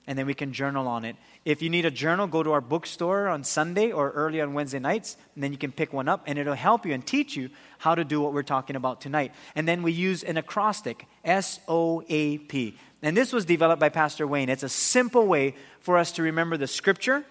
and 0.09 0.19
then 0.19 0.25
we 0.25 0.33
can 0.33 0.55
journal 0.55 0.89
on 0.89 1.05
it. 1.05 1.17
If 1.49 1.63
you 1.63 1.71
need 1.71 1.87
a 1.87 1.91
journal, 1.91 2.27
go 2.27 2.43
to 2.43 2.53
our 2.53 2.61
bookstore 2.61 3.27
on 3.27 3.43
Sunday 3.43 3.91
or 3.91 4.11
early 4.11 4.43
on 4.43 4.53
Wednesday 4.53 4.81
nights, 4.81 5.17
and 5.35 5.43
then 5.43 5.51
you 5.51 5.57
can 5.57 5.73
pick 5.73 5.95
one 5.95 6.07
up, 6.07 6.25
and 6.27 6.39
it'll 6.39 6.53
help 6.53 6.85
you 6.85 6.93
and 6.93 7.07
teach 7.07 7.37
you 7.37 7.49
how 7.79 7.95
to 7.95 8.05
do 8.05 8.21
what 8.21 8.35
we're 8.35 8.43
talking 8.43 8.77
about 8.77 9.01
tonight. 9.01 9.33
And 9.55 9.67
then 9.67 9.83
we 9.83 9.93
use 9.93 10.23
an 10.23 10.37
acrostic 10.37 11.07
S 11.25 11.59
O 11.67 12.03
A 12.07 12.37
P. 12.37 12.77
And 13.01 13.17
this 13.17 13.33
was 13.33 13.47
developed 13.47 13.81
by 13.81 13.89
Pastor 13.89 14.27
Wayne. 14.27 14.51
It's 14.51 14.63
a 14.63 14.69
simple 14.69 15.27
way 15.27 15.55
for 15.81 15.97
us 15.97 16.13
to 16.13 16.23
remember 16.23 16.59
the 16.59 16.67
scripture. 16.67 17.25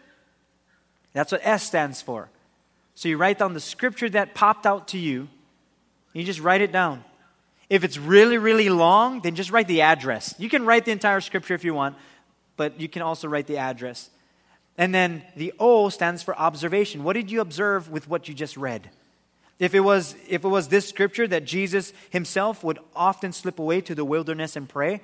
That's 1.14 1.32
what 1.32 1.42
S 1.44 1.62
stands 1.62 2.02
for. 2.02 2.32
So 2.96 3.10
you 3.10 3.18
write 3.18 3.38
down 3.38 3.54
the 3.54 3.60
scripture 3.60 4.10
that 4.10 4.34
popped 4.34 4.66
out 4.66 4.88
to 4.88 4.98
you, 4.98 5.28
you 6.14 6.24
just 6.24 6.40
write 6.40 6.62
it 6.62 6.72
down. 6.72 7.04
If 7.70 7.84
it's 7.84 8.00
really, 8.00 8.40
really 8.40 8.70
long, 8.70 9.22
then 9.22 9.36
just 9.36 9.52
write 9.52 9.68
the 9.68 9.82
address. 9.82 10.34
You 10.40 10.50
can 10.50 10.66
write 10.66 10.86
the 10.86 10.92
entire 10.92 11.22
scripture 11.22 11.54
if 11.54 11.64
you 11.64 11.76
want, 11.76 11.96
but 12.58 12.82
you 12.82 12.90
can 12.90 13.02
also 13.02 13.28
write 13.28 13.48
the 13.48 13.58
address. 13.58 14.10
And 14.78 14.94
then 14.94 15.24
the 15.36 15.54
O 15.60 15.90
stands 15.90 16.22
for 16.22 16.38
observation. 16.38 17.04
What 17.04 17.14
did 17.14 17.32
you 17.32 17.42
observe 17.42 17.90
with 17.90 18.10
what 18.10 18.28
you 18.28 18.34
just 18.34 18.58
read? 18.58 18.90
If 19.60 19.74
it 19.74 19.80
was, 19.80 20.16
if 20.28 20.44
it 20.44 20.48
was 20.48 20.68
this 20.68 20.88
scripture 20.88 21.28
that 21.28 21.46
Jesus 21.46 21.94
himself 22.12 22.64
would 22.64 22.78
often 22.96 23.32
slip 23.32 23.58
away 23.58 23.82
to 23.82 23.96
the 23.96 24.06
wilderness 24.06 24.56
and 24.56 24.70
pray, 24.70 25.02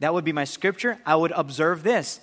that 0.00 0.12
would 0.12 0.24
be 0.24 0.32
my 0.32 0.44
scripture. 0.44 0.98
I 1.06 1.14
would 1.14 1.30
observe 1.32 1.84
this. 1.84 2.20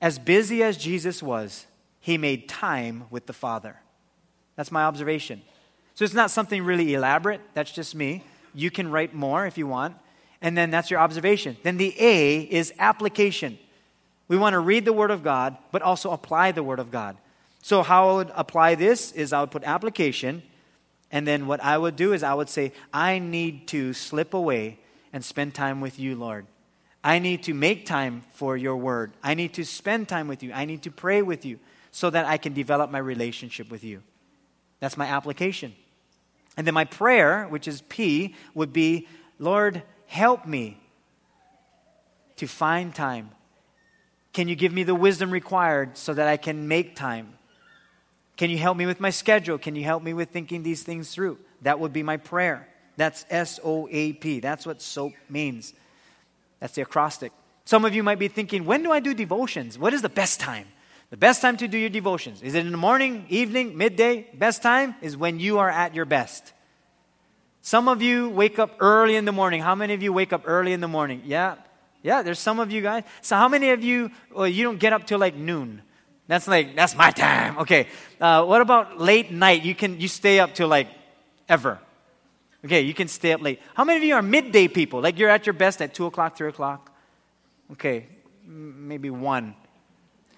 As 0.00 0.18
busy 0.18 0.62
as 0.62 0.76
Jesus 0.76 1.22
was, 1.22 1.66
he 1.98 2.18
made 2.18 2.48
time 2.48 3.04
with 3.10 3.26
the 3.26 3.32
Father. 3.32 3.76
That's 4.54 4.70
my 4.70 4.84
observation. 4.84 5.42
So 5.94 6.04
it's 6.04 6.14
not 6.14 6.30
something 6.30 6.64
really 6.64 6.94
elaborate. 6.94 7.40
That's 7.54 7.72
just 7.72 7.94
me. 7.94 8.22
You 8.54 8.70
can 8.70 8.90
write 8.90 9.14
more 9.14 9.46
if 9.46 9.58
you 9.58 9.66
want. 9.66 9.96
And 10.40 10.56
then 10.56 10.70
that's 10.70 10.90
your 10.90 11.00
observation. 11.00 11.56
Then 11.62 11.76
the 11.76 11.94
A 11.98 12.40
is 12.40 12.72
application. 12.78 13.58
We 14.28 14.36
want 14.36 14.54
to 14.54 14.60
read 14.60 14.84
the 14.84 14.92
Word 14.92 15.10
of 15.10 15.22
God, 15.22 15.56
but 15.70 15.82
also 15.82 16.10
apply 16.10 16.52
the 16.52 16.62
Word 16.62 16.78
of 16.78 16.90
God. 16.90 17.16
So, 17.62 17.82
how 17.82 18.10
I 18.10 18.14
would 18.14 18.32
apply 18.34 18.74
this 18.74 19.12
is 19.12 19.32
I 19.32 19.40
would 19.40 19.50
put 19.50 19.64
application, 19.64 20.42
and 21.10 21.26
then 21.26 21.46
what 21.46 21.62
I 21.62 21.78
would 21.78 21.96
do 21.96 22.12
is 22.12 22.22
I 22.22 22.34
would 22.34 22.48
say, 22.48 22.72
I 22.92 23.18
need 23.18 23.68
to 23.68 23.92
slip 23.92 24.34
away 24.34 24.78
and 25.12 25.24
spend 25.24 25.54
time 25.54 25.80
with 25.80 25.98
you, 25.98 26.16
Lord. 26.16 26.46
I 27.04 27.18
need 27.18 27.42
to 27.44 27.54
make 27.54 27.86
time 27.86 28.22
for 28.32 28.56
your 28.56 28.76
Word. 28.76 29.12
I 29.22 29.34
need 29.34 29.54
to 29.54 29.64
spend 29.64 30.08
time 30.08 30.28
with 30.28 30.42
you. 30.42 30.52
I 30.52 30.64
need 30.64 30.82
to 30.82 30.90
pray 30.90 31.22
with 31.22 31.44
you 31.44 31.58
so 31.90 32.10
that 32.10 32.24
I 32.24 32.38
can 32.38 32.54
develop 32.54 32.90
my 32.90 32.98
relationship 32.98 33.70
with 33.70 33.84
you. 33.84 34.02
That's 34.80 34.96
my 34.96 35.06
application. 35.06 35.74
And 36.56 36.66
then 36.66 36.74
my 36.74 36.84
prayer, 36.84 37.44
which 37.44 37.68
is 37.68 37.82
P, 37.82 38.34
would 38.54 38.72
be, 38.72 39.06
Lord, 39.38 39.82
help 40.06 40.46
me 40.46 40.80
to 42.36 42.46
find 42.46 42.94
time 42.94 43.30
can 44.32 44.48
you 44.48 44.56
give 44.56 44.72
me 44.72 44.82
the 44.82 44.94
wisdom 44.94 45.30
required 45.30 45.96
so 45.96 46.14
that 46.14 46.26
I 46.26 46.36
can 46.36 46.68
make 46.68 46.96
time? 46.96 47.34
Can 48.36 48.50
you 48.50 48.58
help 48.58 48.76
me 48.76 48.86
with 48.86 49.00
my 49.00 49.10
schedule? 49.10 49.58
Can 49.58 49.76
you 49.76 49.84
help 49.84 50.02
me 50.02 50.14
with 50.14 50.30
thinking 50.30 50.62
these 50.62 50.82
things 50.82 51.14
through? 51.14 51.38
That 51.62 51.78
would 51.78 51.92
be 51.92 52.02
my 52.02 52.16
prayer. 52.16 52.68
That's 52.96 53.24
S 53.30 53.60
O 53.62 53.88
A 53.90 54.12
P. 54.14 54.40
That's 54.40 54.66
what 54.66 54.82
SOAP 54.82 55.12
means. 55.28 55.74
That's 56.60 56.74
the 56.74 56.82
acrostic. 56.82 57.32
Some 57.64 57.84
of 57.84 57.94
you 57.94 58.02
might 58.02 58.18
be 58.18 58.28
thinking, 58.28 58.64
when 58.64 58.82
do 58.82 58.90
I 58.90 59.00
do 59.00 59.14
devotions? 59.14 59.78
What 59.78 59.94
is 59.94 60.02
the 60.02 60.08
best 60.08 60.40
time? 60.40 60.66
The 61.10 61.16
best 61.16 61.42
time 61.42 61.56
to 61.58 61.68
do 61.68 61.76
your 61.76 61.90
devotions. 61.90 62.42
Is 62.42 62.54
it 62.54 62.64
in 62.64 62.72
the 62.72 62.78
morning, 62.78 63.26
evening, 63.28 63.76
midday? 63.76 64.26
Best 64.34 64.62
time 64.62 64.94
is 65.02 65.16
when 65.16 65.40
you 65.40 65.58
are 65.58 65.68
at 65.68 65.94
your 65.94 66.06
best. 66.06 66.52
Some 67.60 67.86
of 67.86 68.02
you 68.02 68.30
wake 68.30 68.58
up 68.58 68.76
early 68.80 69.16
in 69.16 69.24
the 69.24 69.32
morning. 69.32 69.60
How 69.60 69.74
many 69.74 69.94
of 69.94 70.02
you 70.02 70.12
wake 70.12 70.32
up 70.32 70.42
early 70.46 70.72
in 70.72 70.80
the 70.80 70.88
morning? 70.88 71.22
Yeah. 71.24 71.56
Yeah, 72.02 72.22
there's 72.22 72.38
some 72.38 72.58
of 72.58 72.72
you 72.72 72.82
guys. 72.82 73.04
So 73.20 73.36
how 73.36 73.48
many 73.48 73.70
of 73.70 73.82
you, 73.82 74.10
well, 74.34 74.48
you 74.48 74.64
don't 74.64 74.78
get 74.78 74.92
up 74.92 75.06
till 75.06 75.18
like 75.18 75.36
noon? 75.36 75.82
That's 76.26 76.48
like, 76.48 76.74
that's 76.74 76.94
my 76.96 77.10
time. 77.10 77.58
Okay. 77.58 77.88
Uh, 78.20 78.44
what 78.44 78.60
about 78.60 79.00
late 79.00 79.30
night? 79.30 79.62
You 79.62 79.74
can, 79.74 80.00
you 80.00 80.08
stay 80.08 80.40
up 80.40 80.54
till 80.54 80.68
like 80.68 80.88
ever. 81.48 81.78
Okay, 82.64 82.82
you 82.82 82.94
can 82.94 83.08
stay 83.08 83.32
up 83.32 83.42
late. 83.42 83.60
How 83.74 83.84
many 83.84 83.98
of 83.98 84.04
you 84.04 84.14
are 84.14 84.22
midday 84.22 84.68
people? 84.68 85.00
Like 85.00 85.18
you're 85.18 85.30
at 85.30 85.46
your 85.46 85.52
best 85.52 85.82
at 85.82 85.94
2 85.94 86.06
o'clock, 86.06 86.36
3 86.36 86.48
o'clock? 86.48 86.92
Okay, 87.72 88.06
maybe 88.46 89.10
one. 89.10 89.54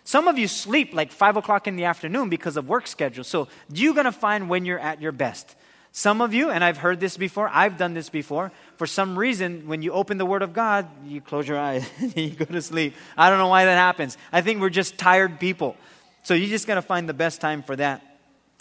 Some 0.04 0.28
of 0.28 0.38
you 0.38 0.48
sleep 0.48 0.94
like 0.94 1.12
5 1.12 1.36
o'clock 1.36 1.66
in 1.66 1.76
the 1.76 1.84
afternoon 1.84 2.28
because 2.28 2.56
of 2.56 2.68
work 2.68 2.86
schedule. 2.86 3.24
So 3.24 3.48
you're 3.72 3.94
going 3.94 4.04
to 4.04 4.12
find 4.12 4.48
when 4.48 4.64
you're 4.64 4.78
at 4.78 5.00
your 5.00 5.12
best. 5.12 5.54
Some 5.97 6.20
of 6.20 6.34
you, 6.34 6.51
and 6.51 6.64
I've 6.64 6.78
heard 6.78 6.99
this 6.99 7.16
before, 7.16 7.49
I've 7.49 7.78
done 7.78 7.95
this 7.95 8.09
before, 8.09 8.51
for 8.78 8.84
some 8.84 9.16
reason, 9.16 9.68
when 9.68 9.80
you 9.80 9.92
open 9.92 10.18
the 10.18 10.26
Word 10.26 10.42
of 10.42 10.53
God, 10.53 10.88
you 11.07 11.20
close 11.20 11.47
your 11.47 11.57
eyes 11.57 11.88
and 12.01 12.16
you 12.16 12.30
go 12.30 12.47
to 12.47 12.61
sleep. 12.61 12.97
I 13.16 13.30
don't 13.30 13.38
know 13.38 13.47
why 13.47 13.66
that 13.66 13.76
happens. 13.76 14.18
I 14.32 14.40
think 14.40 14.61
we're 14.61 14.70
just 14.70 14.99
tired 14.99 15.38
people. 15.38 15.76
So 16.24 16.34
you 16.34 16.49
just 16.49 16.66
got 16.66 16.74
to 16.74 16.82
find 16.82 17.09
the 17.09 17.14
best 17.14 17.40
time 17.40 17.62
for 17.62 17.76
that. 17.76 18.03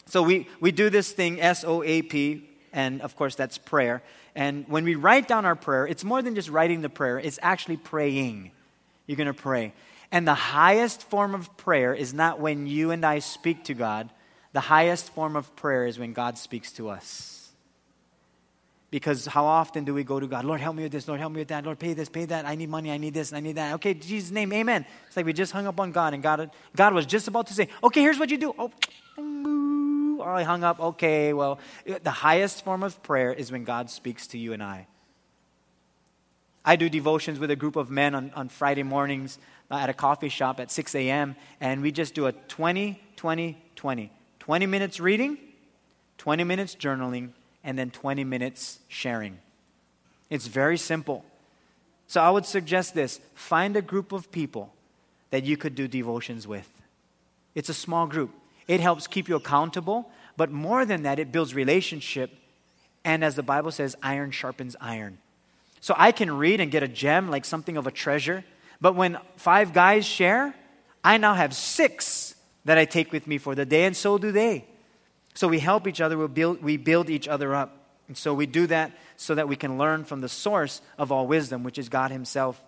So 0.06 0.22
we, 0.22 0.48
we 0.60 0.72
do 0.72 0.92
this 0.92 1.12
thing, 1.12 1.42
S 1.42 1.64
O 1.64 1.82
A 1.82 2.04
P, 2.04 2.48
and 2.72 3.02
of 3.02 3.16
course 3.16 3.34
that's 3.34 3.58
prayer. 3.58 4.04
And 4.36 4.66
when 4.68 4.84
we 4.84 4.94
write 4.94 5.28
down 5.28 5.44
our 5.44 5.56
prayer, 5.56 5.88
it's 5.88 6.04
more 6.04 6.22
than 6.22 6.36
just 6.36 6.50
writing 6.50 6.82
the 6.82 6.90
prayer, 6.90 7.18
it's 7.18 7.40
actually 7.42 7.78
praying. 7.78 8.52
You're 9.08 9.18
going 9.18 9.26
to 9.26 9.34
pray. 9.34 9.74
And 10.12 10.28
the 10.28 10.36
highest 10.36 11.02
form 11.10 11.34
of 11.34 11.58
prayer 11.58 11.96
is 11.96 12.14
not 12.14 12.40
when 12.40 12.68
you 12.68 12.92
and 12.92 13.04
I 13.04 13.18
speak 13.18 13.64
to 13.64 13.74
God, 13.74 14.12
the 14.54 14.62
highest 14.62 15.10
form 15.14 15.36
of 15.36 15.54
prayer 15.56 15.86
is 15.86 16.00
when 16.00 16.14
God 16.14 16.38
speaks 16.38 16.72
to 16.74 16.90
us. 16.90 17.50
Because 18.92 19.26
how 19.26 19.46
often 19.46 19.86
do 19.86 19.94
we 19.96 20.04
go 20.04 20.20
to 20.20 20.28
God, 20.28 20.46
Lord, 20.46 20.62
help 20.62 20.76
me 20.76 20.84
with 20.84 20.92
this, 20.92 21.08
Lord, 21.08 21.20
help 21.20 21.34
me 21.34 21.40
with 21.40 21.48
that, 21.48 21.66
Lord, 21.66 21.80
pay 21.80 21.94
this, 21.94 22.10
pay 22.10 22.26
that, 22.26 22.46
I 22.46 22.54
need 22.54 22.70
money, 22.70 22.92
I 22.92 22.98
need 22.98 23.16
this, 23.16 23.34
I 23.34 23.40
need 23.40 23.56
that. 23.56 23.74
Okay, 23.74 23.96
Jesus' 23.96 24.30
name, 24.30 24.54
amen. 24.54 24.86
It's 25.08 25.18
like 25.18 25.26
we 25.26 25.34
just 25.34 25.52
hung 25.52 25.66
up 25.66 25.80
on 25.80 25.92
God, 25.92 26.14
and 26.14 26.22
God, 26.22 26.52
God 26.76 26.94
was 26.94 27.08
just 27.08 27.28
about 27.28 27.48
to 27.48 27.54
say, 27.56 27.70
okay, 27.84 28.02
here's 28.02 28.20
what 28.20 28.30
you 28.30 28.38
do. 28.38 28.54
Oh, 28.58 28.72
I 30.22 30.44
hung 30.44 30.64
up. 30.64 30.80
Okay, 30.80 31.34
well, 31.34 31.60
the 31.86 32.12
highest 32.12 32.64
form 32.64 32.84
of 32.84 33.02
prayer 33.02 33.34
is 33.34 33.52
when 33.52 33.64
God 33.64 33.90
speaks 33.90 34.28
to 34.28 34.38
you 34.38 34.54
and 34.54 34.62
I. 34.62 34.86
I 36.64 36.76
do 36.76 36.88
devotions 36.88 37.40
with 37.40 37.50
a 37.50 37.56
group 37.56 37.76
of 37.76 37.90
men 37.90 38.14
on, 38.14 38.32
on 38.36 38.48
Friday 38.48 38.84
mornings 38.84 39.40
at 39.72 39.90
a 39.90 39.94
coffee 39.94 40.30
shop 40.30 40.60
at 40.60 40.72
6 40.72 40.94
a.m., 40.94 41.36
and 41.60 41.82
we 41.82 41.92
just 41.92 42.14
do 42.14 42.28
a 42.28 42.32
20, 42.32 43.02
20, 43.16 43.58
20. 43.76 44.12
20 44.44 44.66
minutes 44.66 45.00
reading, 45.00 45.38
20 46.18 46.44
minutes 46.44 46.76
journaling, 46.76 47.30
and 47.64 47.80
then 47.80 47.90
20 47.90 48.26
minutes 48.26 48.80
sharing. 48.90 49.40
It's 50.30 50.48
very 50.48 50.78
simple. 50.78 51.24
So 52.08 52.20
I 52.20 52.30
would 52.30 52.46
suggest 52.46 52.94
this 52.94 53.22
find 53.36 53.78
a 53.78 53.82
group 53.82 54.12
of 54.12 54.34
people 54.34 54.74
that 55.30 55.46
you 55.46 55.56
could 55.56 55.76
do 55.76 55.88
devotions 55.88 56.46
with. 56.46 56.70
It's 57.56 57.70
a 57.70 57.74
small 57.74 58.06
group. 58.06 58.32
It 58.68 58.82
helps 58.82 59.08
keep 59.08 59.30
you 59.30 59.38
accountable, 59.38 60.12
but 60.36 60.52
more 60.52 60.86
than 60.86 61.04
that, 61.04 61.20
it 61.20 61.32
builds 61.32 61.56
relationship. 61.56 62.30
And 63.06 63.24
as 63.24 63.36
the 63.38 63.44
Bible 63.44 63.72
says, 63.72 63.96
iron 64.04 64.32
sharpens 64.32 64.76
iron. 64.82 65.20
So 65.80 65.96
I 65.98 66.12
can 66.12 66.30
read 66.30 66.60
and 66.60 66.70
get 66.70 66.84
a 66.84 66.90
gem, 66.90 67.32
like 67.32 67.46
something 67.46 67.78
of 67.78 67.88
a 67.88 67.92
treasure. 67.92 68.44
But 68.82 68.96
when 68.96 69.20
five 69.38 69.72
guys 69.72 70.06
share, 70.06 70.54
I 71.02 71.16
now 71.16 71.34
have 71.34 71.56
six 71.56 72.33
that 72.66 72.78
I 72.78 72.86
take 72.86 73.12
with 73.12 73.28
me 73.28 73.38
for 73.38 73.56
the 73.56 73.66
day, 73.66 73.86
and 73.86 73.96
so 73.96 74.18
do 74.18 74.32
they. 74.32 74.66
So 75.34 75.48
we 75.48 75.60
help 75.60 75.88
each 75.88 76.02
other, 76.02 76.18
we 76.18 76.28
build, 76.28 76.62
we 76.62 76.78
build 76.78 77.10
each 77.10 77.28
other 77.28 77.56
up. 77.56 77.78
And 78.08 78.18
so 78.18 78.34
we 78.34 78.46
do 78.46 78.68
that 78.68 78.92
so 79.16 79.36
that 79.36 79.48
we 79.48 79.56
can 79.56 79.78
learn 79.78 80.04
from 80.04 80.22
the 80.22 80.30
source 80.30 80.82
of 80.98 81.12
all 81.12 81.26
wisdom, 81.26 81.64
which 81.64 81.78
is 81.78 81.90
God 81.90 82.12
Himself. 82.12 82.62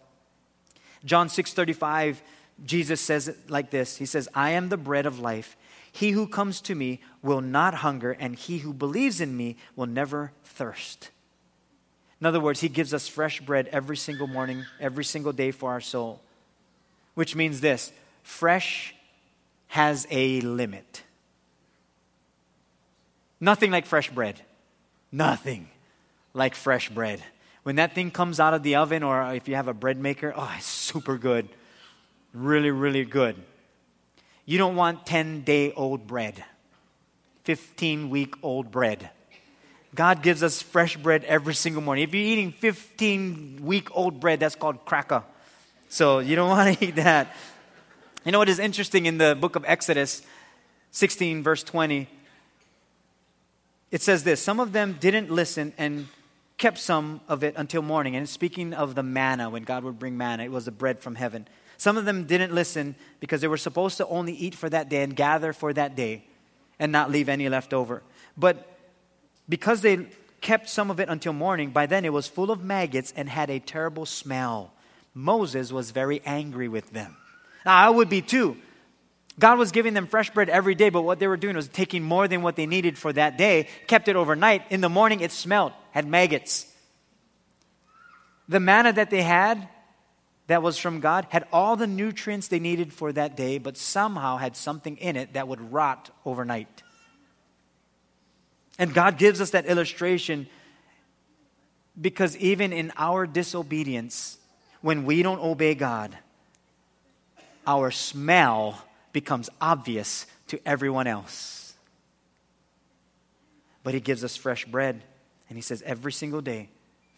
John 1.04 1.28
6:35, 1.28 2.22
Jesus 2.64 3.02
says 3.02 3.28
it 3.28 3.50
like 3.50 3.70
this. 3.70 3.98
He 3.98 4.06
says, 4.06 4.30
I 4.34 4.52
am 4.52 4.70
the 4.70 4.78
bread 4.78 5.06
of 5.06 5.20
life. 5.20 5.58
He 5.92 6.12
who 6.12 6.28
comes 6.28 6.62
to 6.62 6.76
me 6.76 7.02
will 7.22 7.42
not 7.42 7.76
hunger, 7.76 8.12
and 8.12 8.36
he 8.36 8.60
who 8.60 8.74
believes 8.74 9.22
in 9.22 9.36
me 9.36 9.58
will 9.76 9.86
never 9.86 10.32
thirst. 10.44 11.10
In 12.20 12.26
other 12.26 12.40
words, 12.40 12.62
he 12.62 12.70
gives 12.70 12.94
us 12.94 13.08
fresh 13.08 13.42
bread 13.42 13.68
every 13.72 13.98
single 13.98 14.28
morning, 14.28 14.66
every 14.80 15.04
single 15.04 15.34
day 15.34 15.52
for 15.52 15.72
our 15.72 15.82
soul. 15.82 16.22
Which 17.14 17.36
means 17.36 17.62
this 17.62 17.92
fresh 18.24 18.95
has 19.68 20.08
a 20.10 20.42
limit. 20.42 21.04
Nothing 23.40 23.72
like 23.72 23.86
fresh 23.86 24.10
bread. 24.10 24.40
Nothing 25.12 25.68
like 26.34 26.56
fresh 26.56 26.90
bread. 26.90 27.22
When 27.64 27.78
that 27.78 27.96
thing 27.96 28.12
comes 28.12 28.40
out 28.40 28.54
of 28.54 28.64
the 28.64 28.76
oven, 28.76 29.04
or 29.04 29.34
if 29.34 29.48
you 29.48 29.56
have 29.56 29.68
a 29.68 29.74
bread 29.74 29.98
maker, 29.98 30.34
oh, 30.36 30.54
it's 30.58 30.66
super 30.66 31.18
good. 31.18 31.50
Really, 32.34 32.70
really 32.70 33.06
good. 33.06 33.36
You 34.46 34.58
don't 34.58 34.76
want 34.76 35.06
10 35.06 35.42
day 35.42 35.72
old 35.72 36.06
bread, 36.06 36.44
15 37.44 38.10
week 38.10 38.36
old 38.44 38.72
bread. 38.72 39.10
God 39.96 40.22
gives 40.22 40.44
us 40.44 40.62
fresh 40.62 40.98
bread 40.98 41.24
every 41.24 41.56
single 41.56 41.82
morning. 41.82 42.04
If 42.04 42.14
you're 42.14 42.24
eating 42.24 42.52
15 42.52 43.62
week 43.64 43.90
old 43.96 44.20
bread, 44.20 44.42
that's 44.42 44.56
called 44.56 44.86
cracker. 44.86 45.24
So 45.90 46.20
you 46.20 46.36
don't 46.36 46.50
want 46.56 46.78
to 46.78 46.86
eat 46.86 46.96
that. 46.96 47.36
You 48.26 48.32
know 48.32 48.40
what 48.40 48.50
is 48.50 48.58
interesting 48.58 49.06
in 49.06 49.20
the 49.20 49.38
book 49.40 49.56
of 49.56 49.64
Exodus 49.68 50.24
16, 50.90 51.44
verse 51.44 51.62
20? 51.62 52.08
It 53.92 54.02
says 54.02 54.24
this 54.24 54.42
Some 54.42 54.60
of 54.60 54.72
them 54.72 54.98
didn't 55.00 55.30
listen 55.30 55.74
and 55.78 56.08
kept 56.58 56.80
some 56.80 57.22
of 57.28 57.44
it 57.44 57.54
until 57.56 57.84
morning. 57.84 58.16
And 58.16 58.28
speaking 58.28 58.74
of 58.74 58.96
the 58.96 59.04
manna, 59.04 59.52
when 59.52 59.62
God 59.62 59.84
would 59.84 60.00
bring 60.00 60.18
manna, 60.18 60.44
it 60.44 60.52
was 60.52 60.66
the 60.66 60.72
bread 60.72 61.02
from 61.02 61.14
heaven. 61.14 61.48
Some 61.78 61.98
of 61.98 62.06
them 62.06 62.24
didn't 62.24 62.52
listen 62.52 62.96
because 63.20 63.42
they 63.42 63.48
were 63.48 63.58
supposed 63.58 63.98
to 63.98 64.08
only 64.08 64.34
eat 64.34 64.56
for 64.56 64.70
that 64.72 64.90
day 64.90 65.04
and 65.04 65.16
gather 65.16 65.54
for 65.54 65.72
that 65.74 65.96
day 65.96 66.24
and 66.80 66.92
not 66.92 67.12
leave 67.12 67.30
any 67.30 67.48
left 67.48 67.76
over. 67.76 68.02
But 68.36 68.76
because 69.48 69.82
they 69.82 70.08
kept 70.42 70.68
some 70.68 70.90
of 70.90 71.00
it 71.00 71.10
until 71.10 71.34
morning, 71.34 71.70
by 71.70 71.86
then 71.86 72.04
it 72.04 72.14
was 72.14 72.28
full 72.28 72.50
of 72.50 72.64
maggots 72.64 73.14
and 73.16 73.30
had 73.30 73.52
a 73.52 73.60
terrible 73.60 74.08
smell. 74.08 74.74
Moses 75.14 75.72
was 75.72 75.92
very 75.92 76.24
angry 76.26 76.68
with 76.68 76.90
them. 76.90 77.18
Now, 77.66 77.76
I 77.76 77.90
would 77.90 78.10
be 78.10 78.22
too. 78.22 78.58
God 79.38 79.60
was 79.60 79.72
giving 79.72 79.94
them 79.94 80.08
fresh 80.08 80.30
bread 80.30 80.50
every 80.50 80.76
day, 80.76 80.90
but 80.90 81.02
what 81.02 81.20
they 81.20 81.28
were 81.28 81.38
doing 81.38 81.56
was 81.56 81.68
taking 81.68 82.04
more 82.04 82.28
than 82.28 82.42
what 82.42 82.56
they 82.56 82.66
needed 82.66 82.98
for 82.98 83.12
that 83.14 83.38
day, 83.38 83.68
kept 83.88 84.08
it 84.08 84.16
overnight. 84.16 84.64
In 84.70 84.82
the 84.82 84.90
morning, 84.90 85.20
it 85.20 85.32
smelled, 85.32 85.74
had 85.92 86.08
maggots. 86.08 86.68
The 88.48 88.60
manna 88.60 88.94
that 88.94 89.10
they 89.10 89.24
had, 89.24 89.68
that 90.48 90.62
was 90.62 90.78
from 90.78 91.00
God, 91.00 91.28
had 91.30 91.46
all 91.52 91.76
the 91.76 91.88
nutrients 91.88 92.48
they 92.48 92.60
needed 92.60 92.94
for 92.94 93.12
that 93.12 93.36
day, 93.36 93.58
but 93.58 93.76
somehow 93.76 94.38
had 94.38 94.56
something 94.56 94.96
in 94.98 95.16
it 95.16 95.34
that 95.34 95.48
would 95.48 95.74
rot 95.74 96.12
overnight. 96.24 96.84
And 98.78 98.94
God 98.94 99.18
gives 99.18 99.42
us 99.42 99.52
that 99.52 99.66
illustration 99.66 100.48
because 102.00 102.38
even 102.38 102.74
in 102.74 102.92
our 102.98 103.26
disobedience, 103.26 104.38
when 104.82 105.06
we 105.06 105.24
don't 105.24 105.40
obey 105.40 105.76
God, 105.76 106.18
our 107.68 107.92
smell 107.92 108.82
becomes 109.14 109.50
obvious 109.62 110.28
to 110.48 110.60
everyone 110.66 111.08
else. 111.08 111.74
But 113.84 113.94
He 113.94 114.00
gives 114.00 114.24
us 114.24 114.36
fresh 114.36 114.66
bread. 114.66 115.02
And 115.50 115.58
He 115.58 115.62
says, 115.62 115.82
every 115.84 116.12
single 116.12 116.42
day, 116.42 116.70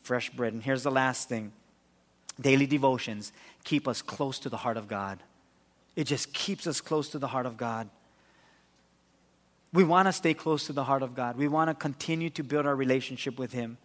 fresh 0.04 0.30
bread. 0.30 0.54
And 0.54 0.62
here's 0.62 0.84
the 0.84 0.91
last 0.91 1.30
thing 1.30 1.52
daily 2.39 2.68
devotions 2.68 3.32
keep 3.64 3.88
us 3.88 4.02
close 4.02 4.39
to 4.39 4.50
the 4.50 4.58
heart 4.58 4.78
of 4.78 4.88
God. 4.88 5.20
It 5.95 6.06
just 6.06 6.34
keeps 6.34 6.68
us 6.68 6.80
close 6.80 7.10
to 7.10 7.20
the 7.20 7.28
heart 7.28 7.45
of 7.45 7.58
God. 7.58 7.89
We 9.74 9.84
want 9.84 10.08
to 10.08 10.14
stay 10.14 10.34
close 10.34 10.68
to 10.68 10.74
the 10.74 10.84
heart 10.84 11.04
of 11.04 11.16
God. 11.16 11.38
We 11.38 11.48
want 11.48 11.70
to 11.70 11.74
continue 11.74 12.30
to 12.32 12.43
build 12.43 12.66
our 12.66 12.76
relationship 12.76 13.38
with 13.39 13.52
Him. 13.52 13.78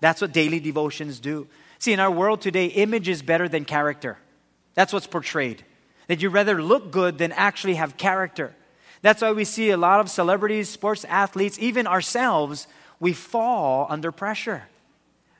That's 0.00 0.20
what 0.20 0.32
daily 0.32 0.58
devotions 0.58 1.20
do. 1.20 1.46
See, 1.78 1.92
in 1.92 2.00
our 2.00 2.10
world 2.10 2.40
today, 2.40 2.66
image 2.66 3.08
is 3.08 3.22
better 3.22 3.48
than 3.48 3.64
character. 3.64 4.18
That's 4.74 4.92
what's 4.92 5.06
portrayed 5.06 5.64
that 6.12 6.20
you 6.20 6.28
rather 6.28 6.62
look 6.62 6.90
good 6.90 7.16
than 7.16 7.32
actually 7.32 7.76
have 7.76 7.96
character. 7.96 8.54
That's 9.00 9.22
why 9.22 9.32
we 9.32 9.46
see 9.46 9.70
a 9.70 9.78
lot 9.78 9.98
of 9.98 10.10
celebrities, 10.10 10.68
sports 10.68 11.06
athletes, 11.06 11.58
even 11.58 11.86
ourselves, 11.86 12.66
we 13.00 13.14
fall 13.14 13.86
under 13.88 14.12
pressure. 14.12 14.64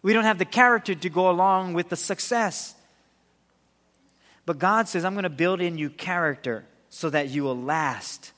We 0.01 0.15
don't 0.15 0.25
have 0.25 0.39
the 0.39 0.47
character 0.47 0.95
to 0.95 1.11
go 1.11 1.29
along 1.29 1.75
with 1.75 1.91
the 1.91 1.97
success. 1.97 2.75
But 4.47 4.59
God 4.59 4.89
says, 4.89 5.05
I'm 5.05 5.13
going 5.13 5.25
to 5.25 5.29
build 5.29 5.61
in 5.61 5.77
you 5.77 5.91
character 5.91 6.65
so 6.89 7.11
that 7.11 7.29
you 7.29 7.43
will 7.43 7.61
last. 7.61 8.33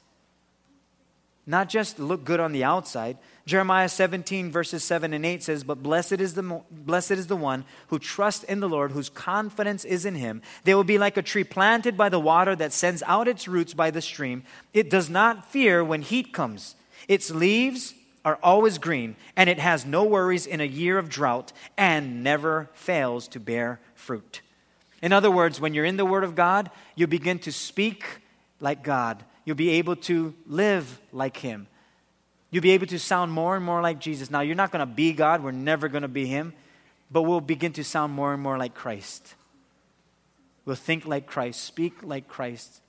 Not 1.47 1.68
just 1.68 2.01
look 2.01 2.24
good 2.24 2.41
on 2.41 2.51
the 2.51 2.64
outside, 2.64 3.16
Jeremiah 3.47 3.90
17, 3.90 4.51
verses 4.51 4.82
7 4.82 5.12
and 5.12 5.26
8 5.26 5.42
says, 5.42 5.64
But 5.64 5.82
blessed 5.82 6.12
is, 6.14 6.32
the, 6.32 6.62
blessed 6.70 7.12
is 7.12 7.26
the 7.26 7.36
one 7.36 7.66
who 7.88 7.99
trusts 7.99 8.42
in 8.45 8.61
the 8.61 8.68
Lord, 8.68 8.92
whose 8.92 9.11
confidence 9.11 9.84
is 9.84 10.07
in 10.07 10.14
him. 10.14 10.40
They 10.64 10.74
will 10.74 10.84
be 10.84 10.97
like 10.97 11.18
a 11.18 11.22
tree 11.22 11.45
planted 11.45 11.97
by 11.97 12.09
the 12.09 12.18
water 12.18 12.57
that 12.57 12.72
sends 12.72 13.03
out 13.03 13.28
its 13.28 13.47
roots 13.47 13.74
by 13.74 13.90
the 13.90 14.01
stream. 14.01 14.45
It 14.72 14.88
does 14.88 15.11
not 15.11 15.51
fear 15.51 15.84
when 15.84 16.01
heat 16.01 16.32
comes. 16.32 16.74
Its 17.07 17.30
leaves 17.30 17.92
are 18.24 18.38
always 18.42 18.78
green, 18.78 19.14
and 19.36 19.51
it 19.51 19.59
has 19.59 19.84
no 19.84 20.05
worries 20.05 20.47
in 20.47 20.62
a 20.62 20.64
year 20.64 20.97
of 20.97 21.11
drought 21.11 21.53
and 21.76 22.24
never 22.24 22.70
fails 22.72 23.28
to 23.28 23.40
bear 23.40 23.78
fruit. 23.95 24.40
In 25.03 25.12
other 25.12 25.30
words, 25.30 25.61
when 25.61 25.74
you're 25.74 25.84
in 25.84 25.99
the 25.99 26.07
Word 26.07 26.24
of 26.24 26.34
God, 26.34 26.70
you 26.95 27.07
begin 27.07 27.38
to 27.40 27.53
speak 27.53 28.07
like 28.59 28.82
God. 28.82 29.22
You'll 29.45 29.57
be 29.57 29.70
able 29.72 29.97
to 29.97 30.32
live 30.47 30.99
like 31.12 31.36
Him. 31.36 31.66
You'll 32.55 32.62
be 32.62 32.70
able 32.70 32.86
to 32.86 33.00
sound 33.00 33.32
more 33.32 33.57
and 33.57 33.64
more 33.64 33.82
like 33.82 33.98
Jesus. 33.98 34.30
Now, 34.30 34.38
you're 34.38 34.55
not 34.55 34.70
going 34.70 34.78
to 34.78 34.86
be 34.86 35.12
God, 35.12 35.42
we're 35.42 35.50
never 35.50 35.88
going 35.88 36.02
to 36.02 36.09
be 36.09 36.26
Him, 36.26 36.52
but 37.11 37.22
we'll 37.22 37.40
begin 37.40 37.72
to 37.72 37.82
sound 37.82 38.12
more 38.12 38.32
and 38.32 38.40
more 38.40 38.57
like 38.57 38.74
Christ. 38.74 39.34
We'll 40.64 40.76
think 40.76 41.05
like 41.05 41.26
Christ, 41.26 41.64
speak 41.64 42.05
like 42.05 42.28
Christ. 42.28 42.80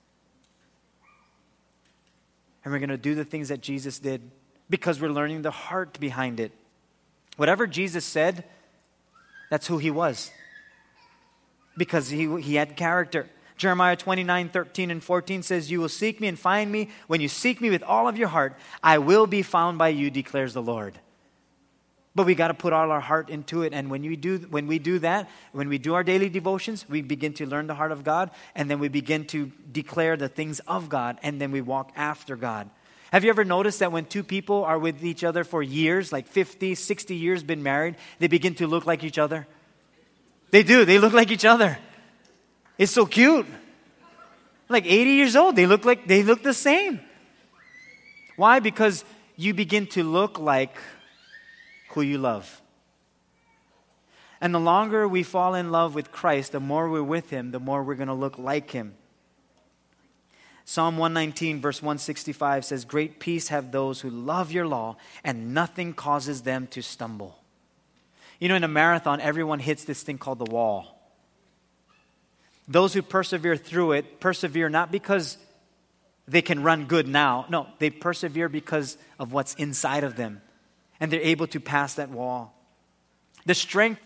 And 2.64 2.72
we're 2.72 2.78
going 2.78 2.90
to 2.90 2.96
do 2.96 3.16
the 3.16 3.24
things 3.24 3.48
that 3.48 3.60
Jesus 3.60 3.98
did 3.98 4.30
because 4.70 5.00
we're 5.00 5.10
learning 5.10 5.42
the 5.42 5.50
heart 5.50 5.98
behind 5.98 6.38
it. 6.38 6.52
Whatever 7.36 7.66
Jesus 7.66 8.04
said, 8.04 8.44
that's 9.50 9.66
who 9.66 9.78
he 9.78 9.90
was. 9.90 10.30
Because 11.76 12.08
he, 12.08 12.40
he 12.40 12.54
had 12.54 12.76
character. 12.76 13.28
Jeremiah 13.56 13.96
29, 13.96 14.50
13, 14.50 14.90
and 14.90 15.02
14 15.02 15.42
says, 15.42 15.70
You 15.70 15.80
will 15.80 15.88
seek 15.88 16.20
me 16.20 16.28
and 16.28 16.38
find 16.38 16.70
me. 16.70 16.90
When 17.06 17.20
you 17.20 17.28
seek 17.28 17.60
me 17.60 17.70
with 17.70 17.82
all 17.82 18.06
of 18.06 18.18
your 18.18 18.28
heart, 18.28 18.56
I 18.82 18.98
will 18.98 19.26
be 19.26 19.42
found 19.42 19.78
by 19.78 19.88
you, 19.88 20.10
declares 20.10 20.52
the 20.52 20.62
Lord. 20.62 20.98
But 22.14 22.26
we 22.26 22.34
got 22.34 22.48
to 22.48 22.54
put 22.54 22.72
all 22.72 22.90
our 22.90 23.00
heart 23.00 23.28
into 23.28 23.62
it. 23.62 23.74
And 23.74 23.90
when, 23.90 24.02
you 24.02 24.16
do, 24.16 24.38
when 24.50 24.66
we 24.66 24.78
do 24.78 24.98
that, 25.00 25.28
when 25.52 25.68
we 25.68 25.76
do 25.76 25.94
our 25.94 26.02
daily 26.02 26.28
devotions, 26.28 26.86
we 26.88 27.02
begin 27.02 27.34
to 27.34 27.46
learn 27.46 27.66
the 27.66 27.74
heart 27.74 27.92
of 27.92 28.04
God, 28.04 28.30
and 28.54 28.70
then 28.70 28.78
we 28.78 28.88
begin 28.88 29.26
to 29.26 29.52
declare 29.70 30.16
the 30.16 30.28
things 30.28 30.60
of 30.60 30.88
God, 30.88 31.18
and 31.22 31.40
then 31.40 31.50
we 31.50 31.60
walk 31.60 31.92
after 31.94 32.36
God. 32.36 32.70
Have 33.12 33.24
you 33.24 33.30
ever 33.30 33.44
noticed 33.44 33.78
that 33.80 33.92
when 33.92 34.04
two 34.04 34.22
people 34.22 34.64
are 34.64 34.78
with 34.78 35.04
each 35.04 35.24
other 35.24 35.44
for 35.44 35.62
years, 35.62 36.12
like 36.12 36.26
50, 36.26 36.74
60 36.74 37.14
years, 37.14 37.42
been 37.42 37.62
married, 37.62 37.96
they 38.18 38.28
begin 38.28 38.54
to 38.56 38.66
look 38.66 38.86
like 38.86 39.04
each 39.04 39.18
other? 39.18 39.46
They 40.50 40.62
do, 40.62 40.84
they 40.84 40.98
look 40.98 41.12
like 41.12 41.30
each 41.30 41.44
other. 41.44 41.78
It's 42.78 42.92
so 42.92 43.06
cute. 43.06 43.46
Like 44.68 44.84
80 44.84 45.10
years 45.10 45.36
old, 45.36 45.56
they 45.56 45.66
look 45.66 45.84
like 45.84 46.06
they 46.06 46.22
look 46.22 46.42
the 46.42 46.54
same. 46.54 47.00
Why? 48.36 48.60
Because 48.60 49.04
you 49.36 49.54
begin 49.54 49.86
to 49.88 50.02
look 50.02 50.38
like 50.38 50.76
who 51.90 52.02
you 52.02 52.18
love. 52.18 52.60
And 54.40 54.54
the 54.54 54.60
longer 54.60 55.08
we 55.08 55.22
fall 55.22 55.54
in 55.54 55.70
love 55.70 55.94
with 55.94 56.12
Christ, 56.12 56.52
the 56.52 56.60
more 56.60 56.90
we're 56.90 57.02
with 57.02 57.30
Him, 57.30 57.52
the 57.52 57.60
more 57.60 57.82
we're 57.82 57.94
going 57.94 58.08
to 58.08 58.14
look 58.14 58.38
like 58.38 58.70
Him. 58.70 58.94
Psalm 60.64 60.98
119, 60.98 61.60
verse 61.60 61.80
165 61.80 62.64
says, 62.64 62.84
Great 62.84 63.20
peace 63.20 63.48
have 63.48 63.70
those 63.70 64.00
who 64.00 64.10
love 64.10 64.52
your 64.52 64.66
law, 64.66 64.96
and 65.24 65.54
nothing 65.54 65.94
causes 65.94 66.42
them 66.42 66.66
to 66.68 66.82
stumble. 66.82 67.38
You 68.40 68.48
know, 68.48 68.56
in 68.56 68.64
a 68.64 68.68
marathon, 68.68 69.20
everyone 69.20 69.60
hits 69.60 69.84
this 69.84 70.02
thing 70.02 70.18
called 70.18 70.40
the 70.40 70.52
wall. 70.52 70.95
Those 72.68 72.94
who 72.94 73.02
persevere 73.02 73.56
through 73.56 73.92
it 73.92 74.20
persevere 74.20 74.68
not 74.68 74.90
because 74.90 75.38
they 76.26 76.42
can 76.42 76.62
run 76.62 76.86
good 76.86 77.06
now. 77.06 77.46
No, 77.48 77.68
they 77.78 77.90
persevere 77.90 78.48
because 78.48 78.98
of 79.18 79.32
what's 79.32 79.54
inside 79.54 80.04
of 80.04 80.16
them. 80.16 80.42
And 80.98 81.12
they're 81.12 81.20
able 81.20 81.46
to 81.48 81.60
pass 81.60 81.94
that 81.94 82.10
wall. 82.10 82.54
The 83.44 83.54
strength 83.54 84.00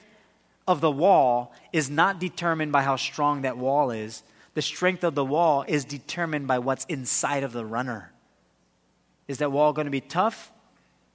of 0.69 0.81
the 0.81 0.91
wall 0.91 1.55
is 1.73 1.89
not 1.89 2.21
determined 2.21 2.73
by 2.73 2.83
how 2.83 2.97
strong 2.97 3.43
that 3.43 3.57
wall 3.57 3.91
is, 3.91 4.23
the 4.55 4.63
strength 4.63 5.05
of 5.05 5.15
the 5.15 5.25
wall 5.25 5.65
is 5.67 5.85
determined 5.85 6.47
by 6.47 6.59
what's 6.59 6.85
inside 6.87 7.45
of 7.45 7.53
the 7.53 7.65
runner. 7.65 8.13
Is 9.29 9.39
that 9.39 9.53
wall 9.53 9.73
going 9.73 9.87
to 9.87 9.91
be 9.91 10.01
tough 10.01 10.53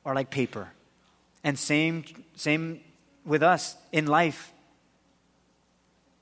or 0.03 0.15
like 0.15 0.29
paper? 0.29 0.69
And 1.43 1.59
same, 1.59 2.05
same 2.35 2.79
with 3.25 3.43
us 3.43 3.75
in 3.91 4.07
life. 4.07 4.51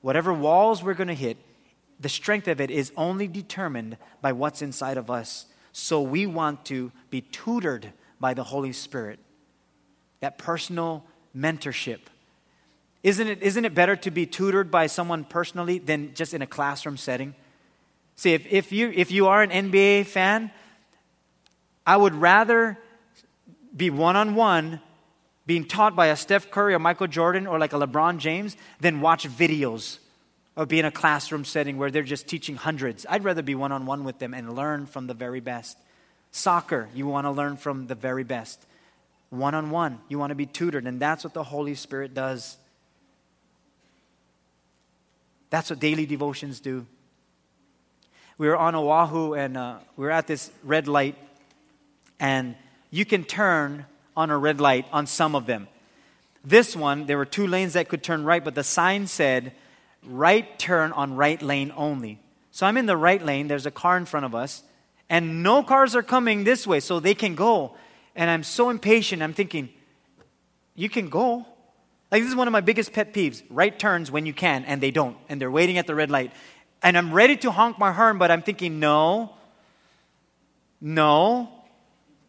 Whatever 0.04 0.34
walls 0.34 0.82
we're 0.82 0.92
going 0.92 1.08
to 1.08 1.14
hit, 1.14 1.38
the 1.98 2.10
strength 2.10 2.46
of 2.46 2.60
it 2.60 2.70
is 2.70 2.92
only 2.94 3.26
determined 3.26 3.96
by 4.20 4.32
what's 4.32 4.60
inside 4.60 4.98
of 4.98 5.10
us. 5.10 5.46
So 5.72 6.02
we 6.02 6.26
want 6.26 6.66
to 6.66 6.92
be 7.08 7.22
tutored 7.22 7.90
by 8.20 8.34
the 8.34 8.44
Holy 8.44 8.74
Spirit. 8.74 9.18
That 10.20 10.36
personal 10.36 11.06
mentorship 11.34 12.00
isn't 13.02 13.28
it, 13.28 13.42
isn't 13.42 13.64
it 13.64 13.74
better 13.74 13.96
to 13.96 14.10
be 14.10 14.26
tutored 14.26 14.70
by 14.70 14.86
someone 14.88 15.24
personally 15.24 15.78
than 15.78 16.12
just 16.14 16.34
in 16.34 16.42
a 16.42 16.46
classroom 16.46 16.98
setting? 16.98 17.34
See, 18.16 18.34
if, 18.34 18.46
if, 18.50 18.72
you, 18.72 18.92
if 18.94 19.10
you 19.10 19.26
are 19.26 19.42
an 19.42 19.50
NBA 19.50 20.06
fan, 20.06 20.50
I 21.86 21.96
would 21.96 22.14
rather 22.14 22.78
be 23.74 23.88
one 23.90 24.16
on 24.16 24.34
one 24.34 24.80
being 25.46 25.64
taught 25.64 25.94
by 25.94 26.06
a 26.06 26.16
Steph 26.16 26.50
Curry 26.50 26.74
or 26.74 26.78
Michael 26.78 27.06
Jordan 27.06 27.46
or 27.46 27.58
like 27.58 27.72
a 27.72 27.76
LeBron 27.76 28.18
James 28.18 28.56
than 28.80 29.00
watch 29.00 29.28
videos 29.28 29.98
or 30.56 30.66
be 30.66 30.78
in 30.78 30.84
a 30.84 30.90
classroom 30.90 31.44
setting 31.44 31.76
where 31.76 31.90
they're 31.90 32.02
just 32.02 32.26
teaching 32.26 32.56
hundreds. 32.56 33.04
I'd 33.08 33.24
rather 33.24 33.42
be 33.42 33.54
one 33.54 33.72
on 33.72 33.86
one 33.86 34.04
with 34.04 34.18
them 34.18 34.32
and 34.34 34.54
learn 34.54 34.86
from 34.86 35.06
the 35.06 35.14
very 35.14 35.40
best. 35.40 35.76
Soccer, 36.30 36.88
you 36.94 37.06
want 37.06 37.26
to 37.26 37.30
learn 37.30 37.56
from 37.56 37.86
the 37.86 37.94
very 37.94 38.24
best. 38.24 38.64
One 39.30 39.54
on 39.54 39.70
one, 39.70 39.98
you 40.08 40.18
want 40.18 40.30
to 40.30 40.36
be 40.36 40.46
tutored, 40.46 40.86
and 40.86 41.00
that's 41.00 41.24
what 41.24 41.34
the 41.34 41.42
Holy 41.42 41.74
Spirit 41.74 42.14
does. 42.14 42.56
That's 45.50 45.70
what 45.70 45.80
daily 45.80 46.06
devotions 46.06 46.60
do. 46.60 46.86
We 48.38 48.48
were 48.48 48.56
on 48.56 48.74
Oahu 48.74 49.34
and 49.34 49.56
uh, 49.56 49.76
we 49.96 50.04
were 50.04 50.10
at 50.10 50.26
this 50.26 50.50
red 50.64 50.88
light, 50.88 51.16
and 52.18 52.56
you 52.90 53.04
can 53.04 53.24
turn 53.24 53.86
on 54.16 54.30
a 54.30 54.38
red 54.38 54.60
light 54.60 54.86
on 54.92 55.06
some 55.06 55.34
of 55.34 55.46
them. 55.46 55.68
This 56.44 56.76
one, 56.76 57.06
there 57.06 57.16
were 57.16 57.24
two 57.24 57.46
lanes 57.46 57.72
that 57.72 57.88
could 57.88 58.02
turn 58.02 58.24
right, 58.24 58.44
but 58.44 58.54
the 58.54 58.64
sign 58.64 59.06
said, 59.06 59.52
right 60.04 60.58
turn 60.58 60.92
on 60.92 61.16
right 61.16 61.40
lane 61.40 61.72
only. 61.76 62.20
So 62.50 62.66
I'm 62.66 62.76
in 62.76 62.86
the 62.86 62.96
right 62.96 63.24
lane, 63.24 63.48
there's 63.48 63.66
a 63.66 63.70
car 63.70 63.96
in 63.96 64.04
front 64.04 64.26
of 64.26 64.34
us, 64.34 64.62
and 65.08 65.42
no 65.42 65.62
cars 65.62 65.96
are 65.96 66.02
coming 66.02 66.44
this 66.44 66.66
way, 66.66 66.80
so 66.80 67.00
they 67.00 67.14
can 67.14 67.34
go. 67.34 67.74
And 68.14 68.30
I'm 68.30 68.42
so 68.42 68.70
impatient, 68.70 69.22
I'm 69.22 69.32
thinking, 69.32 69.70
you 70.74 70.88
can 70.88 71.08
go. 71.08 71.46
Like, 72.10 72.22
this 72.22 72.30
is 72.30 72.36
one 72.36 72.46
of 72.46 72.52
my 72.52 72.60
biggest 72.60 72.92
pet 72.92 73.12
peeves 73.12 73.42
right 73.50 73.76
turns 73.76 74.10
when 74.10 74.26
you 74.26 74.32
can, 74.32 74.64
and 74.66 74.80
they 74.80 74.90
don't, 74.90 75.16
and 75.28 75.40
they're 75.40 75.50
waiting 75.50 75.78
at 75.78 75.86
the 75.86 75.94
red 75.94 76.10
light. 76.10 76.32
And 76.82 76.98
I'm 76.98 77.12
ready 77.12 77.36
to 77.38 77.50
honk 77.50 77.78
my 77.78 77.92
horn, 77.92 78.18
but 78.18 78.30
I'm 78.30 78.42
thinking, 78.42 78.78
no, 78.78 79.34
no, 80.80 81.48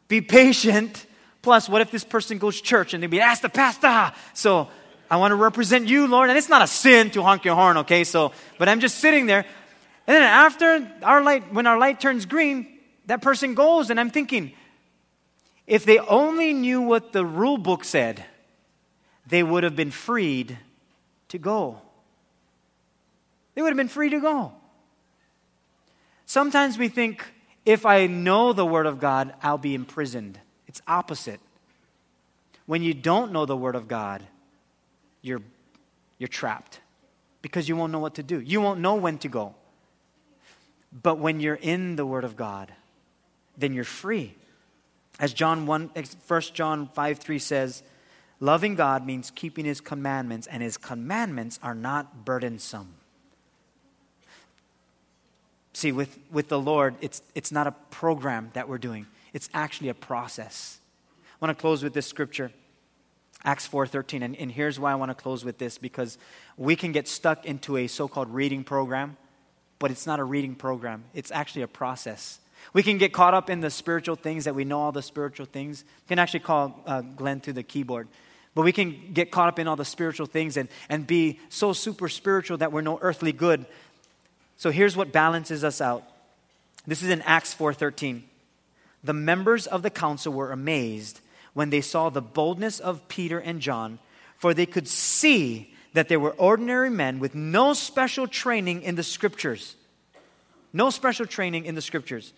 be 0.08 0.22
patient. 0.22 1.06
Plus, 1.46 1.70
what 1.70 1.80
if 1.80 1.92
this 1.92 2.04
person 2.04 2.40
goes 2.40 2.58
to 2.58 2.64
church 2.64 2.96
and 2.96 3.04
they 3.04 3.08
be 3.08 3.22
asked 3.22 3.44
the 3.44 3.50
pastor? 3.50 4.12
So 4.34 4.68
I 5.12 5.18
want 5.18 5.32
to 5.32 5.36
represent 5.36 5.88
you, 5.88 6.08
Lord. 6.08 6.30
And 6.30 6.40
it's 6.40 6.50
not 6.50 6.64
a 6.64 6.68
sin 6.68 7.12
to 7.12 7.22
honk 7.22 7.46
your 7.46 7.54
horn, 7.54 7.78
okay? 7.78 8.04
So, 8.04 8.32
but 8.58 8.68
I'm 8.68 8.80
just 8.80 8.98
sitting 8.98 9.28
there. 9.28 9.46
And 10.08 10.16
then 10.16 10.24
after 10.24 10.92
our 11.04 11.22
light, 11.22 11.54
when 11.54 11.68
our 11.68 11.78
light 11.78 12.00
turns 12.00 12.26
green, 12.26 12.80
that 13.06 13.22
person 13.22 13.54
goes, 13.54 13.92
and 13.92 14.00
I'm 14.00 14.10
thinking, 14.10 14.54
if 15.68 15.86
they 15.86 16.00
only 16.00 16.52
knew 16.52 16.82
what 16.82 17.14
the 17.14 17.24
rule 17.24 17.60
book 17.60 17.84
said, 17.84 18.26
they 19.28 19.44
would 19.44 19.64
have 19.64 19.76
been 19.76 19.92
freed 19.92 20.58
to 21.28 21.38
go. 21.38 21.80
They 23.54 23.62
would 23.62 23.70
have 23.70 23.78
been 23.78 23.88
free 23.88 24.10
to 24.10 24.20
go. 24.20 24.52
Sometimes 26.26 26.80
we 26.80 26.88
think 26.88 27.24
if 27.66 27.86
I 27.86 28.08
know 28.08 28.52
the 28.52 28.66
Word 28.66 28.88
of 28.88 29.00
God, 29.00 29.36
I'll 29.44 29.60
be 29.60 29.76
imprisoned. 29.76 30.40
It's 30.76 30.82
opposite. 30.90 31.40
When 32.66 32.82
you 32.82 32.94
don't 32.94 33.32
know 33.32 33.46
the 33.46 33.56
Word 33.56 33.76
of 33.76 33.88
God, 33.88 34.22
you're, 35.22 35.42
you're 36.18 36.28
trapped 36.28 36.82
because 37.42 37.70
you 37.70 37.78
won't 37.78 37.94
know 37.94 38.00
what 38.00 38.16
to 38.16 38.24
do. 38.24 38.42
You 38.42 38.60
won't 38.60 38.82
know 38.82 38.96
when 38.96 39.18
to 39.20 39.30
go. 39.30 39.56
But 40.92 41.18
when 41.18 41.40
you're 41.40 41.56
in 41.56 41.96
the 41.96 42.06
Word 42.06 42.26
of 42.26 42.36
God, 42.36 42.74
then 43.58 43.74
you're 43.74 43.86
free. 43.86 44.36
As 45.18 45.32
John 45.34 45.66
1, 45.66 45.92
1 46.28 46.42
John 46.54 46.90
5 46.90 47.20
3 47.20 47.40
says, 47.40 47.82
Loving 48.42 48.76
God 48.76 49.06
means 49.06 49.32
keeping 49.32 49.64
His 49.64 49.80
commandments, 49.80 50.46
and 50.46 50.62
His 50.62 50.76
commandments 50.76 51.58
are 51.64 51.74
not 51.74 52.26
burdensome. 52.26 52.96
See, 55.72 55.94
with, 55.94 56.20
with 56.30 56.50
the 56.50 56.60
Lord, 56.60 56.96
it's, 57.00 57.22
it's 57.34 57.54
not 57.54 57.66
a 57.66 57.72
program 57.92 58.50
that 58.56 58.68
we're 58.68 58.78
doing, 58.78 59.08
it's 59.36 59.50
actually 59.54 59.90
a 59.90 59.94
process. 59.94 60.80
I 61.40 61.46
want 61.46 61.56
to 61.56 61.62
close 61.62 61.84
with 61.84 61.94
this 61.94 62.08
scripture. 62.08 62.52
Acts 63.44 63.68
4:13 63.68 64.24
and, 64.24 64.36
and 64.36 64.52
here's 64.52 64.80
why 64.80 64.92
I 64.92 64.96
want 64.96 65.12
to 65.12 65.16
close 65.16 65.46
with 65.46 65.60
this 65.60 65.78
because 65.78 66.18
we 66.58 66.76
can 66.76 66.92
get 66.92 67.08
stuck 67.08 67.46
into 67.46 67.78
a 67.78 67.86
so-called 67.86 68.34
reading 68.34 68.64
program 68.64 69.18
but 69.78 69.92
it's 69.92 70.08
not 70.08 70.20
a 70.20 70.24
reading 70.24 70.56
program 70.56 71.04
it's 71.14 71.30
actually 71.30 71.62
a 71.62 71.68
process 71.68 72.40
we 72.74 72.84
can 72.84 72.98
get 72.98 73.14
caught 73.14 73.34
up 73.34 73.50
in 73.50 73.62
the 73.62 73.70
spiritual 73.70 74.16
things 74.16 74.46
that 74.46 74.56
we 74.56 74.66
know 74.66 74.80
all 74.80 74.92
the 74.92 75.02
spiritual 75.02 75.46
things. 75.46 75.84
We 76.06 76.10
can 76.10 76.20
actually 76.20 76.42
call 76.42 76.82
uh, 76.86 77.02
Glenn 77.02 77.40
to 77.42 77.54
the 77.54 77.64
keyboard. 77.64 78.08
But 78.54 78.64
we 78.64 78.72
can 78.72 79.14
get 79.14 79.32
caught 79.32 79.50
up 79.50 79.60
in 79.60 79.68
all 79.68 79.76
the 79.76 79.86
spiritual 79.86 80.26
things 80.26 80.58
and, 80.58 80.70
and 80.90 81.06
be 81.06 81.40
so 81.50 81.74
super 81.74 82.08
spiritual 82.08 82.58
that 82.58 82.72
we're 82.72 82.82
no 82.82 82.98
earthly 83.02 83.34
good. 83.34 83.66
So 84.58 84.72
here's 84.72 84.96
what 84.96 85.12
balances 85.12 85.64
us 85.64 85.82
out. 85.82 86.04
This 86.88 87.04
is 87.04 87.10
in 87.10 87.22
Acts 87.24 87.54
4:13. 87.54 88.24
The 89.06 89.14
members 89.14 89.68
of 89.68 89.84
the 89.84 89.92
council 89.92 90.34
were 90.34 90.52
amazed 90.52 91.22
when 91.54 91.70
they 91.70 91.82
saw 91.82 92.10
the 92.10 92.22
boldness 92.22 92.80
of 92.80 93.08
Peter 93.08 93.40
and 93.40 93.62
John, 93.62 94.00
for 94.36 94.54
they 94.54 94.66
could 94.66 94.88
see 94.88 95.74
that 95.94 96.10
they 96.10 96.18
were 96.18 96.32
ordinary 96.32 96.90
men 96.90 97.20
with 97.20 97.36
no 97.36 97.74
special 97.74 98.28
training 98.28 98.82
in 98.82 98.96
the 98.96 99.04
scriptures. 99.04 99.76
No 100.74 100.90
special 100.90 101.26
training 101.26 101.66
in 101.66 101.76
the 101.76 101.82
scriptures. 101.82 102.34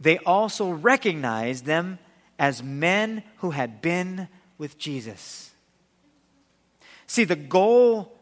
They 0.00 0.18
also 0.18 0.70
recognized 0.70 1.64
them 1.64 1.98
as 2.38 2.62
men 2.62 3.22
who 3.38 3.52
had 3.52 3.80
been 3.80 4.28
with 4.58 4.76
Jesus. 4.76 5.52
See, 7.06 7.24
the 7.24 7.36
goal 7.36 8.12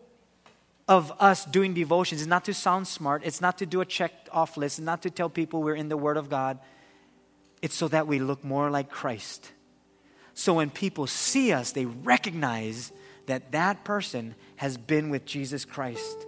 of 0.86 1.12
us 1.18 1.46
doing 1.46 1.72
devotions 1.72 2.20
is 2.20 2.26
not 2.26 2.44
to 2.44 2.54
sound 2.54 2.86
smart, 2.86 3.22
it's 3.24 3.40
not 3.40 3.58
to 3.58 3.66
do 3.66 3.80
a 3.80 3.86
check 3.86 4.12
off 4.30 4.56
list, 4.58 4.78
it's 4.78 4.84
not 4.84 5.02
to 5.02 5.10
tell 5.10 5.30
people 5.30 5.62
we're 5.62 5.74
in 5.74 5.88
the 5.88 5.96
Word 5.96 6.18
of 6.18 6.28
God. 6.28 6.58
It's 7.64 7.74
so 7.74 7.88
that 7.88 8.06
we 8.06 8.18
look 8.18 8.44
more 8.44 8.70
like 8.70 8.90
Christ. 8.90 9.50
So 10.34 10.52
when 10.52 10.68
people 10.68 11.06
see 11.06 11.50
us, 11.50 11.72
they 11.72 11.86
recognize 11.86 12.92
that 13.24 13.52
that 13.52 13.84
person 13.84 14.34
has 14.56 14.76
been 14.76 15.08
with 15.08 15.24
Jesus 15.24 15.64
Christ. 15.64 16.26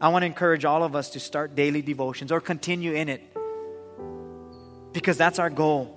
I 0.00 0.08
want 0.08 0.22
to 0.22 0.26
encourage 0.26 0.64
all 0.64 0.82
of 0.82 0.96
us 0.96 1.10
to 1.10 1.20
start 1.20 1.56
daily 1.56 1.82
devotions 1.82 2.32
or 2.32 2.40
continue 2.40 2.94
in 2.94 3.10
it 3.10 3.36
because 4.94 5.18
that's 5.18 5.38
our 5.38 5.50
goal. 5.50 5.94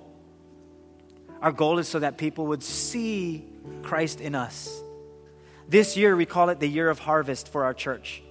Our 1.40 1.52
goal 1.52 1.78
is 1.78 1.88
so 1.88 2.00
that 2.00 2.18
people 2.18 2.48
would 2.48 2.62
see 2.62 3.46
Christ 3.82 4.20
in 4.20 4.34
us. 4.34 4.82
This 5.70 5.96
year, 5.96 6.14
we 6.14 6.26
call 6.26 6.50
it 6.50 6.60
the 6.60 6.68
year 6.68 6.90
of 6.90 6.98
harvest 6.98 7.48
for 7.48 7.64
our 7.64 7.72
church. 7.72 8.22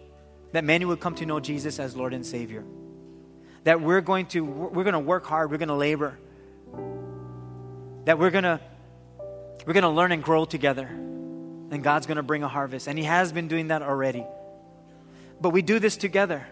That 0.51 0.63
many 0.63 0.85
would 0.85 0.99
come 0.99 1.15
to 1.15 1.25
know 1.25 1.39
Jesus 1.39 1.79
as 1.79 1.95
Lord 1.95 2.13
and 2.13 2.23
Savior. 2.23 2.63
That 3.63 3.81
we're 3.81 4.01
going 4.01 4.27
to, 4.27 4.43
we're 4.43 4.83
going 4.83 4.93
to 4.93 4.99
work 4.99 5.25
hard, 5.25 5.51
we're 5.51 5.57
going 5.57 5.69
to 5.69 5.75
labor. 5.75 6.17
That 8.05 8.17
we're 8.17 8.31
going 8.31 8.45
to, 8.45 8.59
we're 9.65 9.73
going 9.73 9.83
to 9.83 9.89
learn 9.89 10.11
and 10.11 10.23
grow 10.23 10.45
together. 10.45 10.87
And 10.87 11.83
God's 11.83 12.07
going 12.07 12.17
to 12.17 12.23
bring 12.23 12.43
a 12.43 12.47
harvest. 12.47 12.87
And 12.87 12.97
He 12.97 13.05
has 13.05 13.31
been 13.31 13.47
doing 13.47 13.67
that 13.67 13.81
already. 13.81 14.25
But 15.41 15.51
we 15.51 15.61
do 15.61 15.79
this 15.79 15.97
together. 15.97 16.45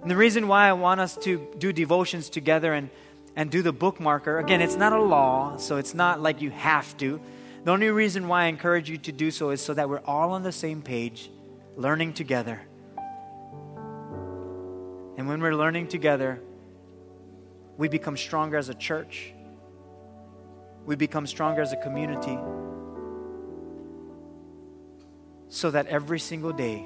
And 0.00 0.10
the 0.10 0.16
reason 0.16 0.48
why 0.48 0.68
I 0.68 0.72
want 0.72 1.00
us 1.00 1.16
to 1.18 1.54
do 1.58 1.72
devotions 1.72 2.28
together 2.28 2.72
and 2.72 2.90
and 3.36 3.50
do 3.50 3.62
the 3.62 3.72
bookmarker. 3.72 4.40
Again, 4.40 4.60
it's 4.60 4.76
not 4.76 4.92
a 4.92 5.00
law, 5.00 5.56
so 5.56 5.76
it's 5.76 5.94
not 5.94 6.20
like 6.20 6.42
you 6.42 6.50
have 6.50 6.96
to. 6.98 7.20
The 7.64 7.70
only 7.70 7.88
reason 7.90 8.28
why 8.28 8.44
I 8.44 8.46
encourage 8.46 8.90
you 8.90 8.98
to 8.98 9.12
do 9.12 9.30
so 9.30 9.50
is 9.50 9.60
so 9.60 9.74
that 9.74 9.88
we're 9.88 10.02
all 10.04 10.32
on 10.32 10.42
the 10.42 10.52
same 10.52 10.82
page, 10.82 11.30
learning 11.76 12.14
together. 12.14 12.60
And 15.22 15.28
when 15.28 15.40
we're 15.40 15.54
learning 15.54 15.86
together, 15.86 16.40
we 17.76 17.88
become 17.88 18.16
stronger 18.16 18.56
as 18.56 18.70
a 18.70 18.74
church. 18.74 19.32
We 20.84 20.96
become 20.96 21.28
stronger 21.28 21.62
as 21.62 21.72
a 21.72 21.76
community. 21.76 22.36
So 25.48 25.70
that 25.70 25.86
every 25.86 26.18
single 26.18 26.52
day, 26.52 26.84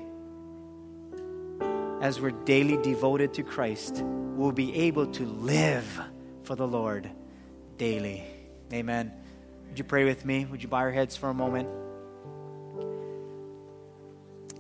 as 2.03 2.20
we're 2.20 2.32
daily 2.45 2.76
devoted 2.76 3.32
to 3.32 3.43
Christ, 3.43 4.03
we'll 4.05 4.53
be 4.53 4.74
able 4.80 5.07
to 5.12 5.24
live 5.24 5.99
for 6.43 6.57
the 6.57 6.68
Lord 6.68 7.09
daily. 7.78 8.22
Amen. 8.70 9.14
Would 9.70 9.78
you 9.78 9.84
pray 9.84 10.05
with 10.05 10.26
me? 10.26 10.45
Would 10.45 10.62
you 10.62 10.68
bow 10.68 10.82
your 10.82 10.91
heads 10.91 11.16
for 11.16 11.30
a 11.30 11.34
moment? 11.34 11.70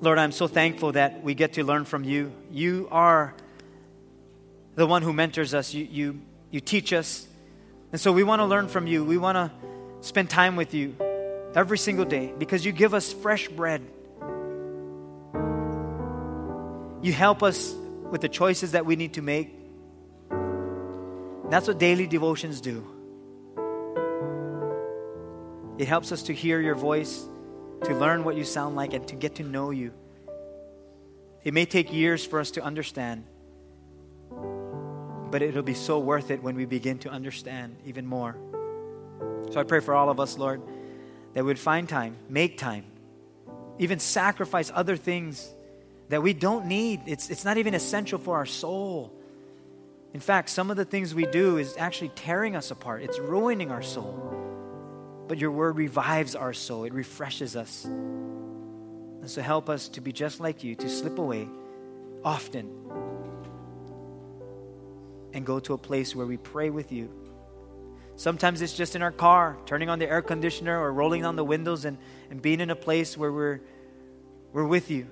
Lord, 0.00 0.16
I'm 0.16 0.32
so 0.32 0.48
thankful 0.48 0.92
that 0.92 1.22
we 1.22 1.34
get 1.34 1.52
to 1.52 1.62
learn 1.62 1.84
from 1.84 2.04
you. 2.04 2.32
You 2.50 2.88
are 2.90 3.34
the 4.76 4.86
one 4.86 5.02
who 5.02 5.12
mentors 5.12 5.54
us, 5.54 5.74
you, 5.74 5.84
you, 5.90 6.20
you 6.50 6.60
teach 6.60 6.92
us. 6.92 7.26
And 7.92 8.00
so 8.00 8.12
we 8.12 8.22
want 8.22 8.40
to 8.40 8.46
learn 8.46 8.68
from 8.68 8.86
you. 8.86 9.04
We 9.04 9.18
want 9.18 9.36
to 9.36 9.50
spend 10.06 10.30
time 10.30 10.54
with 10.54 10.74
you 10.74 10.94
every 11.54 11.78
single 11.78 12.04
day 12.04 12.32
because 12.38 12.64
you 12.64 12.72
give 12.72 12.94
us 12.94 13.12
fresh 13.12 13.48
bread. 13.48 13.82
You 17.02 17.12
help 17.12 17.42
us 17.42 17.74
with 18.10 18.20
the 18.20 18.28
choices 18.28 18.72
that 18.72 18.86
we 18.86 18.96
need 18.96 19.14
to 19.14 19.22
make. 19.22 19.54
That's 21.50 21.68
what 21.68 21.78
daily 21.78 22.06
devotions 22.06 22.60
do. 22.60 22.86
It 25.78 25.88
helps 25.88 26.12
us 26.12 26.24
to 26.24 26.34
hear 26.34 26.60
your 26.60 26.74
voice, 26.74 27.24
to 27.84 27.94
learn 27.94 28.24
what 28.24 28.36
you 28.36 28.44
sound 28.44 28.76
like, 28.76 28.92
and 28.92 29.06
to 29.08 29.14
get 29.14 29.36
to 29.36 29.42
know 29.42 29.70
you. 29.70 29.92
It 31.44 31.54
may 31.54 31.64
take 31.64 31.92
years 31.92 32.24
for 32.26 32.40
us 32.40 32.50
to 32.52 32.62
understand, 32.62 33.24
but 35.36 35.42
it'll 35.42 35.62
be 35.62 35.74
so 35.74 35.98
worth 35.98 36.30
it 36.30 36.42
when 36.42 36.56
we 36.56 36.64
begin 36.64 36.96
to 36.96 37.10
understand 37.10 37.76
even 37.84 38.06
more. 38.06 38.34
So 39.52 39.60
I 39.60 39.64
pray 39.64 39.80
for 39.80 39.92
all 39.92 40.08
of 40.08 40.18
us, 40.18 40.38
Lord, 40.38 40.62
that 41.34 41.44
we'd 41.44 41.58
find 41.58 41.86
time, 41.86 42.16
make 42.30 42.56
time, 42.56 42.86
even 43.78 43.98
sacrifice 43.98 44.72
other 44.74 44.96
things 44.96 45.46
that 46.08 46.22
we 46.22 46.32
don't 46.32 46.64
need. 46.64 47.02
It's, 47.04 47.28
it's 47.28 47.44
not 47.44 47.58
even 47.58 47.74
essential 47.74 48.18
for 48.18 48.36
our 48.36 48.46
soul. 48.46 49.12
In 50.14 50.20
fact, 50.20 50.48
some 50.48 50.70
of 50.70 50.78
the 50.78 50.86
things 50.86 51.14
we 51.14 51.26
do 51.26 51.58
is 51.58 51.76
actually 51.76 52.12
tearing 52.14 52.56
us 52.56 52.70
apart, 52.70 53.02
it's 53.02 53.18
ruining 53.18 53.70
our 53.70 53.82
soul. 53.82 54.18
But 55.28 55.36
your 55.36 55.50
word 55.50 55.76
revives 55.76 56.34
our 56.34 56.54
soul, 56.54 56.84
it 56.84 56.94
refreshes 56.94 57.56
us. 57.56 57.84
And 57.84 59.30
so 59.30 59.42
help 59.42 59.68
us 59.68 59.88
to 59.90 60.00
be 60.00 60.12
just 60.12 60.40
like 60.40 60.64
you, 60.64 60.74
to 60.76 60.88
slip 60.88 61.18
away 61.18 61.46
often 62.24 62.85
and 65.36 65.44
go 65.44 65.60
to 65.60 65.74
a 65.74 65.78
place 65.78 66.16
where 66.16 66.24
we 66.24 66.38
pray 66.38 66.70
with 66.70 66.90
you. 66.90 67.10
Sometimes 68.16 68.62
it's 68.62 68.72
just 68.72 68.96
in 68.96 69.02
our 69.02 69.12
car, 69.12 69.58
turning 69.66 69.90
on 69.90 69.98
the 69.98 70.08
air 70.08 70.22
conditioner 70.22 70.80
or 70.80 70.90
rolling 70.90 71.20
down 71.20 71.36
the 71.36 71.44
windows 71.44 71.84
and, 71.84 71.98
and 72.30 72.40
being 72.40 72.60
in 72.60 72.70
a 72.70 72.74
place 72.74 73.18
where 73.18 73.30
we're, 73.30 73.60
we're 74.54 74.64
with 74.64 74.90
you 74.90 75.06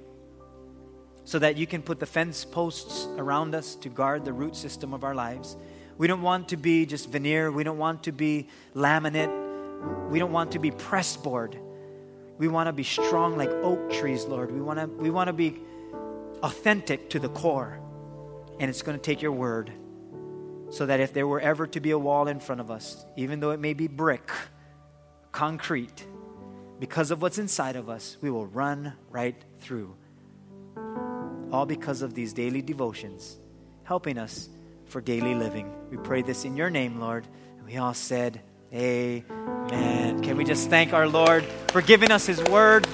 so 1.24 1.38
that 1.38 1.58
you 1.58 1.66
can 1.66 1.82
put 1.82 2.00
the 2.00 2.06
fence 2.06 2.42
posts 2.42 3.06
around 3.18 3.54
us 3.54 3.74
to 3.74 3.90
guard 3.90 4.24
the 4.24 4.32
root 4.32 4.56
system 4.56 4.94
of 4.94 5.04
our 5.04 5.14
lives. 5.14 5.58
We 5.98 6.06
don't 6.06 6.22
want 6.22 6.48
to 6.48 6.56
be 6.56 6.86
just 6.86 7.10
veneer. 7.10 7.52
We 7.52 7.62
don't 7.62 7.78
want 7.78 8.04
to 8.04 8.12
be 8.12 8.48
laminate. 8.74 10.08
We 10.08 10.18
don't 10.18 10.32
want 10.32 10.52
to 10.52 10.58
be 10.58 10.70
pressboard. 10.70 11.58
We 12.38 12.48
want 12.48 12.68
to 12.68 12.72
be 12.72 12.82
strong 12.82 13.36
like 13.36 13.50
oak 13.50 13.92
trees, 13.92 14.24
Lord. 14.24 14.50
We 14.50 14.62
want 14.62 14.78
to, 14.80 14.86
we 14.86 15.10
want 15.10 15.28
to 15.28 15.34
be 15.34 15.60
authentic 16.42 17.10
to 17.10 17.18
the 17.18 17.28
core. 17.28 17.78
And 18.58 18.70
it's 18.70 18.80
going 18.80 18.96
to 18.96 19.02
take 19.02 19.20
your 19.20 19.32
word 19.32 19.70
so 20.74 20.86
that 20.86 20.98
if 20.98 21.12
there 21.12 21.26
were 21.26 21.38
ever 21.38 21.68
to 21.68 21.78
be 21.78 21.92
a 21.92 21.98
wall 21.98 22.26
in 22.26 22.40
front 22.40 22.60
of 22.60 22.68
us, 22.68 23.06
even 23.16 23.38
though 23.38 23.52
it 23.52 23.60
may 23.60 23.74
be 23.74 23.86
brick, 23.86 24.28
concrete, 25.30 26.04
because 26.80 27.12
of 27.12 27.22
what's 27.22 27.38
inside 27.38 27.76
of 27.76 27.88
us, 27.88 28.16
we 28.20 28.28
will 28.28 28.46
run 28.46 28.92
right 29.08 29.36
through 29.60 29.94
all 31.52 31.64
because 31.64 32.02
of 32.02 32.14
these 32.14 32.32
daily 32.32 32.60
devotions, 32.60 33.38
helping 33.84 34.18
us 34.18 34.48
for 34.86 35.00
daily 35.00 35.36
living. 35.36 35.72
We 35.92 35.96
pray 35.98 36.22
this 36.22 36.44
in 36.44 36.56
your 36.56 36.70
name, 36.70 36.98
Lord. 36.98 37.24
And 37.58 37.66
we 37.66 37.76
all 37.76 37.94
said, 37.94 38.40
Amen. 38.72 40.20
Can 40.22 40.36
we 40.36 40.42
just 40.42 40.68
thank 40.70 40.92
our 40.92 41.06
Lord 41.06 41.44
for 41.68 41.82
giving 41.82 42.10
us 42.10 42.26
His 42.26 42.42
word? 42.42 42.84